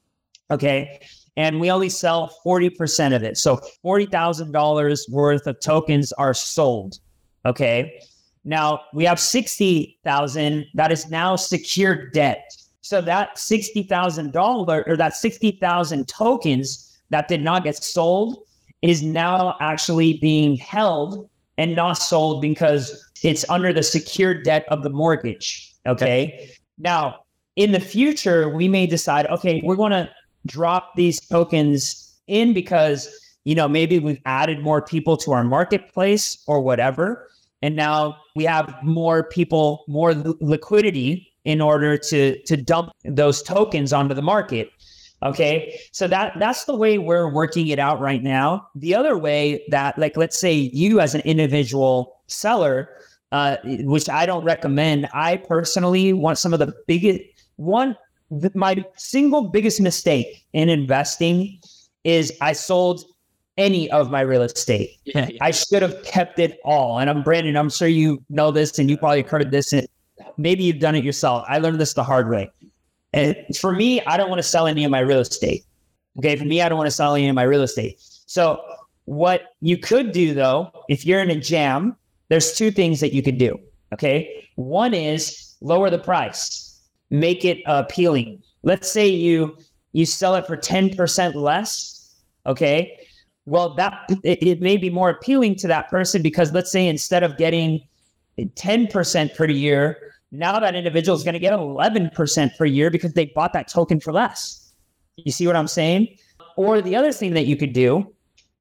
Okay. 0.50 0.98
And 1.36 1.60
we 1.60 1.70
only 1.70 1.90
sell 1.90 2.34
40% 2.42 3.14
of 3.14 3.22
it. 3.22 3.36
So 3.36 3.60
$40,000 3.84 5.10
worth 5.10 5.46
of 5.46 5.60
tokens 5.60 6.10
are 6.14 6.32
sold. 6.32 7.00
Okay. 7.44 8.00
Now 8.44 8.80
we 8.94 9.04
have 9.04 9.20
60,000 9.20 10.66
that 10.72 10.90
is 10.90 11.10
now 11.10 11.36
secured 11.36 12.14
debt. 12.14 12.50
So 12.80 13.02
that 13.02 13.36
$60,000 13.36 14.88
or 14.88 14.96
that 14.96 15.16
60,000 15.16 16.08
tokens 16.08 16.98
that 17.10 17.28
did 17.28 17.42
not 17.42 17.64
get 17.64 17.76
sold 17.76 18.38
is 18.82 19.02
now 19.02 19.56
actually 19.60 20.14
being 20.14 20.56
held 20.56 21.28
and 21.58 21.76
not 21.76 21.94
sold 21.94 22.40
because 22.40 23.06
it's 23.22 23.48
under 23.50 23.72
the 23.72 23.82
secured 23.82 24.44
debt 24.44 24.64
of 24.70 24.82
the 24.82 24.90
mortgage. 24.90 25.72
Okay. 25.86 26.50
Now, 26.78 27.20
in 27.56 27.72
the 27.72 27.80
future, 27.80 28.48
we 28.48 28.68
may 28.68 28.86
decide, 28.86 29.26
okay, 29.26 29.60
we're 29.64 29.76
going 29.76 29.92
to 29.92 30.08
drop 30.46 30.94
these 30.96 31.20
tokens 31.20 32.18
in 32.26 32.54
because, 32.54 33.08
you 33.44 33.54
know, 33.54 33.68
maybe 33.68 33.98
we've 33.98 34.20
added 34.24 34.60
more 34.60 34.80
people 34.80 35.16
to 35.18 35.32
our 35.32 35.44
marketplace 35.44 36.42
or 36.46 36.60
whatever. 36.60 37.28
And 37.60 37.76
now 37.76 38.16
we 38.34 38.44
have 38.44 38.74
more 38.82 39.24
people, 39.24 39.84
more 39.86 40.14
liquidity 40.14 41.30
in 41.44 41.60
order 41.60 41.96
to 41.96 42.40
to 42.42 42.56
dump 42.56 42.92
those 43.04 43.42
tokens 43.42 43.92
onto 43.92 44.14
the 44.14 44.22
market. 44.22 44.70
Okay. 45.22 45.78
So 45.92 46.08
that 46.08 46.38
that's 46.38 46.64
the 46.64 46.74
way 46.74 46.98
we're 46.98 47.28
working 47.28 47.68
it 47.68 47.78
out 47.78 48.00
right 48.00 48.22
now. 48.22 48.68
The 48.74 48.94
other 48.94 49.18
way 49.18 49.64
that 49.68 49.98
like 49.98 50.16
let's 50.16 50.38
say 50.38 50.54
you 50.54 51.00
as 51.00 51.14
an 51.14 51.20
individual 51.22 52.20
seller, 52.26 52.88
uh, 53.32 53.56
which 53.64 54.08
I 54.08 54.24
don't 54.24 54.44
recommend, 54.44 55.08
I 55.12 55.36
personally 55.36 56.12
want 56.12 56.38
some 56.38 56.54
of 56.54 56.58
the 56.58 56.74
biggest 56.86 57.20
one 57.56 57.96
my 58.54 58.84
single 58.96 59.48
biggest 59.48 59.80
mistake 59.80 60.46
in 60.52 60.68
investing 60.68 61.58
is 62.04 62.32
I 62.40 62.52
sold 62.52 63.04
any 63.58 63.90
of 63.90 64.10
my 64.10 64.20
real 64.20 64.42
estate. 64.42 64.90
Yeah, 65.04 65.28
yeah. 65.28 65.38
I 65.40 65.50
should 65.50 65.82
have 65.82 66.02
kept 66.04 66.38
it 66.38 66.58
all. 66.64 66.98
And 66.98 67.10
I'm 67.10 67.22
Brandon, 67.22 67.56
I'm 67.56 67.70
sure 67.70 67.88
you 67.88 68.22
know 68.30 68.50
this 68.50 68.78
and 68.78 68.88
you 68.88 68.96
probably 68.96 69.22
heard 69.22 69.50
this. 69.50 69.72
And 69.72 69.86
maybe 70.36 70.64
you've 70.64 70.78
done 70.78 70.94
it 70.94 71.04
yourself. 71.04 71.44
I 71.48 71.58
learned 71.58 71.80
this 71.80 71.94
the 71.94 72.04
hard 72.04 72.30
way. 72.30 72.50
And 73.12 73.36
for 73.58 73.72
me, 73.72 74.00
I 74.02 74.16
don't 74.16 74.28
want 74.28 74.38
to 74.38 74.48
sell 74.48 74.66
any 74.66 74.84
of 74.84 74.90
my 74.90 75.00
real 75.00 75.20
estate. 75.20 75.64
Okay. 76.18 76.36
For 76.36 76.44
me, 76.44 76.62
I 76.62 76.68
don't 76.68 76.78
want 76.78 76.86
to 76.86 76.94
sell 76.94 77.14
any 77.14 77.28
of 77.28 77.34
my 77.34 77.42
real 77.42 77.62
estate. 77.62 77.98
So 78.26 78.60
What 79.06 79.42
you 79.60 79.76
could 79.76 80.12
do 80.12 80.34
though, 80.34 80.70
if 80.88 81.04
you're 81.04 81.20
in 81.20 81.30
a 81.30 81.40
jam, 81.40 81.96
there's 82.28 82.52
two 82.52 82.70
things 82.70 83.00
that 83.00 83.12
you 83.12 83.22
could 83.22 83.38
do. 83.38 83.58
Okay. 83.92 84.48
One 84.54 84.94
is 84.94 85.56
lower 85.60 85.90
the 85.90 85.98
price, 85.98 86.80
make 87.10 87.44
it 87.44 87.58
appealing. 87.66 88.42
Let's 88.62 88.90
say 88.90 89.08
you 89.08 89.56
you 89.92 90.06
sell 90.06 90.36
it 90.36 90.46
for 90.46 90.56
10% 90.56 91.34
less. 91.34 92.14
Okay. 92.46 92.96
Well, 93.46 93.74
that 93.74 94.04
it, 94.22 94.40
it 94.42 94.60
may 94.60 94.76
be 94.76 94.90
more 94.90 95.10
appealing 95.10 95.56
to 95.56 95.66
that 95.68 95.90
person 95.90 96.22
because 96.22 96.52
let's 96.52 96.70
say 96.70 96.86
instead 96.86 97.24
of 97.24 97.36
getting 97.36 97.80
10% 98.38 99.34
per 99.34 99.46
year, 99.46 100.09
now 100.32 100.58
that 100.58 100.74
individual 100.74 101.16
is 101.16 101.24
going 101.24 101.34
to 101.34 101.40
get 101.40 101.52
11% 101.52 102.56
per 102.56 102.64
year 102.64 102.90
because 102.90 103.12
they 103.12 103.26
bought 103.26 103.52
that 103.52 103.68
token 103.68 104.00
for 104.00 104.12
less. 104.12 104.72
You 105.16 105.32
see 105.32 105.46
what 105.46 105.56
I'm 105.56 105.68
saying? 105.68 106.16
Or 106.56 106.80
the 106.80 106.96
other 106.96 107.12
thing 107.12 107.34
that 107.34 107.46
you 107.46 107.56
could 107.56 107.72
do 107.72 108.12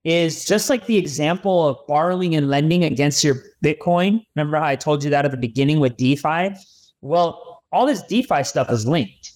is 0.04 0.46
just 0.46 0.70
like 0.70 0.86
the 0.86 0.98
example 0.98 1.68
of 1.68 1.78
borrowing 1.88 2.36
and 2.36 2.50
lending 2.50 2.84
against 2.84 3.24
your 3.24 3.36
Bitcoin. 3.64 4.26
Remember 4.36 4.58
how 4.58 4.66
I 4.66 4.76
told 4.76 5.04
you 5.04 5.10
that 5.10 5.26
at 5.26 5.32
the 5.32 5.38
beginning 5.38 5.80
with 5.80 5.98
DeFi? 5.98 6.56
Well, 7.02 7.64
all 7.72 7.86
this 7.86 8.02
DeFi 8.04 8.44
stuff 8.44 8.72
is 8.72 8.88
linked. 8.88 9.34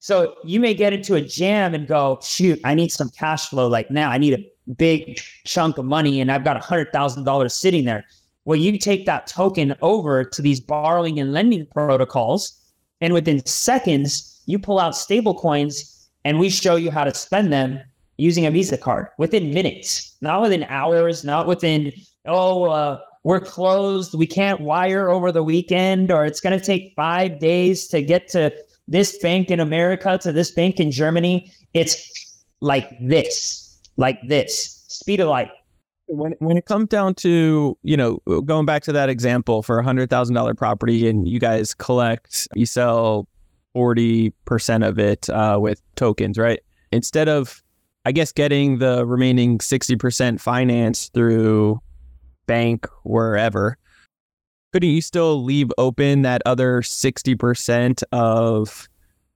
So 0.00 0.34
you 0.44 0.60
may 0.60 0.74
get 0.74 0.92
into 0.92 1.14
a 1.14 1.20
jam 1.20 1.74
and 1.74 1.86
go, 1.86 2.18
shoot, 2.22 2.58
I 2.64 2.74
need 2.74 2.90
some 2.90 3.10
cash 3.10 3.48
flow 3.48 3.68
like 3.68 3.90
now. 3.90 4.10
I 4.10 4.18
need 4.18 4.34
a 4.34 4.72
big 4.72 5.20
chunk 5.44 5.78
of 5.78 5.84
money 5.84 6.20
and 6.20 6.32
I've 6.32 6.44
got 6.44 6.60
$100,000 6.60 7.50
sitting 7.50 7.84
there. 7.84 8.04
Well, 8.44 8.56
you 8.56 8.78
take 8.78 9.06
that 9.06 9.26
token 9.26 9.74
over 9.82 10.24
to 10.24 10.42
these 10.42 10.60
borrowing 10.60 11.18
and 11.20 11.32
lending 11.32 11.66
protocols, 11.66 12.52
and 13.00 13.12
within 13.12 13.44
seconds, 13.46 14.42
you 14.46 14.58
pull 14.58 14.78
out 14.78 14.96
stable 14.96 15.34
coins 15.34 16.08
and 16.24 16.38
we 16.38 16.50
show 16.50 16.76
you 16.76 16.90
how 16.90 17.04
to 17.04 17.14
spend 17.14 17.52
them 17.52 17.80
using 18.18 18.44
a 18.46 18.50
Visa 18.50 18.76
card 18.76 19.08
within 19.18 19.54
minutes, 19.54 20.16
not 20.20 20.42
within 20.42 20.64
hours, 20.64 21.24
not 21.24 21.46
within, 21.46 21.92
oh, 22.26 22.64
uh, 22.64 22.98
we're 23.24 23.40
closed. 23.40 24.14
We 24.14 24.26
can't 24.26 24.60
wire 24.60 25.08
over 25.08 25.32
the 25.32 25.42
weekend, 25.42 26.10
or 26.10 26.24
it's 26.24 26.40
going 26.40 26.58
to 26.58 26.64
take 26.64 26.94
five 26.96 27.38
days 27.38 27.86
to 27.88 28.02
get 28.02 28.28
to 28.28 28.52
this 28.88 29.18
bank 29.18 29.50
in 29.50 29.60
America 29.60 30.18
to 30.22 30.32
this 30.32 30.50
bank 30.50 30.80
in 30.80 30.90
Germany. 30.90 31.50
It's 31.74 32.36
like 32.60 32.90
this, 33.00 33.78
like 33.96 34.18
this, 34.26 34.84
speed 34.88 35.20
of 35.20 35.28
light. 35.28 35.50
When, 36.12 36.34
when 36.40 36.56
it 36.56 36.66
comes 36.66 36.88
down 36.88 37.14
to, 37.16 37.78
you 37.82 37.96
know, 37.96 38.18
going 38.44 38.66
back 38.66 38.82
to 38.84 38.92
that 38.92 39.08
example 39.08 39.62
for 39.62 39.78
a 39.78 39.84
$100,000 39.84 40.56
property 40.56 41.08
and 41.08 41.28
you 41.28 41.38
guys 41.38 41.72
collect, 41.72 42.48
you 42.54 42.66
sell 42.66 43.28
40% 43.76 44.86
of 44.86 44.98
it 44.98 45.30
uh, 45.30 45.58
with 45.60 45.80
tokens, 45.94 46.36
right? 46.36 46.60
Instead 46.90 47.28
of 47.28 47.62
I 48.04 48.12
guess 48.12 48.32
getting 48.32 48.78
the 48.78 49.04
remaining 49.06 49.58
60% 49.58 50.40
finance 50.40 51.10
through 51.12 51.80
bank 52.46 52.86
wherever, 53.02 53.76
couldn't 54.72 54.88
you 54.88 55.02
still 55.02 55.42
leave 55.42 55.70
open 55.76 56.22
that 56.22 56.40
other 56.46 56.80
60% 56.80 58.02
of 58.12 58.88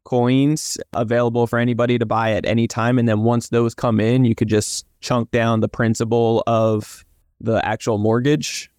coins 0.04 0.78
available 0.92 1.46
for 1.46 1.58
anybody 1.58 1.98
to 1.98 2.06
buy 2.06 2.32
at 2.32 2.46
any 2.46 2.66
time? 2.66 2.98
And 2.98 3.06
then 3.06 3.20
once 3.20 3.50
those 3.50 3.74
come 3.74 4.00
in, 4.00 4.24
you 4.24 4.34
could 4.34 4.48
just 4.48 4.86
chunk 5.04 5.30
down 5.30 5.60
the 5.60 5.68
principal 5.68 6.42
of 6.46 7.04
the 7.40 7.64
actual 7.64 7.98
mortgage? 7.98 8.70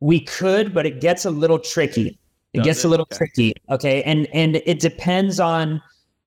We 0.00 0.20
could, 0.20 0.72
but 0.72 0.86
it 0.86 1.00
gets 1.00 1.24
a 1.24 1.30
little 1.30 1.58
tricky. 1.58 2.18
It 2.52 2.58
Does 2.58 2.64
gets 2.64 2.84
it? 2.84 2.86
a 2.86 2.90
little 2.90 3.06
okay. 3.10 3.16
tricky. 3.16 3.54
Okay. 3.70 4.02
And 4.04 4.26
and 4.32 4.56
it 4.64 4.80
depends 4.80 5.40
on 5.40 5.82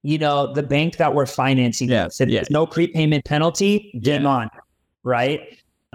you 0.07 0.17
know, 0.17 0.53
the 0.53 0.63
bank 0.63 0.95
that 0.97 1.13
we're 1.13 1.25
financing. 1.25 1.89
Yeah. 1.89 2.07
If 2.19 2.29
yeah. 2.29 2.43
no 2.49 2.65
prepayment 2.65 3.25
penalty, 3.25 3.91
game 4.01 4.23
yeah. 4.23 4.29
on, 4.29 4.49
right? 5.03 5.41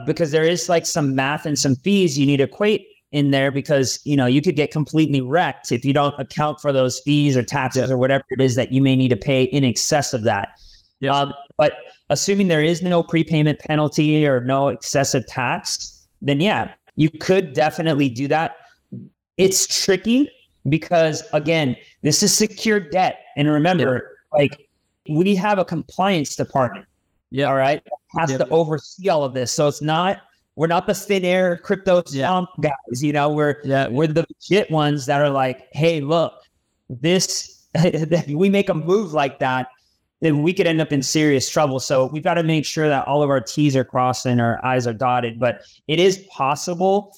Because 0.04 0.32
there 0.32 0.44
is 0.44 0.68
like 0.68 0.84
some 0.84 1.14
math 1.14 1.46
and 1.46 1.58
some 1.58 1.76
fees 1.76 2.18
you 2.18 2.26
need 2.26 2.38
to 2.38 2.44
equate 2.44 2.86
in 3.12 3.30
there 3.30 3.50
because 3.50 4.00
you 4.04 4.16
know 4.16 4.26
you 4.26 4.42
could 4.42 4.56
get 4.56 4.70
completely 4.70 5.20
wrecked 5.20 5.70
if 5.70 5.84
you 5.84 5.92
don't 5.92 6.18
account 6.18 6.60
for 6.60 6.72
those 6.72 7.00
fees 7.00 7.36
or 7.36 7.42
taxes 7.42 7.88
yeah. 7.88 7.94
or 7.94 7.98
whatever 7.98 8.24
it 8.30 8.40
is 8.40 8.54
that 8.54 8.72
you 8.72 8.82
may 8.82 8.96
need 8.96 9.08
to 9.08 9.16
pay 9.16 9.44
in 9.44 9.64
excess 9.64 10.12
of 10.12 10.24
that. 10.24 10.60
Yeah. 11.00 11.14
Um, 11.14 11.32
but 11.56 11.72
assuming 12.12 12.48
there 12.48 12.62
is 12.62 12.82
no 12.82 13.02
prepayment 13.02 13.58
penalty 13.58 14.26
or 14.26 14.40
no 14.40 14.68
excessive 14.68 15.26
tax, 15.26 16.06
then 16.20 16.40
yeah, 16.40 16.72
you 16.96 17.10
could 17.10 17.52
definitely 17.54 18.08
do 18.08 18.28
that. 18.28 18.56
It's 19.38 19.84
tricky 19.84 20.30
because 20.68 21.22
again, 21.32 21.76
this 22.02 22.22
is 22.22 22.36
secured 22.36 22.90
debt. 22.90 23.20
And 23.36 23.50
remember, 23.50 24.16
yeah. 24.32 24.38
like 24.38 24.68
we 25.08 25.34
have 25.34 25.58
a 25.58 25.64
compliance 25.64 26.36
department. 26.36 26.86
Yeah. 27.30 27.46
All 27.46 27.56
right. 27.56 27.82
Has 28.18 28.30
to 28.30 28.48
oversee 28.50 29.08
all 29.08 29.24
of 29.24 29.32
this. 29.32 29.50
So 29.50 29.66
it's 29.66 29.82
not 29.82 30.20
we're 30.54 30.66
not 30.66 30.86
the 30.86 30.94
thin 30.94 31.24
air 31.24 31.56
crypto 31.56 32.02
yeah. 32.10 32.44
guys. 32.60 33.02
You 33.02 33.14
know, 33.14 33.30
we're 33.30 33.60
yeah. 33.64 33.88
we're 33.88 34.06
the 34.06 34.26
legit 34.28 34.70
ones 34.70 35.06
that 35.06 35.22
are 35.22 35.30
like, 35.30 35.68
hey, 35.72 36.00
look, 36.02 36.34
this 36.90 37.66
we 38.28 38.50
make 38.50 38.68
a 38.68 38.74
move 38.74 39.14
like 39.14 39.38
that, 39.38 39.68
then 40.22 40.42
we 40.42 40.54
could 40.54 40.66
end 40.66 40.80
up 40.80 40.92
in 40.92 41.02
serious 41.02 41.50
trouble. 41.50 41.78
So 41.78 42.06
we've 42.06 42.22
got 42.22 42.34
to 42.34 42.42
make 42.42 42.64
sure 42.64 42.88
that 42.88 43.06
all 43.06 43.22
of 43.22 43.28
our 43.28 43.40
T's 43.40 43.76
are 43.76 43.84
crossed 43.84 44.24
and 44.24 44.40
our 44.40 44.64
I's 44.64 44.86
are 44.86 44.94
dotted. 44.94 45.38
But 45.38 45.62
it 45.88 46.00
is 46.00 46.18
possible 46.30 47.12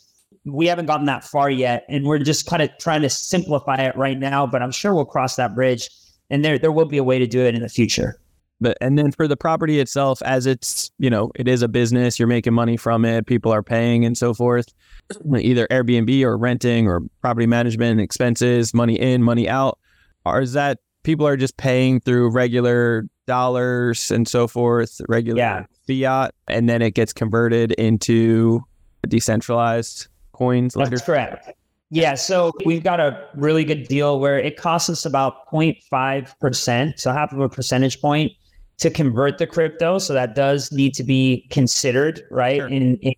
we 0.45 0.67
haven't 0.67 0.87
gotten 0.87 1.07
that 1.07 1.25
far 1.25 1.51
yet, 1.51 1.85
and 1.89 2.05
we're 2.05 2.19
just 2.19 2.47
kind 2.47 2.63
of 2.63 2.71
trying 2.79 3.03
to 3.03 3.11
simplify 3.11 3.77
it 3.77 3.97
right 3.97 4.19
now. 4.19 4.47
But 4.47 4.63
I'm 4.63 4.73
sure 4.73 4.95
we'll 4.95 5.05
cross 5.05 5.37
that 5.37 5.55
bridge, 5.55 5.89
and 6.31 6.45
there 6.45 6.59
there 6.59 6.73
will 6.73 6.85
be 6.85 6.99
a 6.99 7.05
way 7.05 7.19
to 7.19 7.27
do 7.27 7.41
it 7.41 7.55
in 7.55 7.63
the 7.63 7.69
future. 7.69 8.21
But 8.61 8.77
and 8.81 8.99
then 8.99 9.11
for 9.11 9.27
the 9.27 9.37
property 9.37 9.81
itself, 9.81 10.23
as 10.23 10.47
it's 10.47 10.91
you 10.99 11.09
know 11.09 11.31
it 11.35 11.49
is 11.49 11.63
a 11.63 11.69
business, 11.69 12.19
you're 12.19 12.29
making 12.29 12.53
money 12.53 12.77
from 12.77 13.05
it, 13.05 13.27
people 13.27 13.53
are 13.53 13.63
paying 13.63 14.05
and 14.05 14.17
so 14.17 14.35
forth. 14.35 14.67
Either 15.37 15.67
Airbnb 15.69 16.23
or 16.23 16.37
renting 16.37 16.87
or 16.87 17.01
property 17.21 17.47
management 17.47 18.01
expenses, 18.01 18.75
money 18.75 18.99
in, 18.99 19.23
money 19.23 19.49
out. 19.49 19.79
Or 20.27 20.41
is 20.41 20.55
that 20.55 20.79
people 21.05 21.27
are 21.27 21.37
just 21.37 21.57
paying 21.57 22.01
through 22.01 22.31
regular 22.31 23.07
dollars 23.27 24.11
and 24.11 24.27
so 24.27 24.49
forth, 24.49 25.01
regular 25.09 25.39
yeah. 25.39 25.65
fiat, 25.87 26.35
and 26.49 26.69
then 26.69 26.83
it 26.83 26.93
gets 26.93 27.13
converted 27.13 27.73
into 27.73 28.61
decentralized 29.09 30.09
coins 30.33 30.77
later? 30.77 30.91
That's 30.91 31.05
correct. 31.05 31.51
Yeah, 31.91 32.15
so 32.15 32.53
we've 32.65 32.83
got 32.83 32.99
a 32.99 33.29
really 33.35 33.63
good 33.63 33.87
deal 33.87 34.19
where 34.19 34.39
it 34.39 34.57
costs 34.57 34.91
us 34.91 35.07
about 35.07 35.49
0.5%, 35.53 36.99
so 36.99 37.13
half 37.13 37.33
of 37.33 37.39
a 37.39 37.49
percentage 37.49 38.01
point 38.01 38.33
to 38.79 38.91
convert 38.91 39.39
the 39.39 39.47
crypto. 39.47 39.99
So 39.99 40.13
that 40.15 40.35
does 40.35 40.73
need 40.73 40.95
to 40.95 41.05
be 41.05 41.47
considered, 41.51 42.23
right? 42.31 42.57
Sure. 42.57 42.67
In, 42.67 42.97
in 42.97 43.15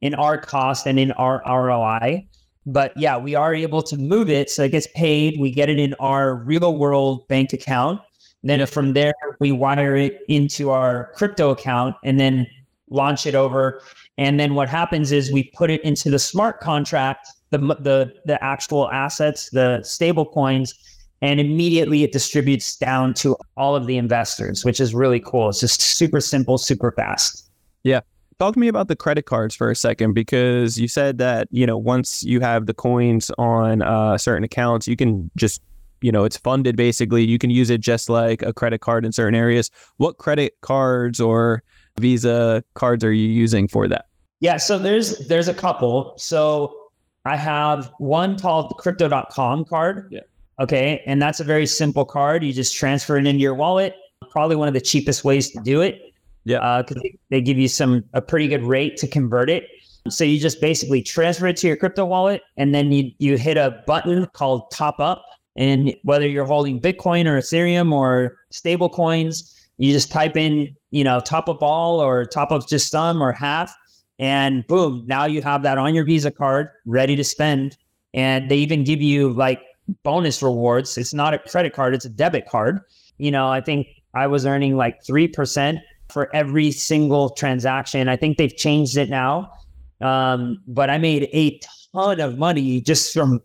in 0.00 0.14
our 0.14 0.38
cost 0.38 0.86
and 0.86 0.98
in 0.98 1.12
our 1.12 1.42
ROI. 1.46 2.26
But 2.68 2.92
yeah, 2.96 3.16
we 3.16 3.34
are 3.34 3.54
able 3.54 3.82
to 3.82 3.96
move 3.96 4.30
it 4.30 4.50
so 4.50 4.64
it 4.64 4.70
gets 4.70 4.86
paid. 4.94 5.38
We 5.40 5.50
get 5.50 5.68
it 5.68 5.78
in 5.78 5.94
our 6.00 6.36
real 6.36 6.76
world 6.76 7.26
bank 7.28 7.52
account. 7.52 8.00
Then 8.42 8.64
from 8.66 8.92
there, 8.92 9.14
we 9.40 9.52
wire 9.52 9.96
it 9.96 10.20
into 10.28 10.70
our 10.70 11.12
crypto 11.14 11.50
account 11.50 11.96
and 12.04 12.20
then 12.20 12.46
launch 12.88 13.26
it 13.26 13.34
over 13.34 13.82
and 14.18 14.38
then 14.38 14.54
what 14.54 14.68
happens 14.68 15.12
is 15.12 15.32
we 15.32 15.44
put 15.54 15.70
it 15.70 15.82
into 15.84 16.10
the 16.10 16.18
smart 16.18 16.60
contract, 16.60 17.28
the 17.50 17.58
the 17.58 18.12
the 18.26 18.42
actual 18.44 18.90
assets, 18.90 19.48
the 19.50 19.80
stable 19.84 20.26
coins, 20.26 20.74
and 21.22 21.38
immediately 21.38 22.02
it 22.02 22.10
distributes 22.10 22.76
down 22.76 23.14
to 23.14 23.36
all 23.56 23.76
of 23.76 23.86
the 23.86 23.96
investors, 23.96 24.64
which 24.64 24.80
is 24.80 24.92
really 24.92 25.20
cool. 25.20 25.48
It's 25.48 25.60
just 25.60 25.80
super 25.80 26.20
simple, 26.20 26.58
super 26.58 26.90
fast. 26.90 27.48
Yeah. 27.84 28.00
Talk 28.38 28.54
to 28.54 28.60
me 28.60 28.68
about 28.68 28.88
the 28.88 28.96
credit 28.96 29.26
cards 29.26 29.54
for 29.54 29.70
a 29.70 29.74
second 29.74 30.12
because 30.12 30.78
you 30.78 30.86
said 30.86 31.18
that, 31.18 31.48
you 31.50 31.66
know, 31.66 31.76
once 31.76 32.22
you 32.22 32.40
have 32.40 32.66
the 32.66 32.74
coins 32.74 33.30
on 33.36 33.82
uh, 33.82 34.16
certain 34.16 34.44
accounts, 34.44 34.86
you 34.86 34.96
can 34.96 35.30
just 35.36 35.60
you 36.00 36.12
know 36.12 36.22
it's 36.22 36.36
funded 36.36 36.76
basically 36.76 37.24
you 37.24 37.38
can 37.38 37.50
use 37.50 37.70
it 37.70 37.80
just 37.80 38.08
like 38.08 38.40
a 38.42 38.52
credit 38.52 38.80
card 38.80 39.04
in 39.04 39.10
certain 39.10 39.34
areas 39.34 39.68
what 39.96 40.16
credit 40.16 40.54
cards 40.60 41.20
or 41.20 41.60
visa 41.98 42.62
cards 42.74 43.02
are 43.02 43.12
you 43.12 43.26
using 43.26 43.66
for 43.66 43.88
that 43.88 44.04
yeah, 44.40 44.56
so 44.56 44.78
there's 44.78 45.18
there's 45.26 45.48
a 45.48 45.54
couple. 45.54 46.14
So 46.16 46.90
I 47.24 47.36
have 47.36 47.90
one 47.98 48.38
called 48.38 48.70
the 48.70 48.74
crypto.com 48.74 49.64
card. 49.64 50.08
Yeah. 50.10 50.20
Okay. 50.60 51.02
And 51.06 51.20
that's 51.20 51.40
a 51.40 51.44
very 51.44 51.66
simple 51.66 52.04
card. 52.04 52.44
You 52.44 52.52
just 52.52 52.74
transfer 52.74 53.16
it 53.16 53.26
into 53.26 53.40
your 53.40 53.54
wallet. 53.54 53.94
Probably 54.30 54.56
one 54.56 54.68
of 54.68 54.74
the 54.74 54.80
cheapest 54.80 55.24
ways 55.24 55.50
to 55.50 55.60
do 55.60 55.80
it. 55.80 56.00
Yeah. 56.48 56.58
Uh, 56.58 56.82
they 57.30 57.40
give 57.40 57.58
you 57.58 57.68
some 57.68 58.04
a 58.14 58.22
pretty 58.22 58.48
good 58.48 58.64
rate 58.64 58.96
to 58.98 59.06
convert 59.06 59.50
it. 59.50 59.64
So 60.08 60.24
you 60.24 60.38
just 60.38 60.60
basically 60.60 61.02
transfer 61.02 61.46
it 61.46 61.56
to 61.58 61.66
your 61.66 61.76
crypto 61.76 62.06
wallet 62.06 62.42
and 62.56 62.74
then 62.74 62.90
you 62.90 63.10
you 63.18 63.36
hit 63.36 63.56
a 63.56 63.82
button 63.86 64.26
called 64.32 64.70
top 64.70 64.98
up. 64.98 65.24
And 65.56 65.94
whether 66.04 66.26
you're 66.26 66.46
holding 66.46 66.80
Bitcoin 66.80 67.26
or 67.26 67.38
Ethereum 67.38 67.92
or 67.92 68.38
stable 68.50 68.88
coins, 68.88 69.54
you 69.76 69.92
just 69.92 70.10
type 70.10 70.36
in, 70.36 70.74
you 70.90 71.04
know, 71.04 71.20
top 71.20 71.48
up 71.48 71.62
all 71.62 72.00
or 72.00 72.24
top 72.24 72.52
up 72.52 72.66
just 72.68 72.90
some 72.90 73.22
or 73.22 73.32
half 73.32 73.74
and 74.18 74.66
boom, 74.66 75.04
now 75.06 75.26
you 75.26 75.42
have 75.42 75.62
that 75.62 75.78
on 75.78 75.94
your 75.94 76.04
Visa 76.04 76.30
card 76.30 76.68
ready 76.86 77.14
to 77.16 77.24
spend. 77.24 77.76
And 78.14 78.50
they 78.50 78.56
even 78.56 78.84
give 78.84 79.00
you 79.00 79.32
like 79.32 79.62
bonus 80.02 80.42
rewards. 80.42 80.96
It's 80.98 81.14
not 81.14 81.34
a 81.34 81.38
credit 81.38 81.72
card, 81.72 81.94
it's 81.94 82.04
a 82.04 82.10
debit 82.10 82.48
card. 82.48 82.80
You 83.18 83.30
know, 83.30 83.48
I 83.48 83.60
think 83.60 83.86
I 84.14 84.26
was 84.26 84.46
earning 84.46 84.76
like 84.76 85.02
3% 85.04 85.80
for 86.10 86.34
every 86.34 86.70
single 86.70 87.30
transaction. 87.30 88.08
I 88.08 88.16
think 88.16 88.38
they've 88.38 88.56
changed 88.56 88.96
it 88.96 89.10
now. 89.10 89.52
Um, 90.00 90.62
but 90.66 90.90
I 90.90 90.98
made 90.98 91.28
a 91.32 91.60
ton 91.92 92.20
of 92.20 92.38
money 92.38 92.80
just 92.80 93.12
from 93.12 93.40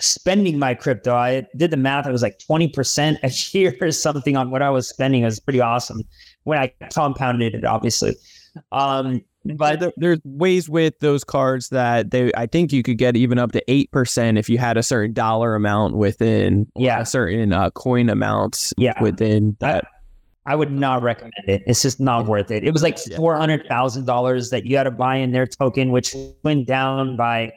spending 0.00 0.58
my 0.58 0.74
crypto. 0.74 1.14
I 1.14 1.46
did 1.56 1.70
the 1.70 1.76
math. 1.76 2.06
It 2.06 2.12
was 2.12 2.22
like 2.22 2.38
20% 2.38 3.18
a 3.22 3.30
year 3.58 3.76
or 3.80 3.92
something 3.92 4.36
on 4.36 4.50
what 4.50 4.62
I 4.62 4.70
was 4.70 4.88
spending. 4.88 5.22
It 5.22 5.26
was 5.26 5.40
pretty 5.40 5.60
awesome 5.60 6.02
when 6.44 6.58
I 6.58 6.72
compounded 6.92 7.54
it, 7.54 7.64
obviously. 7.64 8.16
Um, 8.72 9.22
but 9.44 9.80
there, 9.80 9.92
there's 9.96 10.20
ways 10.24 10.68
with 10.68 10.98
those 11.00 11.24
cards 11.24 11.70
that 11.70 12.10
they, 12.10 12.30
I 12.36 12.46
think 12.46 12.72
you 12.72 12.82
could 12.82 12.98
get 12.98 13.16
even 13.16 13.38
up 13.38 13.52
to 13.52 13.64
8% 13.66 14.38
if 14.38 14.48
you 14.48 14.58
had 14.58 14.76
a 14.76 14.82
certain 14.82 15.12
dollar 15.12 15.54
amount 15.54 15.96
within 15.96 16.70
yeah. 16.76 17.00
a 17.00 17.06
certain 17.06 17.52
uh, 17.52 17.70
coin 17.70 18.08
amounts 18.08 18.72
yeah. 18.76 19.00
within 19.02 19.56
that. 19.60 19.84
I, 19.84 19.88
I 20.44 20.56
would 20.56 20.72
not 20.72 21.02
recommend 21.02 21.32
it. 21.46 21.62
It's 21.66 21.82
just 21.82 22.00
not 22.00 22.26
worth 22.26 22.50
it. 22.50 22.64
It 22.64 22.72
was 22.72 22.82
like 22.82 22.96
$400,000 22.96 24.50
that 24.50 24.66
you 24.66 24.76
had 24.76 24.84
to 24.84 24.90
buy 24.90 25.16
in 25.16 25.30
their 25.30 25.46
token, 25.46 25.92
which 25.92 26.16
went 26.42 26.66
down 26.66 27.16
by 27.16 27.52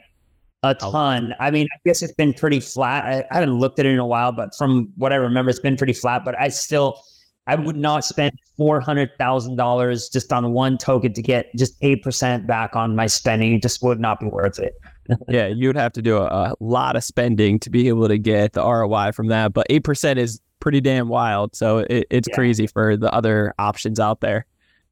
a 0.62 0.76
oh. 0.80 0.92
ton. 0.92 1.34
I 1.40 1.50
mean, 1.50 1.66
I 1.72 1.78
guess 1.84 2.02
it's 2.02 2.14
been 2.14 2.32
pretty 2.32 2.60
flat. 2.60 3.04
I, 3.04 3.24
I 3.30 3.40
haven't 3.40 3.58
looked 3.58 3.78
at 3.78 3.86
it 3.86 3.92
in 3.92 3.98
a 3.98 4.06
while, 4.06 4.32
but 4.32 4.54
from 4.54 4.92
what 4.96 5.12
I 5.12 5.16
remember, 5.16 5.50
it's 5.50 5.60
been 5.60 5.76
pretty 5.76 5.92
flat. 5.92 6.24
But 6.24 6.38
I 6.38 6.48
still, 6.48 7.00
I 7.48 7.56
would 7.56 7.76
not 7.76 8.04
spend 8.04 8.32
four 8.56 8.80
hundred 8.80 9.10
thousand 9.18 9.56
dollars 9.56 10.08
just 10.08 10.32
on 10.32 10.52
one 10.52 10.78
token 10.78 11.12
to 11.12 11.22
get 11.22 11.54
just 11.56 11.74
eight 11.82 12.02
percent 12.02 12.46
back 12.46 12.76
on 12.76 12.94
my 12.94 13.06
spending. 13.06 13.54
It 13.54 13.62
just 13.62 13.82
would 13.82 14.00
not 14.00 14.20
be 14.20 14.26
worth 14.26 14.58
it. 14.58 14.74
yeah, 15.28 15.46
you 15.46 15.68
would 15.68 15.76
have 15.76 15.92
to 15.92 16.02
do 16.02 16.16
a, 16.16 16.26
a, 16.26 16.54
lot 16.58 16.96
of 16.96 17.04
spending 17.04 17.60
to 17.60 17.70
be 17.70 17.86
able 17.88 18.08
to 18.08 18.18
get 18.18 18.52
the 18.52 18.62
ROI 18.62 19.12
from 19.12 19.28
that. 19.28 19.52
But 19.52 19.66
eight 19.70 19.84
percent 19.84 20.18
is 20.18 20.40
pretty 20.66 20.80
damn 20.80 21.06
wild. 21.06 21.54
So 21.54 21.86
it, 21.88 22.08
it's 22.10 22.26
yeah. 22.28 22.34
crazy 22.34 22.66
for 22.66 22.96
the 22.96 23.08
other 23.14 23.54
options 23.56 24.00
out 24.00 24.20
there. 24.20 24.46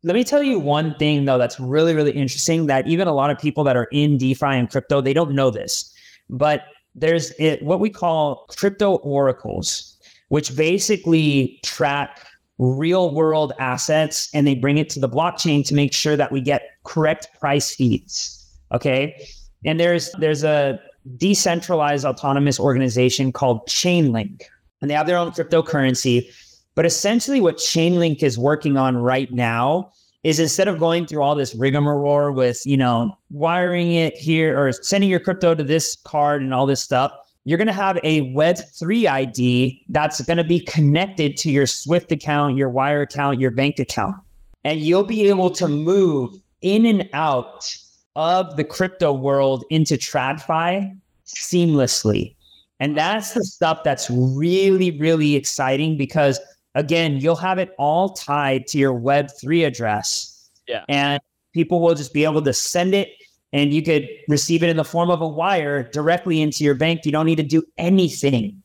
Let 0.05 0.15
me 0.15 0.23
tell 0.23 0.41
you 0.41 0.61
one 0.61 0.95
thing 1.01 1.25
though 1.25 1.37
that's 1.37 1.59
really, 1.59 1.97
really 1.97 2.13
interesting 2.13 2.67
that 2.67 2.87
even 2.87 3.09
a 3.09 3.13
lot 3.13 3.31
of 3.31 3.41
people 3.41 3.65
that 3.65 3.75
are 3.75 3.89
in 3.91 4.17
DeFi 4.17 4.47
and 4.47 4.71
crypto, 4.71 5.01
they 5.01 5.13
don't 5.13 5.33
know 5.33 5.51
this. 5.51 5.93
But 6.31 6.61
there's 6.95 7.33
it, 7.41 7.61
what 7.65 7.81
we 7.81 7.91
call 7.91 8.47
crypto 8.57 8.99
oracles, 8.99 9.99
which 10.29 10.55
basically 10.55 11.59
track 11.65 12.25
real 12.59 13.13
world 13.13 13.53
assets 13.59 14.29
and 14.33 14.47
they 14.47 14.55
bring 14.55 14.79
it 14.79 14.89
to 14.91 15.01
the 15.01 15.09
blockchain 15.09 15.67
to 15.67 15.75
make 15.75 15.93
sure 15.93 16.17
that 16.17 16.31
we 16.31 16.41
get 16.41 16.63
correct 16.85 17.27
price 17.41 17.75
feeds. 17.75 18.47
Okay. 18.71 19.27
And 19.65 19.81
there's 19.81 20.13
there's 20.21 20.45
a 20.45 20.79
decentralized 21.17 22.05
autonomous 22.05 22.61
organization 22.61 23.33
called 23.33 23.67
Chainlink, 23.67 24.43
and 24.81 24.91
they 24.91 24.95
have 24.95 25.07
their 25.07 25.19
own 25.19 25.31
cryptocurrency 25.31 26.31
but 26.75 26.87
essentially, 26.87 27.41
what 27.41 27.59
Chainlink 27.59 28.23
is 28.23 28.37
working 28.37 28.77
on 28.77 28.97
right 28.97 29.31
now 29.33 29.93
is 30.25 30.41
instead 30.41 30.69
of 30.69 30.79
going 30.79 31.07
through 31.07 31.23
all 31.23 31.35
this 31.35 31.55
rigmarole 31.55 32.33
with, 32.33 32.65
you 32.65 32.77
know, 32.77 33.17
wiring 33.31 33.93
it 33.93 34.17
here 34.17 34.59
or 34.59 34.73
sending 34.73 35.11
your 35.11 35.21
crypto 35.21 35.55
to 35.55 35.63
this 35.63 35.97
card 36.05 36.43
and 36.43 36.53
all 36.53 36.67
this 36.67 36.81
stuff, 36.81 37.13
you're 37.45 37.59
going 37.59 37.69
to 37.69 37.75
have 37.75 37.99
a 38.03 38.33
Web3 38.35 39.07
ID 39.07 39.85
that's 39.91 40.21
going 40.23 40.39
to 40.39 40.45
be 40.45 40.61
connected 40.61 41.37
to 41.37 41.51
your 41.51 41.67
Swift 41.67 42.11
account, 42.11 42.57
your 42.57 42.71
Wire 42.71 43.03
account, 43.03 43.39
your 43.39 43.51
bank 43.51 43.79
account. 43.79 44.17
And 44.65 44.81
you'll 44.81 45.05
be 45.05 45.29
able 45.29 45.51
to 45.51 45.69
move 45.69 46.35
in 46.63 46.87
and 46.87 47.09
out 47.13 47.77
of 48.17 48.57
the 48.57 48.65
crypto 48.65 49.13
world 49.13 49.65
into 49.69 49.95
TradFi 49.95 50.99
seamlessly. 51.27 52.35
And 52.81 52.97
that's 52.97 53.35
the 53.35 53.45
stuff 53.45 53.85
that's 53.85 54.11
really, 54.11 54.99
really 54.99 55.37
exciting 55.37 55.97
because 55.97 56.41
again, 56.75 57.19
you'll 57.19 57.37
have 57.37 57.59
it 57.59 57.73
all 57.79 58.11
tied 58.11 58.67
to 58.69 58.79
your 58.79 58.93
Web3 58.93 59.67
address. 59.67 60.51
Yeah. 60.67 60.85
And 60.89 61.21
people 61.53 61.81
will 61.81 61.95
just 61.95 62.13
be 62.13 62.25
able 62.25 62.43
to 62.43 62.53
send 62.53 62.95
it 62.95 63.11
and 63.53 63.73
you 63.73 63.83
could 63.83 64.09
receive 64.29 64.65
it 64.65 64.69
in 64.69 64.77
the 64.77 64.85
form 64.85 65.11
of 65.11 65.21
a 65.21 65.29
wire 65.29 65.85
directly 65.91 66.43
into 66.43 66.65
your 66.65 66.75
bank. 66.75 67.05
You 67.05 67.13
don't 67.13 67.27
need 67.27 67.37
to 67.37 67.45
do 67.45 67.63
anything. 67.79 68.61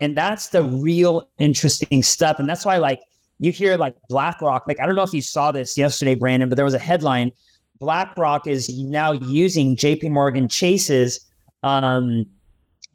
And 0.00 0.16
that's 0.16 0.48
the 0.48 0.62
real 0.62 1.28
interesting 1.38 2.02
stuff. 2.02 2.38
And 2.38 2.48
that's 2.48 2.64
why, 2.64 2.76
like, 2.76 3.00
you 3.40 3.50
hear 3.50 3.76
like 3.76 3.96
BlackRock, 4.08 4.68
like, 4.68 4.78
I 4.80 4.86
don't 4.86 4.94
know 4.94 5.02
if 5.02 5.14
you 5.14 5.22
saw 5.22 5.50
this 5.50 5.76
yesterday, 5.78 6.14
Brandon, 6.14 6.48
but 6.48 6.56
there 6.56 6.64
was 6.64 6.74
a 6.74 6.78
headline 6.78 7.32
BlackRock 7.80 8.46
is 8.46 8.68
now 8.78 9.12
using 9.12 9.76
JP 9.76 10.10
Morgan 10.10 10.48
Chase's 10.48 11.20
um, 11.62 12.24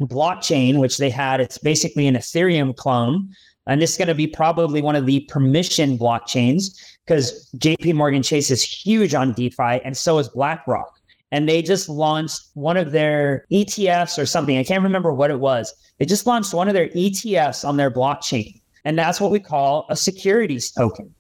blockchain, 0.01 0.79
which 0.79 0.97
they 0.97 1.09
had. 1.09 1.41
It's 1.41 1.57
basically 1.57 2.07
an 2.07 2.15
Ethereum 2.15 2.75
clone 2.75 3.29
and 3.69 3.79
this 3.79 3.91
is 3.91 3.97
going 3.97 4.07
to 4.07 4.15
be 4.15 4.25
probably 4.25 4.81
one 4.81 4.95
of 4.95 5.05
the 5.05 5.19
permission 5.29 5.95
blockchains 5.95 6.75
because 7.05 7.51
JP 7.57 7.93
Morgan 7.93 8.23
Chase 8.23 8.49
is 8.49 8.63
huge 8.63 9.13
on 9.13 9.33
DeFi 9.33 9.79
and 9.85 9.95
so 9.95 10.17
is 10.17 10.27
BlackRock. 10.27 10.91
And 11.31 11.47
they 11.47 11.61
just 11.61 11.87
launched 11.87 12.41
one 12.55 12.77
of 12.77 12.91
their 12.91 13.45
ETFs 13.51 14.17
or 14.17 14.25
something. 14.25 14.57
I 14.57 14.63
can't 14.63 14.81
remember 14.81 15.13
what 15.13 15.29
it 15.29 15.39
was. 15.39 15.71
They 15.99 16.05
just 16.05 16.25
launched 16.25 16.51
one 16.51 16.67
of 16.67 16.73
their 16.73 16.89
ETFs 16.89 17.67
on 17.67 17.77
their 17.77 17.91
blockchain. 17.91 18.59
And 18.85 18.97
that's 18.97 19.21
what 19.21 19.29
we 19.29 19.39
call 19.39 19.85
a 19.89 19.95
securities 19.95 20.71
token. 20.71 21.13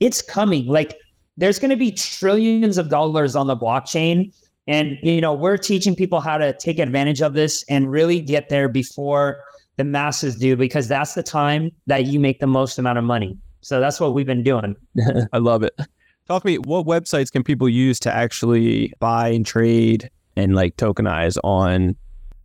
It's 0.00 0.20
coming. 0.20 0.66
Like 0.66 0.98
there's 1.38 1.58
going 1.58 1.70
to 1.70 1.76
be 1.76 1.90
trillions 1.90 2.76
of 2.76 2.90
dollars 2.90 3.34
on 3.34 3.46
the 3.46 3.56
blockchain. 3.56 4.34
And, 4.66 4.98
you 5.02 5.20
know, 5.20 5.32
we're 5.32 5.56
teaching 5.56 5.94
people 5.94 6.20
how 6.20 6.38
to 6.38 6.52
take 6.52 6.78
advantage 6.78 7.22
of 7.22 7.34
this 7.34 7.64
and 7.68 7.90
really 7.90 8.20
get 8.20 8.48
there 8.48 8.68
before 8.68 9.38
the 9.76 9.84
masses 9.84 10.36
do 10.36 10.56
because 10.56 10.88
that's 10.88 11.14
the 11.14 11.22
time 11.22 11.70
that 11.86 12.06
you 12.06 12.18
make 12.18 12.40
the 12.40 12.46
most 12.46 12.78
amount 12.78 12.98
of 12.98 13.04
money. 13.04 13.38
So 13.60 13.80
that's 13.80 14.00
what 14.00 14.14
we've 14.14 14.26
been 14.26 14.42
doing. 14.42 14.74
I 15.32 15.38
love 15.38 15.62
it. 15.62 15.78
Talk 16.26 16.42
to 16.42 16.46
me, 16.46 16.58
what 16.58 16.86
websites 16.86 17.30
can 17.30 17.44
people 17.44 17.68
use 17.68 18.00
to 18.00 18.12
actually 18.12 18.92
buy 18.98 19.28
and 19.28 19.46
trade 19.46 20.10
and 20.34 20.54
like 20.54 20.76
tokenize 20.76 21.38
on 21.44 21.94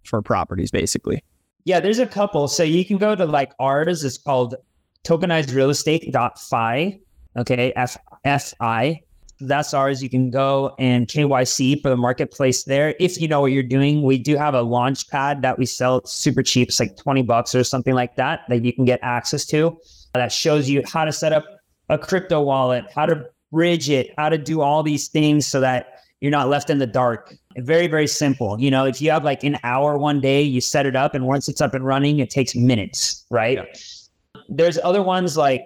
for 0.04 0.22
properties 0.22 0.70
basically? 0.72 1.24
Yeah, 1.64 1.80
there's 1.80 2.00
a 2.00 2.08
couple. 2.08 2.48
So 2.48 2.64
you 2.64 2.86
can 2.86 2.98
go 2.98 3.16
to 3.16 3.26
like 3.26 3.54
ours, 3.60 4.04
it's 4.04 4.18
called 4.18 4.56
tokenizedrealestate.fi. 5.04 7.00
Okay, 7.38 7.74
F 7.76 7.98
F 8.26 8.54
I 8.60 9.02
that's 9.48 9.74
ours. 9.74 10.02
You 10.02 10.10
can 10.10 10.30
go 10.30 10.76
and 10.80 11.08
KYC 11.08 11.82
for 11.82 11.90
the 11.90 11.98
marketplace 11.98 12.64
there. 12.64 12.96
If 13.00 13.20
you 13.20 13.28
know 13.28 13.42
what 13.42 13.52
you're 13.52 13.64
doing, 13.64 14.04
we 14.04 14.18
do 14.18 14.38
have 14.38 14.54
a 14.54 14.62
launch 14.62 15.10
pad 15.10 15.42
that 15.42 15.58
we 15.58 15.66
sell 15.66 16.04
super 16.06 16.44
cheap. 16.44 16.70
It's 16.70 16.80
like 16.80 16.98
20 16.98 17.24
bucks 17.24 17.54
or 17.56 17.64
something 17.64 17.94
like 17.94 18.16
that, 18.16 18.42
that 18.50 18.64
you 18.64 18.74
can 18.74 18.86
get 18.86 19.00
access 19.02 19.46
to 19.48 19.78
that 20.14 20.32
shows 20.32 20.70
you 20.70 20.84
how 20.86 21.06
to 21.06 21.12
set 21.12 21.34
up 21.34 21.46
a 21.90 21.98
crypto 21.98 22.42
wallet, 22.42 22.86
how 22.94 23.06
to 23.06 23.26
bridge 23.52 23.90
it, 23.90 24.14
how 24.18 24.30
to 24.30 24.38
do 24.38 24.62
all 24.62 24.84
these 24.84 25.08
things 25.08 25.46
so 25.46 25.60
that 25.60 26.00
you're 26.22 26.32
not 26.32 26.50
left 26.50 26.70
in 26.70 26.78
the 26.78 26.88
dark. 26.88 27.34
Very, 27.58 27.88
very 27.88 28.08
simple. 28.08 28.60
You 28.60 28.72
know, 28.72 28.86
if 28.86 29.02
you 29.02 29.12
have 29.12 29.24
like 29.24 29.44
an 29.44 29.58
hour 29.64 29.98
one 29.98 30.22
day, 30.22 30.42
you 30.42 30.62
set 30.62 30.86
it 30.86 30.96
up, 30.96 31.16
and 31.16 31.26
once 31.26 31.50
it's 31.50 31.62
up 31.62 31.74
and 31.74 31.86
running, 31.86 32.20
it 32.20 32.30
takes 32.30 32.56
minutes, 32.56 33.26
right? 33.30 33.58
Yeah. 33.58 34.42
There's 34.48 34.78
other 34.84 35.02
ones 35.02 35.36
like 35.36 35.64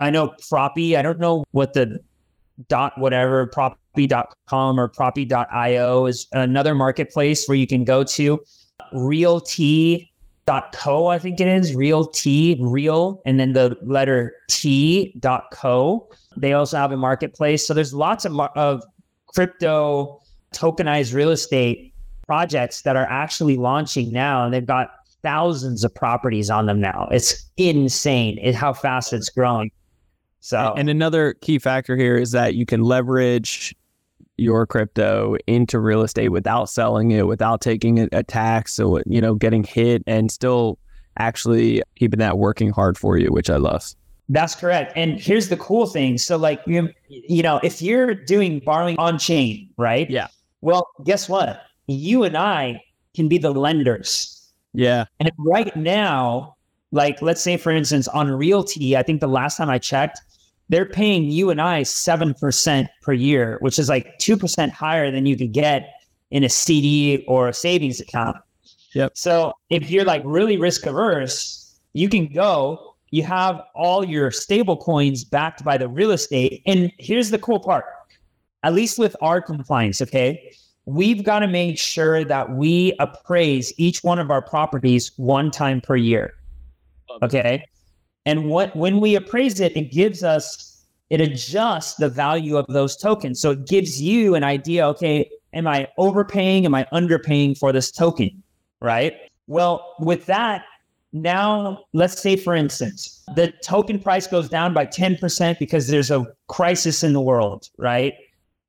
I 0.00 0.10
know 0.10 0.34
Propy. 0.50 0.96
I 0.96 1.02
don't 1.02 1.18
know 1.18 1.44
what 1.52 1.72
the 1.72 2.00
dot 2.68 2.96
whatever 2.98 3.46
propy.com 3.46 4.80
or 4.80 4.88
propy.io 4.88 6.06
is 6.06 6.26
another 6.32 6.74
marketplace 6.74 7.46
where 7.46 7.56
you 7.56 7.66
can 7.66 7.84
go 7.84 8.02
to. 8.04 8.40
RealT.co 8.92 10.06
i 11.06 11.18
think 11.18 11.40
it 11.40 11.48
is. 11.48 11.74
Real 11.74 12.06
t 12.06 12.56
real 12.60 13.20
and 13.26 13.40
then 13.40 13.52
the 13.52 13.76
letter 13.82 14.34
t.co 14.48 16.08
they 16.36 16.52
also 16.52 16.76
have 16.76 16.92
a 16.92 16.96
marketplace. 16.96 17.66
So 17.66 17.74
there's 17.74 17.94
lots 17.94 18.24
of, 18.24 18.38
of 18.38 18.82
crypto 19.26 20.20
tokenized 20.52 21.14
real 21.14 21.30
estate 21.30 21.94
projects 22.26 22.82
that 22.82 22.96
are 22.96 23.06
actually 23.08 23.56
launching 23.56 24.12
now 24.12 24.44
and 24.44 24.52
they've 24.52 24.66
got 24.66 24.90
thousands 25.22 25.82
of 25.84 25.94
properties 25.94 26.50
on 26.50 26.66
them 26.66 26.80
now. 26.80 27.08
It's 27.10 27.46
insane 27.56 28.52
how 28.52 28.72
fast 28.72 29.12
it's 29.12 29.30
growing 29.30 29.70
so, 30.46 30.74
and 30.76 30.88
another 30.88 31.34
key 31.40 31.58
factor 31.58 31.96
here 31.96 32.16
is 32.16 32.30
that 32.30 32.54
you 32.54 32.66
can 32.66 32.82
leverage 32.82 33.74
your 34.36 34.64
crypto 34.64 35.34
into 35.48 35.80
real 35.80 36.02
estate 36.02 36.28
without 36.28 36.70
selling 36.70 37.10
it, 37.10 37.26
without 37.26 37.60
taking 37.60 37.98
a, 37.98 38.08
a 38.12 38.22
tax, 38.22 38.72
so 38.72 39.00
you 39.06 39.20
know, 39.20 39.34
getting 39.34 39.64
hit, 39.64 40.04
and 40.06 40.30
still 40.30 40.78
actually 41.18 41.82
keeping 41.96 42.20
that 42.20 42.38
working 42.38 42.70
hard 42.70 42.96
for 42.96 43.18
you, 43.18 43.26
which 43.28 43.50
I 43.50 43.56
love. 43.56 43.92
That's 44.28 44.54
correct. 44.54 44.92
And 44.94 45.18
here's 45.18 45.48
the 45.48 45.56
cool 45.56 45.86
thing. 45.86 46.16
So, 46.16 46.36
like 46.36 46.60
you, 46.64 46.90
you 47.08 47.42
know, 47.42 47.58
if 47.64 47.82
you're 47.82 48.14
doing 48.14 48.60
borrowing 48.60 48.96
on 49.00 49.18
chain, 49.18 49.68
right? 49.76 50.08
Yeah. 50.08 50.28
Well, 50.60 50.86
guess 51.04 51.28
what? 51.28 51.60
You 51.88 52.22
and 52.22 52.36
I 52.36 52.84
can 53.16 53.26
be 53.26 53.38
the 53.38 53.50
lenders. 53.50 54.52
Yeah. 54.74 55.06
And 55.18 55.32
right 55.38 55.74
now, 55.74 56.54
like 56.92 57.20
let's 57.20 57.40
say 57.40 57.56
for 57.56 57.72
instance 57.72 58.06
on 58.08 58.28
RealT, 58.28 58.94
I 58.96 59.02
think 59.02 59.20
the 59.20 59.26
last 59.26 59.56
time 59.56 59.70
I 59.70 59.78
checked, 59.78 60.20
they're 60.68 60.86
paying 60.86 61.24
you 61.24 61.50
and 61.50 61.60
I 61.60 61.82
7% 61.82 62.88
per 63.02 63.12
year, 63.12 63.58
which 63.60 63.78
is 63.78 63.88
like 63.88 64.18
2% 64.18 64.70
higher 64.70 65.10
than 65.10 65.26
you 65.26 65.36
could 65.36 65.52
get 65.52 65.88
in 66.30 66.44
a 66.44 66.48
CD 66.48 67.24
or 67.28 67.48
a 67.48 67.52
savings 67.52 68.00
account. 68.00 68.36
Yep. 68.94 69.12
So 69.16 69.52
if 69.70 69.90
you're 69.90 70.04
like 70.04 70.22
really 70.24 70.56
risk 70.56 70.86
averse, 70.86 71.78
you 71.92 72.08
can 72.08 72.26
go, 72.32 72.96
you 73.10 73.22
have 73.22 73.60
all 73.74 74.04
your 74.04 74.30
stable 74.30 74.76
coins 74.76 75.24
backed 75.24 75.64
by 75.64 75.78
the 75.78 75.88
real 75.88 76.10
estate. 76.10 76.62
And 76.66 76.90
here's 76.98 77.30
the 77.30 77.38
cool 77.38 77.60
part 77.60 77.84
at 78.62 78.74
least 78.74 78.98
with 78.98 79.14
our 79.20 79.40
compliance, 79.40 80.02
okay? 80.02 80.52
We've 80.86 81.22
got 81.22 81.40
to 81.40 81.46
make 81.46 81.78
sure 81.78 82.24
that 82.24 82.50
we 82.50 82.94
appraise 82.98 83.72
each 83.76 84.02
one 84.02 84.18
of 84.18 84.30
our 84.30 84.42
properties 84.42 85.12
one 85.16 85.52
time 85.52 85.80
per 85.80 85.94
year. 85.94 86.34
Okay. 87.22 87.64
And 88.26 88.46
what 88.46 88.74
when 88.76 89.00
we 89.00 89.14
appraise 89.14 89.60
it, 89.60 89.76
it 89.76 89.92
gives 89.92 90.22
us 90.22 90.84
it 91.08 91.20
adjusts 91.20 91.94
the 91.94 92.08
value 92.08 92.56
of 92.56 92.66
those 92.68 92.96
tokens. 92.96 93.40
So 93.40 93.52
it 93.52 93.66
gives 93.66 94.02
you 94.02 94.34
an 94.34 94.42
idea, 94.42 94.86
okay, 94.88 95.30
am 95.52 95.68
I 95.68 95.86
overpaying? 95.98 96.64
Am 96.64 96.74
I 96.74 96.84
underpaying 96.92 97.56
for 97.56 97.72
this 97.72 97.92
token? 97.92 98.42
Right. 98.80 99.14
Well, 99.46 99.94
with 100.00 100.26
that, 100.26 100.64
now 101.12 101.84
let's 101.92 102.20
say 102.20 102.34
for 102.34 102.54
instance, 102.54 103.22
the 103.36 103.52
token 103.64 104.00
price 104.00 104.26
goes 104.26 104.48
down 104.48 104.74
by 104.74 104.86
10% 104.86 105.58
because 105.60 105.86
there's 105.86 106.10
a 106.10 106.26
crisis 106.48 107.04
in 107.04 107.12
the 107.12 107.20
world, 107.20 107.70
right? 107.78 108.14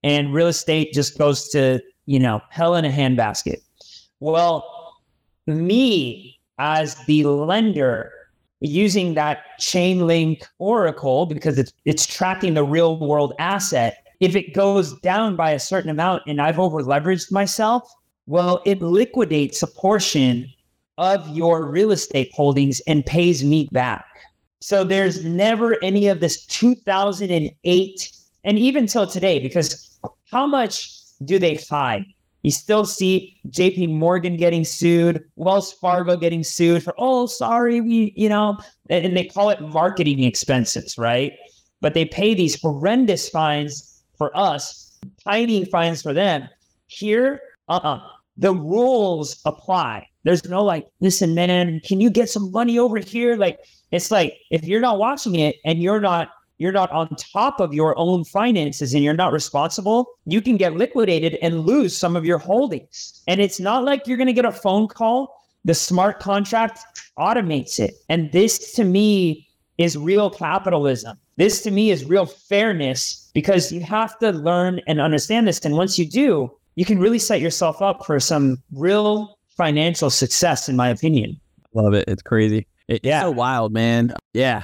And 0.04 0.34
real 0.34 0.48
estate 0.48 0.94
just 0.94 1.18
goes 1.18 1.50
to, 1.50 1.82
you 2.06 2.20
know, 2.20 2.40
hell 2.52 2.76
in 2.76 2.86
a 2.86 2.92
handbasket. 2.92 3.58
Well, 4.20 4.94
me 5.48 6.40
as 6.60 6.96
the 7.06 7.24
lender 7.26 8.12
using 8.60 9.14
that 9.14 9.40
Chainlink 9.60 10.44
Oracle 10.60 11.26
because 11.26 11.58
it's 11.58 11.74
it's 11.86 12.06
tracking 12.06 12.54
the 12.54 12.64
real 12.64 12.98
world 13.00 13.34
asset. 13.40 14.04
If 14.20 14.36
it 14.36 14.54
goes 14.54 14.98
down 15.00 15.36
by 15.36 15.52
a 15.52 15.60
certain 15.60 15.90
amount 15.90 16.24
and 16.28 16.42
I've 16.42 16.60
over 16.60 16.82
leveraged 16.82 17.32
myself, 17.32 17.92
well, 18.26 18.62
it 18.66 18.82
liquidates 18.82 19.62
a 19.62 19.68
portion 19.68 20.52
of 20.98 21.28
your 21.36 21.70
real 21.70 21.92
estate 21.92 22.32
holdings 22.34 22.80
and 22.88 23.06
pays 23.06 23.44
me 23.44 23.70
back. 23.72 24.06
So 24.60 24.84
there's 24.84 25.24
never 25.24 25.82
any 25.84 26.08
of 26.08 26.20
this 26.20 26.46
2008 26.48 28.12
and 28.44 28.58
even 28.58 28.88
till 28.88 29.06
today, 29.06 29.40
because 29.40 30.00
how 30.32 30.48
much 30.48 30.92
do 31.26 31.38
they 31.38 31.58
fine? 31.58 32.06
You 32.48 32.52
still 32.52 32.86
see 32.86 33.38
JP 33.50 33.90
Morgan 33.96 34.38
getting 34.38 34.64
sued, 34.64 35.22
Wells 35.36 35.74
Fargo 35.74 36.16
getting 36.16 36.46
sued 36.46 36.82
for, 36.82 36.96
oh, 36.98 37.26
sorry, 37.26 37.82
we, 37.82 38.14
you 38.16 38.30
know, 38.30 38.58
and, 38.90 39.08
and 39.08 39.18
they 39.18 39.26
call 39.26 39.50
it 39.50 39.60
marketing 39.60 40.24
expenses, 40.24 40.98
right? 40.98 41.34
But 41.82 41.94
they 41.94 42.06
pay 42.06 42.34
these 42.34 42.58
horrendous 42.62 43.28
fines 43.28 44.02
for 44.18 44.32
us, 44.34 44.98
tiny 45.26 45.66
fines 45.66 46.02
for 46.02 46.14
them. 46.14 46.48
Here, 46.86 47.42
uh 47.68 47.82
uh-uh. 47.84 47.96
uh 47.98 48.08
the 48.38 48.54
rules 48.54 49.42
apply. 49.44 50.08
There's 50.24 50.46
no 50.46 50.64
like, 50.64 50.88
listen, 51.02 51.36
man, 51.36 51.82
can 51.82 52.00
you 52.00 52.10
get 52.10 52.30
some 52.30 52.50
money 52.54 52.80
over 52.80 52.98
here? 52.98 53.36
Like, 53.36 53.60
it's 53.92 54.10
like 54.10 54.38
if 54.52 54.64
you're 54.64 54.80
not 54.80 55.00
watching 55.00 55.36
it 55.36 55.58
and 55.66 55.84
you're 55.84 56.00
not 56.00 56.30
you're 56.58 56.72
not 56.72 56.92
on 56.92 57.10
top 57.16 57.60
of 57.60 57.74
your 57.74 57.98
own 57.98 58.24
finances 58.24 58.94
and 58.94 59.04
you're 59.04 59.14
not 59.14 59.32
responsible, 59.32 60.08
you 60.26 60.42
can 60.42 60.58
get 60.58 60.76
liquidated 60.76 61.38
and 61.42 61.66
lose 61.66 61.96
some 61.96 62.16
of 62.16 62.26
your 62.26 62.38
holdings. 62.38 63.22
And 63.28 63.40
it's 63.40 63.60
not 63.60 63.84
like 63.84 64.08
you're 64.08 64.18
going 64.18 64.28
to 64.28 64.34
get 64.34 64.46
a 64.46 64.52
phone 64.52 64.88
call. 64.88 65.36
The 65.66 65.74
smart 65.74 66.20
contract 66.20 66.80
automates 67.18 67.80
it. 67.80 67.96
And 68.10 68.32
this 68.32 68.74
to 68.74 68.84
me 68.84 69.48
is 69.78 69.98
real 69.98 70.30
capitalism. 70.30 71.18
This 71.36 71.62
to 71.64 71.72
me 71.72 71.92
is 71.92 72.06
real 72.06 72.26
fairness 72.26 73.30
because 73.34 73.72
you 73.72 73.82
have 73.82 74.18
to 74.20 74.32
learn 74.32 74.82
and 74.88 75.00
understand 75.00 75.48
this. 75.48 75.60
And 75.64 75.76
once 75.76 76.00
you 76.00 76.10
do, 76.10 76.52
you 76.76 76.86
can 76.86 77.00
really 77.00 77.20
set 77.20 77.42
yourself 77.42 77.82
up 77.82 78.06
for 78.06 78.20
some 78.20 78.62
real 78.72 79.38
financial 79.50 80.10
success, 80.10 80.70
in 80.70 80.76
my 80.76 80.90
opinion. 80.90 81.40
Love 81.74 81.94
it. 81.94 82.06
It's 82.08 82.22
crazy. 82.22 82.66
It's 82.88 83.06
yeah. 83.06 83.22
so 83.22 83.32
wild, 83.32 83.74
man. 83.74 84.14
Yeah. 84.34 84.64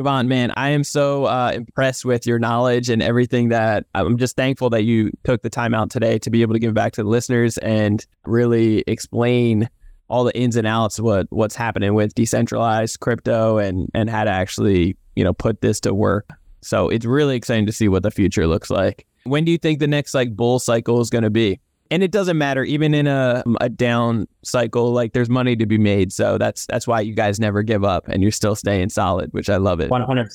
Gven, 0.00 0.28
man, 0.28 0.52
I 0.56 0.70
am 0.70 0.84
so 0.84 1.26
uh, 1.26 1.52
impressed 1.54 2.04
with 2.04 2.26
your 2.26 2.38
knowledge 2.38 2.88
and 2.88 3.02
everything 3.02 3.50
that 3.50 3.86
I'm 3.94 4.16
just 4.16 4.36
thankful 4.36 4.70
that 4.70 4.84
you 4.84 5.10
took 5.24 5.42
the 5.42 5.50
time 5.50 5.74
out 5.74 5.90
today 5.90 6.18
to 6.20 6.30
be 6.30 6.42
able 6.42 6.54
to 6.54 6.58
give 6.58 6.74
back 6.74 6.92
to 6.92 7.02
the 7.02 7.08
listeners 7.08 7.58
and 7.58 8.04
really 8.26 8.82
explain 8.86 9.68
all 10.08 10.24
the 10.24 10.36
ins 10.36 10.56
and 10.56 10.66
outs 10.66 10.98
of 10.98 11.04
what 11.04 11.26
what's 11.30 11.54
happening 11.54 11.94
with 11.94 12.14
decentralized 12.14 13.00
crypto 13.00 13.58
and 13.58 13.88
and 13.94 14.10
how 14.10 14.24
to 14.24 14.30
actually 14.30 14.96
you 15.14 15.22
know 15.22 15.32
put 15.32 15.60
this 15.60 15.80
to 15.80 15.94
work. 15.94 16.28
So 16.62 16.88
it's 16.88 17.06
really 17.06 17.36
exciting 17.36 17.66
to 17.66 17.72
see 17.72 17.88
what 17.88 18.02
the 18.02 18.10
future 18.10 18.46
looks 18.46 18.70
like. 18.70 19.06
When 19.24 19.44
do 19.44 19.52
you 19.52 19.58
think 19.58 19.78
the 19.78 19.86
next 19.86 20.14
like 20.14 20.34
bull 20.34 20.58
cycle 20.58 21.00
is 21.00 21.10
going 21.10 21.24
to 21.24 21.30
be? 21.30 21.60
And 21.90 22.02
it 22.02 22.10
doesn't 22.10 22.38
matter 22.38 22.64
even 22.64 22.94
in 22.94 23.06
a 23.06 23.42
a 23.60 23.68
down 23.68 24.26
cycle 24.42 24.92
like 24.92 25.12
there's 25.12 25.30
money 25.30 25.56
to 25.56 25.66
be 25.66 25.78
made. 25.78 26.12
So 26.12 26.38
that's 26.38 26.66
that's 26.66 26.86
why 26.86 27.00
you 27.00 27.14
guys 27.14 27.40
never 27.40 27.62
give 27.62 27.84
up 27.84 28.08
and 28.08 28.22
you're 28.22 28.30
still 28.30 28.54
staying 28.54 28.90
solid 28.90 29.32
which 29.32 29.50
i 29.50 29.56
love 29.56 29.80
it. 29.80 29.90
100% 29.90 30.28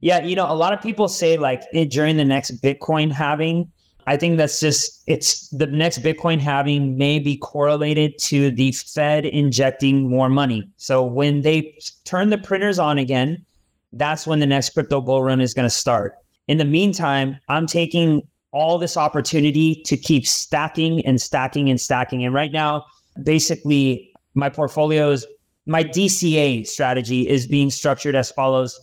yeah 0.00 0.22
you 0.22 0.34
know 0.34 0.50
a 0.50 0.54
lot 0.54 0.72
of 0.72 0.80
people 0.80 1.08
say 1.08 1.36
like 1.36 1.62
during 1.88 2.16
the 2.16 2.24
next 2.24 2.62
bitcoin 2.62 3.10
halving 3.10 3.70
i 4.06 4.16
think 4.16 4.38
that's 4.38 4.60
just 4.60 5.02
it's 5.06 5.48
the 5.50 5.66
next 5.66 6.02
bitcoin 6.02 6.38
halving 6.38 6.96
may 6.96 7.18
be 7.18 7.36
correlated 7.36 8.18
to 8.18 8.50
the 8.50 8.72
fed 8.72 9.26
injecting 9.26 10.08
more 10.08 10.28
money. 10.28 10.68
So 10.76 11.02
when 11.04 11.42
they 11.42 11.76
turn 12.04 12.30
the 12.30 12.38
printers 12.38 12.78
on 12.78 12.98
again 12.98 13.44
that's 13.92 14.26
when 14.26 14.38
the 14.38 14.46
next 14.46 14.70
crypto 14.70 15.02
bull 15.02 15.22
run 15.22 15.42
is 15.42 15.52
going 15.52 15.66
to 15.66 15.70
start. 15.70 16.14
In 16.48 16.58
the 16.58 16.64
meantime 16.64 17.38
i'm 17.48 17.66
taking 17.66 18.22
all 18.52 18.78
this 18.78 18.96
opportunity 18.96 19.82
to 19.86 19.96
keep 19.96 20.26
stacking 20.26 21.04
and 21.06 21.20
stacking 21.20 21.68
and 21.68 21.80
stacking. 21.80 22.24
And 22.24 22.34
right 22.34 22.52
now, 22.52 22.84
basically, 23.22 24.12
my 24.34 24.48
portfolios, 24.48 25.26
my 25.66 25.82
DCA 25.82 26.66
strategy 26.66 27.28
is 27.28 27.46
being 27.46 27.70
structured 27.70 28.14
as 28.14 28.30
follows 28.30 28.78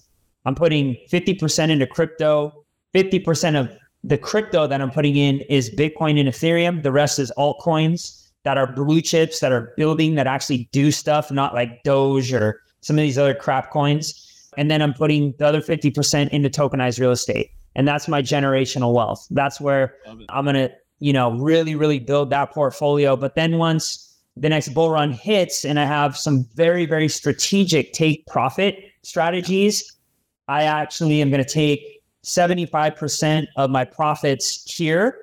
I'm 0.45 0.55
putting 0.55 0.95
50% 1.11 1.69
into 1.69 1.85
crypto, 1.85 2.65
50% 2.95 3.59
of 3.59 3.69
the 4.03 4.17
crypto 4.17 4.67
that 4.67 4.81
I'm 4.81 4.89
putting 4.89 5.15
in 5.15 5.41
is 5.41 5.69
Bitcoin 5.69 6.19
and 6.19 6.29
Ethereum. 6.29 6.81
The 6.81 6.91
rest 6.91 7.19
is 7.19 7.31
altcoins 7.37 8.29
that 8.43 8.57
are 8.57 8.71
blue 8.71 9.01
chips 9.01 9.41
that 9.41 9.51
are 9.51 9.73
building 9.75 10.15
that 10.15 10.27
actually 10.27 10.69
do 10.71 10.91
stuff, 10.91 11.29
not 11.29 11.53
like 11.53 11.83
Doge 11.83 12.33
or 12.33 12.61
some 12.81 12.97
of 12.97 13.01
these 13.01 13.17
other 13.17 13.35
crap 13.35 13.71
coins. 13.71 14.25
And 14.57 14.71
then 14.71 14.81
I'm 14.81 14.93
putting 14.93 15.33
the 15.37 15.45
other 15.45 15.61
50% 15.61 16.29
into 16.29 16.49
tokenized 16.49 16.99
real 16.99 17.11
estate. 17.11 17.51
And 17.79 17.87
that's 17.87 18.09
my 18.09 18.21
generational 18.21 18.93
wealth. 18.93 19.25
That's 19.31 19.61
where 19.61 19.95
I'm 20.27 20.43
going 20.43 20.55
to, 20.55 20.69
you 20.99 21.13
know, 21.13 21.31
really, 21.31 21.75
really 21.75 21.97
build 21.97 22.29
that 22.31 22.51
portfolio. 22.51 23.15
But 23.15 23.35
then 23.35 23.57
once 23.57 24.17
the 24.35 24.49
next 24.49 24.73
bull 24.73 24.89
run 24.89 25.13
hits 25.13 25.63
and 25.63 25.79
I 25.79 25.85
have 25.85 26.17
some 26.17 26.45
very, 26.55 26.85
very 26.85 27.07
strategic 27.07 27.93
take 27.93 28.27
profit 28.27 28.77
strategies, 29.03 29.95
I 30.49 30.63
actually 30.63 31.21
am 31.21 31.29
going 31.29 31.41
to 31.41 31.49
take 31.49 32.01
75% 32.25 33.47
of 33.55 33.69
my 33.69 33.85
profits 33.85 34.69
here 34.69 35.17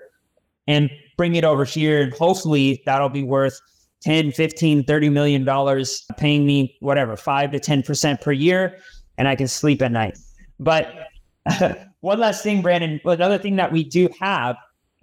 and 0.66 0.88
bring 1.18 1.34
it 1.34 1.44
over 1.44 1.66
here. 1.66 2.00
And 2.00 2.14
hopefully 2.14 2.82
that'll 2.86 3.10
be 3.10 3.22
worth 3.22 3.60
10, 4.00 4.32
15, 4.32 4.84
30 4.84 5.08
million 5.10 5.44
dollars 5.44 6.06
paying 6.16 6.46
me 6.46 6.74
whatever, 6.80 7.18
five 7.18 7.52
to 7.52 7.60
10% 7.60 8.22
per 8.22 8.32
year. 8.32 8.78
And 9.18 9.28
I 9.28 9.36
can 9.36 9.46
sleep 9.46 9.82
at 9.82 9.92
night. 9.92 10.16
But 10.58 10.90
one 12.06 12.20
last 12.20 12.44
thing, 12.44 12.62
Brandon. 12.62 13.00
Another 13.04 13.36
thing 13.36 13.56
that 13.56 13.72
we 13.72 13.82
do 13.82 14.08
have 14.20 14.56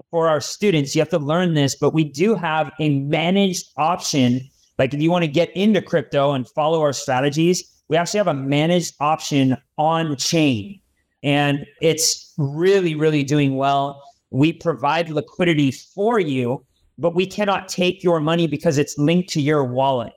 for 0.09 0.29
our 0.29 0.39
students, 0.39 0.95
you 0.95 1.01
have 1.01 1.09
to 1.09 1.19
learn 1.19 1.53
this, 1.53 1.75
but 1.75 1.93
we 1.93 2.05
do 2.05 2.33
have 2.33 2.71
a 2.79 2.97
managed 2.97 3.67
option. 3.75 4.39
Like 4.79 4.93
if 4.93 5.01
you 5.01 5.11
want 5.11 5.23
to 5.23 5.27
get 5.27 5.51
into 5.51 5.81
crypto 5.81 6.31
and 6.31 6.47
follow 6.47 6.81
our 6.81 6.93
strategies, 6.93 7.61
we 7.89 7.97
actually 7.97 8.19
have 8.19 8.27
a 8.27 8.33
managed 8.33 8.95
option 9.01 9.57
on 9.77 10.15
chain. 10.15 10.79
And 11.23 11.65
it's 11.81 12.33
really, 12.37 12.95
really 12.95 13.23
doing 13.23 13.57
well. 13.57 14.01
We 14.31 14.53
provide 14.53 15.09
liquidity 15.09 15.71
for 15.71 16.21
you, 16.21 16.65
but 16.97 17.15
we 17.15 17.27
cannot 17.27 17.67
take 17.67 18.01
your 18.01 18.21
money 18.21 18.47
because 18.47 18.77
it's 18.77 18.97
linked 18.97 19.27
to 19.29 19.41
your 19.41 19.65
wallet. 19.65 20.13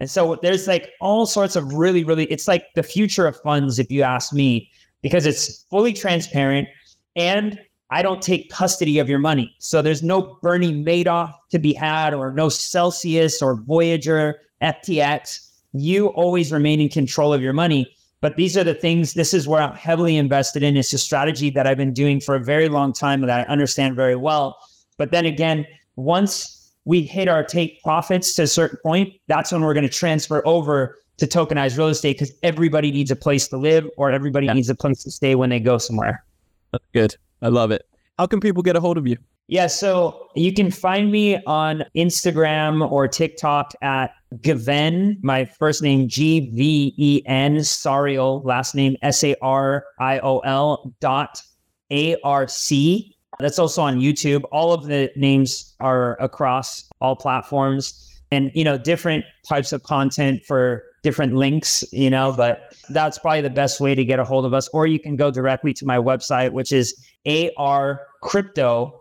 And 0.00 0.10
so 0.10 0.38
there's 0.40 0.66
like 0.66 0.88
all 1.02 1.26
sorts 1.26 1.54
of 1.54 1.70
really, 1.74 2.02
really, 2.02 2.24
it's 2.32 2.48
like 2.48 2.64
the 2.74 2.82
future 2.82 3.26
of 3.26 3.36
funds, 3.42 3.78
if 3.78 3.90
you 3.90 4.02
ask 4.02 4.32
me 4.32 4.69
because 5.02 5.26
it's 5.26 5.64
fully 5.70 5.92
transparent 5.92 6.68
and 7.16 7.58
I 7.90 8.02
don't 8.02 8.22
take 8.22 8.50
custody 8.50 8.98
of 8.98 9.08
your 9.08 9.18
money. 9.18 9.54
So 9.58 9.82
there's 9.82 10.02
no 10.02 10.38
Bernie 10.42 10.72
Madoff 10.72 11.34
to 11.50 11.58
be 11.58 11.72
had 11.72 12.14
or 12.14 12.32
no 12.32 12.48
Celsius 12.48 13.42
or 13.42 13.56
Voyager, 13.62 14.40
FTX. 14.62 15.48
You 15.72 16.08
always 16.08 16.52
remain 16.52 16.80
in 16.80 16.88
control 16.88 17.34
of 17.34 17.42
your 17.42 17.52
money. 17.52 17.92
But 18.20 18.36
these 18.36 18.56
are 18.56 18.64
the 18.64 18.74
things, 18.74 19.14
this 19.14 19.32
is 19.32 19.48
where 19.48 19.62
I'm 19.62 19.74
heavily 19.74 20.16
invested 20.16 20.62
in. 20.62 20.76
It's 20.76 20.92
a 20.92 20.98
strategy 20.98 21.48
that 21.50 21.66
I've 21.66 21.78
been 21.78 21.94
doing 21.94 22.20
for 22.20 22.34
a 22.34 22.44
very 22.44 22.68
long 22.68 22.92
time 22.92 23.22
that 23.22 23.30
I 23.30 23.42
understand 23.50 23.96
very 23.96 24.16
well. 24.16 24.58
But 24.98 25.10
then 25.10 25.24
again, 25.24 25.66
once 25.96 26.70
we 26.84 27.02
hit 27.02 27.28
our 27.28 27.42
take 27.42 27.82
profits 27.82 28.34
to 28.34 28.42
a 28.42 28.46
certain 28.46 28.78
point, 28.82 29.14
that's 29.26 29.52
when 29.52 29.62
we're 29.62 29.74
going 29.74 29.88
to 29.88 29.92
transfer 29.92 30.46
over 30.46 30.98
to 31.20 31.26
tokenize 31.26 31.78
real 31.78 31.88
estate 31.88 32.18
because 32.18 32.34
everybody 32.42 32.90
needs 32.90 33.10
a 33.10 33.16
place 33.16 33.46
to 33.48 33.56
live 33.56 33.88
or 33.96 34.10
everybody 34.10 34.46
yeah. 34.46 34.54
needs 34.54 34.68
a 34.68 34.74
place 34.74 35.02
to 35.04 35.10
stay 35.10 35.34
when 35.34 35.50
they 35.50 35.60
go 35.60 35.78
somewhere. 35.78 36.24
That's 36.72 36.84
good. 36.92 37.14
I 37.42 37.48
love 37.48 37.70
it. 37.70 37.86
How 38.18 38.26
can 38.26 38.40
people 38.40 38.62
get 38.62 38.74
a 38.74 38.80
hold 38.80 38.98
of 38.98 39.06
you? 39.06 39.16
Yeah, 39.48 39.66
so 39.66 40.28
you 40.36 40.52
can 40.52 40.70
find 40.70 41.10
me 41.10 41.42
on 41.44 41.84
Instagram 41.96 42.88
or 42.90 43.08
TikTok 43.08 43.72
at 43.82 44.12
Gven, 44.42 45.18
my 45.22 45.44
first 45.44 45.82
name 45.82 46.06
G 46.08 46.50
V 46.54 46.94
E 46.96 47.22
N, 47.26 47.56
Sariol, 47.56 48.44
last 48.44 48.76
name 48.76 48.96
S 49.02 49.24
A 49.24 49.34
R 49.42 49.84
I 49.98 50.20
O 50.20 50.38
L 50.40 50.94
dot 51.00 51.42
A 51.90 52.16
R 52.22 52.46
C. 52.46 53.16
That's 53.40 53.58
also 53.58 53.82
on 53.82 53.98
YouTube. 53.98 54.44
All 54.52 54.72
of 54.72 54.84
the 54.86 55.10
names 55.16 55.74
are 55.80 56.20
across 56.20 56.88
all 57.00 57.16
platforms 57.16 58.20
and, 58.30 58.52
you 58.54 58.62
know, 58.62 58.78
different 58.78 59.24
types 59.48 59.72
of 59.72 59.82
content 59.82 60.44
for 60.44 60.84
different 61.02 61.34
links, 61.34 61.84
you 61.92 62.10
know, 62.10 62.32
but 62.36 62.76
that's 62.90 63.18
probably 63.18 63.40
the 63.40 63.50
best 63.50 63.80
way 63.80 63.94
to 63.94 64.04
get 64.04 64.18
a 64.18 64.24
hold 64.24 64.44
of 64.44 64.52
us. 64.54 64.68
Or 64.68 64.86
you 64.86 64.98
can 64.98 65.16
go 65.16 65.30
directly 65.30 65.72
to 65.74 65.86
my 65.86 65.96
website, 65.96 66.52
which 66.52 66.72
is 66.72 66.94
arcrypto.io. 67.26 68.92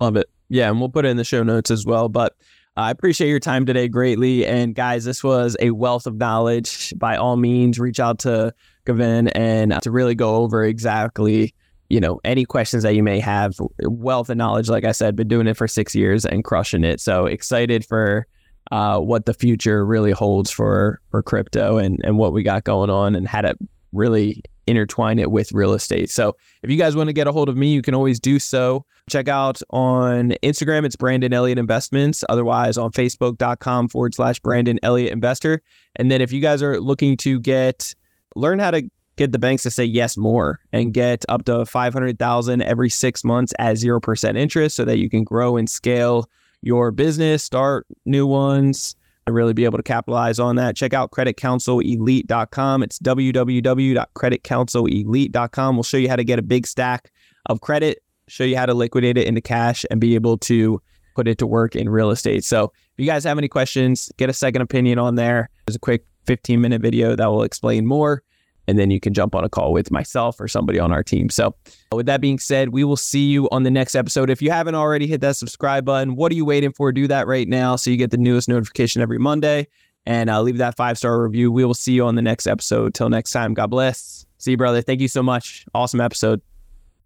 Love 0.00 0.16
it. 0.16 0.30
Yeah. 0.48 0.70
And 0.70 0.78
we'll 0.78 0.88
put 0.88 1.04
it 1.04 1.08
in 1.08 1.16
the 1.16 1.24
show 1.24 1.42
notes 1.42 1.70
as 1.70 1.84
well. 1.84 2.08
But 2.08 2.34
I 2.76 2.90
appreciate 2.90 3.28
your 3.28 3.40
time 3.40 3.66
today 3.66 3.88
greatly. 3.88 4.46
And 4.46 4.74
guys, 4.74 5.04
this 5.04 5.24
was 5.24 5.56
a 5.60 5.70
wealth 5.70 6.06
of 6.06 6.16
knowledge. 6.16 6.92
By 6.98 7.16
all 7.16 7.36
means, 7.36 7.78
reach 7.78 8.00
out 8.00 8.18
to 8.20 8.54
Gven 8.86 9.28
and 9.28 9.80
to 9.82 9.90
really 9.90 10.14
go 10.14 10.36
over 10.36 10.62
exactly, 10.64 11.54
you 11.88 12.00
know, 12.00 12.20
any 12.24 12.44
questions 12.44 12.82
that 12.82 12.94
you 12.94 13.02
may 13.02 13.18
have. 13.18 13.54
Wealth 13.82 14.30
of 14.30 14.36
knowledge, 14.36 14.68
like 14.68 14.84
I 14.84 14.92
said, 14.92 15.16
been 15.16 15.28
doing 15.28 15.46
it 15.46 15.56
for 15.56 15.66
six 15.66 15.94
years 15.94 16.24
and 16.26 16.44
crushing 16.44 16.84
it. 16.84 17.00
So 17.00 17.26
excited 17.26 17.84
for 17.84 18.26
uh, 18.72 18.98
what 18.98 19.26
the 19.26 19.34
future 19.34 19.84
really 19.84 20.12
holds 20.12 20.50
for 20.50 21.00
for 21.10 21.22
crypto 21.22 21.78
and 21.78 22.00
and 22.04 22.18
what 22.18 22.32
we 22.32 22.42
got 22.42 22.64
going 22.64 22.90
on 22.90 23.14
and 23.14 23.28
how 23.28 23.40
to 23.40 23.56
really 23.92 24.42
intertwine 24.66 25.18
it 25.18 25.30
with 25.30 25.52
real 25.52 25.72
estate. 25.72 26.10
So 26.10 26.36
if 26.62 26.70
you 26.70 26.76
guys 26.76 26.96
want 26.96 27.08
to 27.08 27.12
get 27.12 27.26
a 27.26 27.32
hold 27.32 27.48
of 27.48 27.56
me, 27.56 27.72
you 27.72 27.82
can 27.82 27.94
always 27.94 28.18
do 28.18 28.38
so. 28.38 28.84
Check 29.08 29.28
out 29.28 29.60
on 29.70 30.30
Instagram, 30.42 30.84
it's 30.84 30.96
Brandon 30.96 31.32
Elliott 31.32 31.58
Investments. 31.58 32.24
Otherwise, 32.28 32.76
on 32.76 32.90
Facebook.com 32.90 33.88
forward 33.88 34.14
slash 34.14 34.40
Brandon 34.40 34.80
Elliott 34.82 35.12
Investor. 35.12 35.62
And 35.94 36.10
then 36.10 36.20
if 36.20 36.32
you 36.32 36.40
guys 36.40 36.62
are 36.62 36.80
looking 36.80 37.16
to 37.18 37.38
get 37.40 37.94
learn 38.34 38.58
how 38.58 38.70
to 38.72 38.82
get 39.16 39.32
the 39.32 39.38
banks 39.38 39.62
to 39.62 39.70
say 39.70 39.84
yes 39.84 40.16
more 40.16 40.60
and 40.72 40.92
get 40.92 41.24
up 41.28 41.44
to 41.46 41.64
500,000 41.64 42.62
every 42.62 42.90
6 42.90 43.24
months 43.24 43.54
at 43.58 43.76
0% 43.76 44.36
interest 44.36 44.76
so 44.76 44.84
that 44.84 44.98
you 44.98 45.08
can 45.08 45.24
grow 45.24 45.56
and 45.56 45.70
scale 45.70 46.28
your 46.66 46.90
business, 46.90 47.44
start 47.44 47.86
new 48.04 48.26
ones, 48.26 48.96
and 49.26 49.34
really 49.34 49.52
be 49.52 49.64
able 49.64 49.78
to 49.78 49.82
capitalize 49.82 50.40
on 50.40 50.56
that. 50.56 50.76
Check 50.76 50.92
out 50.92 51.12
creditcounselelite.com. 51.12 52.82
It's 52.82 52.98
www.creditcounselelite.com. 52.98 55.76
We'll 55.76 55.84
show 55.84 55.96
you 55.96 56.08
how 56.08 56.16
to 56.16 56.24
get 56.24 56.40
a 56.40 56.42
big 56.42 56.66
stack 56.66 57.12
of 57.46 57.60
credit, 57.60 58.02
show 58.28 58.44
you 58.44 58.56
how 58.56 58.66
to 58.66 58.74
liquidate 58.74 59.16
it 59.16 59.28
into 59.28 59.40
cash 59.40 59.86
and 59.90 60.00
be 60.00 60.16
able 60.16 60.38
to 60.38 60.82
put 61.14 61.28
it 61.28 61.38
to 61.38 61.46
work 61.46 61.76
in 61.76 61.88
real 61.88 62.10
estate. 62.10 62.44
So, 62.44 62.64
if 62.64 62.98
you 62.98 63.06
guys 63.06 63.22
have 63.24 63.38
any 63.38 63.48
questions, 63.48 64.10
get 64.16 64.28
a 64.28 64.32
second 64.32 64.62
opinion 64.62 64.98
on 64.98 65.14
there. 65.14 65.48
There's 65.66 65.76
a 65.76 65.80
quick 65.80 66.04
15 66.26 66.60
minute 66.60 66.82
video 66.82 67.14
that 67.14 67.26
will 67.26 67.44
explain 67.44 67.86
more 67.86 68.24
and 68.68 68.78
then 68.78 68.90
you 68.90 69.00
can 69.00 69.14
jump 69.14 69.34
on 69.34 69.44
a 69.44 69.48
call 69.48 69.72
with 69.72 69.90
myself 69.90 70.40
or 70.40 70.48
somebody 70.48 70.78
on 70.78 70.92
our 70.92 71.02
team. 71.02 71.30
So, 71.30 71.54
with 71.92 72.06
that 72.06 72.20
being 72.20 72.38
said, 72.38 72.70
we 72.70 72.84
will 72.84 72.96
see 72.96 73.26
you 73.26 73.48
on 73.50 73.62
the 73.62 73.70
next 73.70 73.94
episode. 73.94 74.30
If 74.30 74.42
you 74.42 74.50
haven't 74.50 74.74
already 74.74 75.06
hit 75.06 75.20
that 75.20 75.36
subscribe 75.36 75.84
button, 75.84 76.16
what 76.16 76.32
are 76.32 76.34
you 76.34 76.44
waiting 76.44 76.72
for? 76.72 76.92
Do 76.92 77.06
that 77.08 77.26
right 77.26 77.48
now 77.48 77.76
so 77.76 77.90
you 77.90 77.96
get 77.96 78.10
the 78.10 78.18
newest 78.18 78.48
notification 78.48 79.02
every 79.02 79.18
Monday 79.18 79.68
and 80.06 80.30
uh, 80.30 80.40
leave 80.40 80.58
that 80.58 80.76
five 80.76 80.98
star 80.98 81.22
review. 81.22 81.50
We 81.52 81.64
will 81.64 81.74
see 81.74 81.92
you 81.92 82.04
on 82.04 82.14
the 82.14 82.22
next 82.22 82.46
episode. 82.46 82.94
Till 82.94 83.08
next 83.08 83.32
time, 83.32 83.54
God 83.54 83.68
bless. 83.68 84.26
See 84.38 84.52
you, 84.52 84.56
brother. 84.56 84.82
Thank 84.82 85.00
you 85.00 85.08
so 85.08 85.22
much. 85.22 85.66
Awesome 85.74 86.00
episode. 86.00 86.40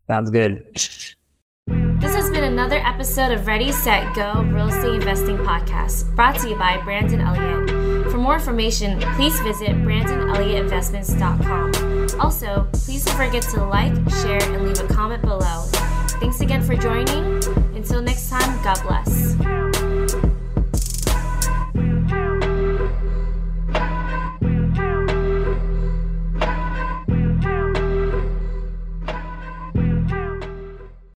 Sounds 0.07 0.31
good. 0.31 0.65
This 0.75 2.15
has 2.15 2.31
been 2.31 2.45
another 2.45 2.79
episode 2.79 3.33
of 3.33 3.47
Ready, 3.47 3.71
Set, 3.73 4.15
Go 4.15 4.43
Real 4.43 4.69
Estate 4.69 4.95
Investing 4.95 5.37
Podcast, 5.39 6.15
brought 6.17 6.39
to 6.41 6.49
you 6.49 6.57
by 6.57 6.81
Brandon 6.83 7.21
Elliott. 7.21 7.80
For 8.21 8.25
more 8.25 8.35
information, 8.35 9.01
please 9.17 9.41
visit 9.41 9.71
BrandonElliottInvestments.com. 9.71 12.21
Also, 12.21 12.69
please 12.75 13.03
don't 13.03 13.17
forget 13.17 13.41
to 13.45 13.65
like, 13.65 13.95
share, 14.21 14.43
and 14.43 14.67
leave 14.67 14.79
a 14.79 14.87
comment 14.93 15.23
below. 15.23 15.65
Thanks 16.21 16.43
again 16.43 16.61
for 16.61 16.77
joining. 16.77 17.43
Until 17.75 18.03
next 18.03 18.29
time, 18.29 18.63
God 18.63 18.79
bless. 18.83 19.60